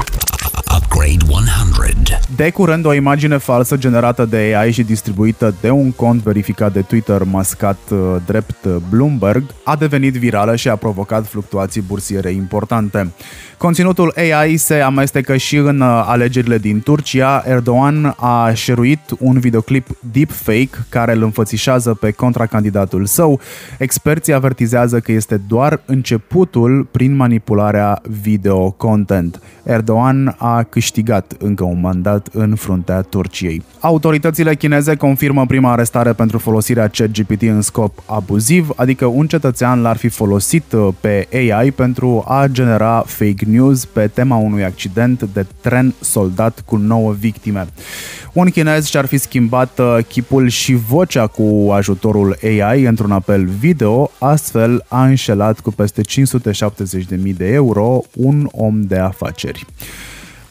Upgrade 0.77 1.25
100. 1.29 1.92
De 2.35 2.49
curând, 2.49 2.85
o 2.85 2.93
imagine 2.93 3.37
falsă 3.37 3.77
generată 3.77 4.25
de 4.25 4.37
AI 4.37 4.71
și 4.71 4.83
distribuită 4.83 5.55
de 5.61 5.69
un 5.69 5.91
cont 5.91 6.21
verificat 6.21 6.73
de 6.73 6.81
Twitter 6.81 7.23
mascat 7.23 7.77
uh, 7.91 7.97
drept 8.25 8.65
Bloomberg 8.89 9.43
a 9.63 9.75
devenit 9.75 10.13
virală 10.13 10.55
și 10.55 10.69
a 10.69 10.75
provocat 10.75 11.27
fluctuații 11.27 11.81
bursiere 11.81 12.31
importante. 12.31 13.11
Conținutul 13.57 14.13
AI 14.15 14.57
se 14.57 14.79
amestecă 14.79 15.37
și 15.37 15.55
în 15.55 15.79
uh, 15.79 16.03
alegerile 16.07 16.57
din 16.57 16.81
Turcia. 16.81 17.43
Erdogan 17.47 18.15
a 18.19 18.53
șeruit 18.53 18.99
un 19.19 19.39
videoclip 19.39 19.87
deepfake 20.11 20.85
care 20.89 21.13
îl 21.13 21.23
înfățișează 21.23 21.93
pe 21.93 22.11
contracandidatul 22.11 23.05
său. 23.05 23.39
Experții 23.77 24.33
avertizează 24.33 24.99
că 24.99 25.11
este 25.11 25.41
doar 25.47 25.81
începutul 25.85 26.87
prin 26.91 27.15
manipularea 27.15 28.01
video 28.21 28.71
content. 28.71 29.41
Erdogan 29.63 30.35
a 30.37 30.63
câștigat 30.63 31.33
încă 31.39 31.63
un 31.63 31.79
mandat 31.79 32.12
în 32.31 32.55
fruntea 32.55 33.01
Turciei. 33.01 33.63
Autoritățile 33.79 34.55
chineze 34.55 34.95
confirmă 34.95 35.45
prima 35.45 35.71
arestare 35.71 36.13
pentru 36.13 36.37
folosirea 36.37 36.87
ChatGPT 36.87 37.41
în 37.41 37.61
scop 37.61 38.03
abuziv, 38.05 38.69
adică 38.75 39.05
un 39.05 39.27
cetățean 39.27 39.81
l-ar 39.81 39.97
fi 39.97 40.07
folosit 40.07 40.71
uh, 40.71 40.87
pe 40.99 41.27
AI 41.33 41.71
pentru 41.71 42.23
a 42.27 42.47
genera 42.47 43.03
fake 43.05 43.45
news 43.45 43.85
pe 43.85 44.07
tema 44.07 44.35
unui 44.35 44.63
accident 44.63 45.21
de 45.33 45.45
tren 45.61 45.93
soldat 45.99 46.63
cu 46.65 46.75
9 46.75 47.11
victime. 47.11 47.67
Un 48.33 48.49
chinez 48.49 48.85
și-ar 48.85 49.05
fi 49.05 49.17
schimbat 49.17 49.79
uh, 49.79 49.97
chipul 50.07 50.47
și 50.47 50.73
vocea 50.73 51.27
cu 51.27 51.69
ajutorul 51.71 52.37
AI 52.43 52.83
într-un 52.83 53.11
apel 53.11 53.45
video, 53.45 54.11
astfel 54.19 54.85
a 54.87 55.05
înșelat 55.05 55.59
cu 55.59 55.71
peste 55.71 56.01
570.000 56.01 57.35
de 57.37 57.53
euro 57.53 58.01
un 58.13 58.49
om 58.51 58.81
de 58.81 58.97
afaceri. 58.97 59.65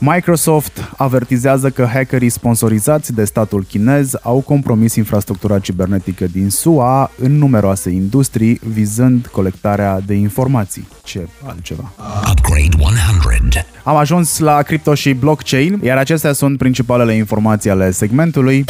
Microsoft 0.04 0.92
avertizează 0.96 1.70
că 1.70 1.84
hackerii 1.84 2.28
sponsorizați 2.28 3.12
de 3.12 3.24
statul 3.24 3.64
chinez 3.64 4.14
au 4.22 4.40
compromis 4.40 4.94
infrastructura 4.94 5.58
cibernetică 5.58 6.26
din 6.26 6.50
SUA 6.50 7.10
în 7.18 7.38
numeroase 7.38 7.90
industrii, 7.90 8.60
vizând 8.62 9.26
colectarea 9.26 10.00
de 10.06 10.14
informații. 10.14 10.88
Ce 11.04 11.28
altceva? 11.46 11.92
Upgrade 12.30 12.76
100. 12.78 13.66
Am 13.82 13.96
ajuns 13.96 14.38
la 14.38 14.62
cripto 14.62 14.94
și 14.94 15.12
blockchain, 15.12 15.80
iar 15.82 15.96
acestea 15.96 16.32
sunt 16.32 16.58
principalele 16.58 17.12
informații 17.14 17.70
ale 17.70 17.90
segmentului. 17.90 18.64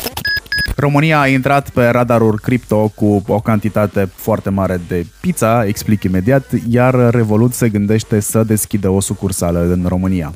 România 0.76 1.20
a 1.20 1.28
intrat 1.28 1.70
pe 1.70 1.86
radarul 1.86 2.40
cripto 2.42 2.88
cu 2.94 3.22
o 3.26 3.40
cantitate 3.40 4.08
foarte 4.14 4.50
mare 4.50 4.80
de 4.88 5.06
pizza, 5.20 5.64
explic 5.66 6.02
imediat, 6.02 6.44
iar 6.68 7.10
Revolut 7.10 7.52
se 7.52 7.68
gândește 7.68 8.20
să 8.20 8.42
deschidă 8.42 8.88
o 8.88 9.00
sucursală 9.00 9.60
în 9.60 9.84
România. 9.88 10.32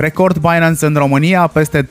Record 0.00 0.38
Binance 0.38 0.86
în 0.86 0.94
România, 0.94 1.46
peste 1.46 1.88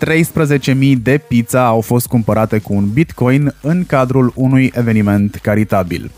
13.000 0.72 0.93
de 1.01 1.22
pizza 1.28 1.66
au 1.66 1.82
fost 1.82 2.07
cumpărate 2.07 2.60
cu 2.60 2.74
un 2.74 2.89
bitcoin 2.93 3.53
în 3.62 3.86
cadrul 3.86 4.32
unui 4.36 4.72
eveniment 4.76 5.39
caritabil. 5.41 6.12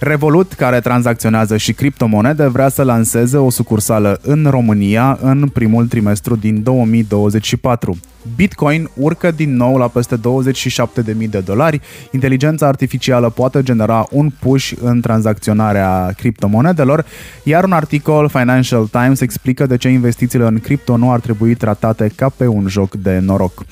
Revolut, 0.00 0.52
care 0.52 0.80
tranzacționează 0.80 1.56
și 1.56 1.72
criptomonede, 1.72 2.46
vrea 2.46 2.68
să 2.68 2.82
lanseze 2.82 3.36
o 3.36 3.50
sucursală 3.50 4.18
în 4.22 4.46
România 4.50 5.18
în 5.22 5.48
primul 5.48 5.86
trimestru 5.86 6.36
din 6.36 6.62
2024. 6.62 7.98
Bitcoin 8.36 8.90
urcă 8.94 9.30
din 9.30 9.56
nou 9.56 9.76
la 9.76 9.88
peste 9.88 10.16
27.000 10.16 11.28
de 11.30 11.38
dolari. 11.38 11.80
Inteligența 12.10 12.66
artificială 12.66 13.30
poate 13.30 13.62
genera 13.62 14.06
un 14.10 14.30
push 14.40 14.72
în 14.80 15.00
tranzacționarea 15.00 16.12
criptomonedelor, 16.16 17.04
iar 17.42 17.64
un 17.64 17.72
articol 17.72 18.28
Financial 18.28 18.86
Times 18.86 19.20
explică 19.20 19.66
de 19.66 19.76
ce 19.76 19.88
investițiile 19.88 20.46
în 20.46 20.58
cripto 20.58 20.96
nu 20.96 21.12
ar 21.12 21.20
trebui 21.20 21.54
tratate 21.54 22.10
ca 22.14 22.28
pe 22.36 22.46
un 22.46 22.68
joc 22.68 22.94
de 22.94 23.18
noroc. 23.18 23.64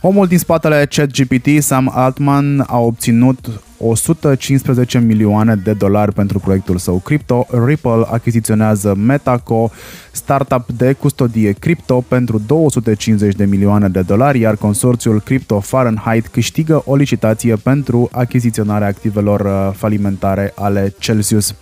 Omul 0.00 0.26
din 0.26 0.38
spatele 0.38 0.86
ChatGPT, 0.90 1.62
Sam 1.62 1.90
Altman, 1.94 2.64
a 2.66 2.78
obținut 2.78 3.60
115 3.78 4.98
milioane 4.98 5.54
de 5.54 5.72
dolari 5.72 6.12
pentru 6.12 6.38
proiectul 6.38 6.78
său 6.78 6.96
cripto. 6.96 7.46
Ripple 7.66 8.06
achiziționează 8.10 8.94
Metaco, 8.94 9.70
startup 10.14 10.70
de 10.76 10.92
custodie 10.92 11.52
cripto, 11.52 12.04
pentru 12.08 12.38
250 12.46 13.34
de 13.34 13.44
milioane 13.44 13.88
de 13.88 14.00
dolari, 14.00 14.40
iar 14.40 14.56
consorțiul 14.56 15.20
Crypto 15.20 15.60
Fahrenheit 15.60 16.26
câștigă 16.26 16.82
o 16.86 16.96
licitație 16.96 17.56
pentru 17.56 18.08
achiziționarea 18.12 18.86
activelor 18.88 19.40
uh, 19.40 19.74
falimentare 19.76 20.52
ale 20.54 20.94
Celsius. 20.98 21.54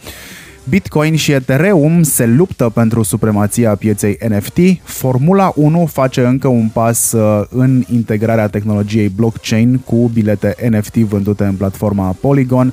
Bitcoin 0.69 1.17
și 1.17 1.33
Ethereum 1.33 2.03
se 2.03 2.27
luptă 2.27 2.71
pentru 2.75 3.03
supremația 3.03 3.75
pieței 3.75 4.19
NFT. 4.29 4.59
Formula 4.83 5.53
1 5.55 5.87
face 5.87 6.25
încă 6.25 6.49
un 6.49 6.69
pas 6.69 7.13
uh, 7.13 7.45
în 7.51 7.85
integrarea 7.93 8.49
tehnologiei 8.49 9.09
blockchain 9.09 9.79
cu 9.79 10.11
bilete 10.15 10.57
NFT 10.71 10.97
vândute 10.97 11.45
în 11.45 11.55
platforma 11.55 12.17
Polygon 12.21 12.73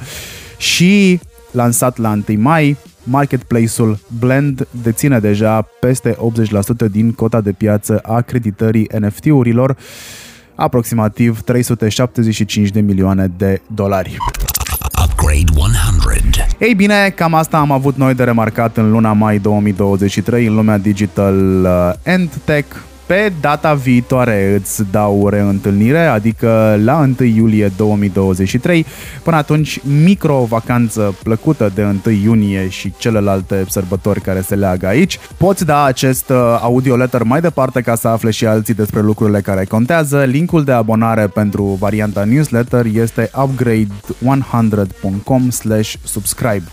și 0.57 1.19
lansat 1.51 1.97
la 1.97 2.19
1 2.27 2.41
mai, 2.41 2.77
marketplace-ul 3.09 3.99
Blend 4.19 4.67
deține 4.83 5.19
deja 5.19 5.69
peste 5.79 6.17
80% 6.85 6.91
din 6.91 7.11
cota 7.11 7.41
de 7.41 7.51
piață 7.51 7.99
a 8.03 8.21
creditării 8.21 8.89
NFT-urilor, 8.99 9.77
aproximativ 10.55 11.41
375 11.41 12.69
de 12.69 12.79
milioane 12.79 13.31
de 13.37 13.61
dolari. 13.75 14.17
Upgrade 15.03 15.51
100. 15.55 16.55
Ei 16.59 16.73
bine, 16.73 17.09
cam 17.15 17.33
asta 17.33 17.57
am 17.57 17.71
avut 17.71 17.95
noi 17.95 18.13
de 18.13 18.23
remarcat 18.23 18.77
în 18.77 18.91
luna 18.91 19.13
mai 19.13 19.39
2023 19.39 20.45
în 20.45 20.55
lumea 20.55 20.77
digital 20.77 21.63
uh, 21.63 22.13
and 22.13 22.29
tech. 22.43 22.88
Pe 23.09 23.33
data 23.41 23.73
viitoare 23.73 24.59
îți 24.61 24.83
dau 24.91 25.29
reîntâlnire, 25.29 26.05
adică 26.05 26.79
la 26.83 26.97
1 26.97 27.15
iulie 27.27 27.71
2023. 27.77 28.85
Până 29.23 29.35
atunci, 29.35 29.79
micro-vacanță 30.03 31.15
plăcută 31.23 31.71
de 31.75 31.83
1 31.83 31.99
iunie 32.23 32.69
și 32.69 32.93
celelalte 32.97 33.65
sărbători 33.69 34.21
care 34.21 34.41
se 34.41 34.55
leagă 34.55 34.87
aici. 34.87 35.19
Poți 35.37 35.65
da 35.65 35.83
acest 35.83 36.29
uh, 36.29 36.59
audio 36.61 36.95
letter 36.95 37.23
mai 37.23 37.41
departe 37.41 37.81
ca 37.81 37.95
să 37.95 38.07
afle 38.07 38.31
și 38.31 38.45
alții 38.45 38.73
despre 38.73 39.01
lucrurile 39.01 39.41
care 39.41 39.65
contează. 39.65 40.23
Linkul 40.23 40.63
de 40.63 40.71
abonare 40.71 41.27
pentru 41.27 41.63
varianta 41.63 42.23
newsletter 42.23 42.85
este 42.85 43.31
upgrade100.com 43.33 45.47
subscribe. 46.03 46.63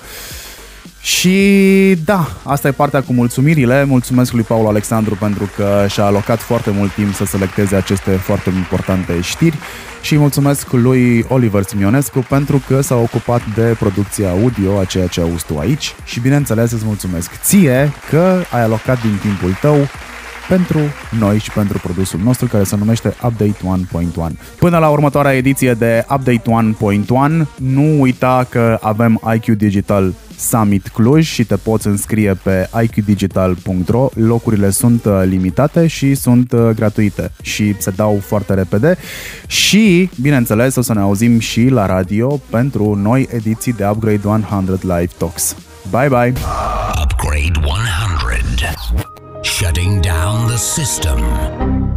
Și 1.07 1.97
da, 2.05 2.29
asta 2.43 2.69
e 2.69 2.73
partea 2.73 3.03
cu 3.03 3.13
mulțumirile. 3.13 3.85
Mulțumesc 3.85 4.33
lui 4.33 4.43
Paul 4.43 4.67
Alexandru 4.67 5.15
pentru 5.15 5.51
că 5.57 5.87
și-a 5.89 6.05
alocat 6.05 6.41
foarte 6.41 6.71
mult 6.71 6.93
timp 6.95 7.15
să 7.15 7.25
selecteze 7.25 7.77
aceste 7.77 8.11
foarte 8.11 8.51
importante 8.51 9.21
știri 9.21 9.59
și 10.03 10.17
mulțumesc 10.17 10.73
lui 10.73 11.25
Oliver 11.29 11.63
Simionescu 11.63 12.27
pentru 12.29 12.63
că 12.67 12.81
s-a 12.81 12.95
ocupat 12.95 13.43
de 13.55 13.77
producția 13.79 14.31
audio 14.31 14.79
a 14.79 14.85
ceea 14.85 15.07
ce 15.07 15.21
auzi 15.21 15.47
tu 15.47 15.59
aici 15.59 15.95
și 16.05 16.21
bineînțeles 16.21 16.73
îți 16.73 16.85
mulțumesc 16.85 17.31
ție 17.43 17.93
că 18.11 18.43
ai 18.51 18.63
alocat 18.63 19.01
din 19.01 19.19
timpul 19.21 19.57
tău 19.61 19.77
pentru 20.49 20.78
noi 21.18 21.38
și 21.38 21.51
pentru 21.51 21.78
produsul 21.78 22.20
nostru 22.22 22.47
care 22.47 22.64
se 22.64 22.76
numește 22.76 23.09
Update 23.09 23.57
1.1. 24.28 24.30
Până 24.59 24.78
la 24.78 24.88
următoarea 24.88 25.36
ediție 25.36 25.74
de 25.74 26.05
Update 26.11 26.42
1.1, 27.42 27.47
nu 27.57 28.01
uita 28.01 28.47
că 28.49 28.78
avem 28.80 29.20
IQ 29.34 29.57
Digital 29.57 30.12
Summit 30.38 30.88
Cluj 30.88 31.26
și 31.26 31.44
te 31.44 31.57
poți 31.57 31.86
înscrie 31.86 32.34
pe 32.42 32.68
iqdigital.ro. 32.82 34.09
Locurile 34.14 34.70
sunt 34.70 35.05
uh, 35.05 35.22
limitate 35.24 35.86
și 35.86 36.14
sunt 36.14 36.53
uh, 36.53 36.68
gratuite 36.74 37.30
și 37.42 37.74
se 37.78 37.90
dau 37.90 38.22
foarte 38.26 38.55
repede 38.55 38.97
și, 39.47 40.11
bineînțeles, 40.20 40.76
o 40.76 40.82
să 40.82 40.94
ne 40.94 41.01
auzim 41.01 41.38
și 41.38 41.68
la 41.68 41.86
radio 41.86 42.40
pentru 42.51 42.94
noi 42.94 43.28
ediții 43.30 43.72
de 43.72 43.86
Upgrade 43.86 44.28
100 44.28 44.78
Live 44.82 45.11
Talks. 45.18 45.57
Bye 45.90 46.09
bye! 46.09 46.32
Upgrade 47.03 47.59
100 47.62 49.16
Shutting 49.47 50.03
down 50.03 50.49
the 50.49 50.59
system. 50.59 51.95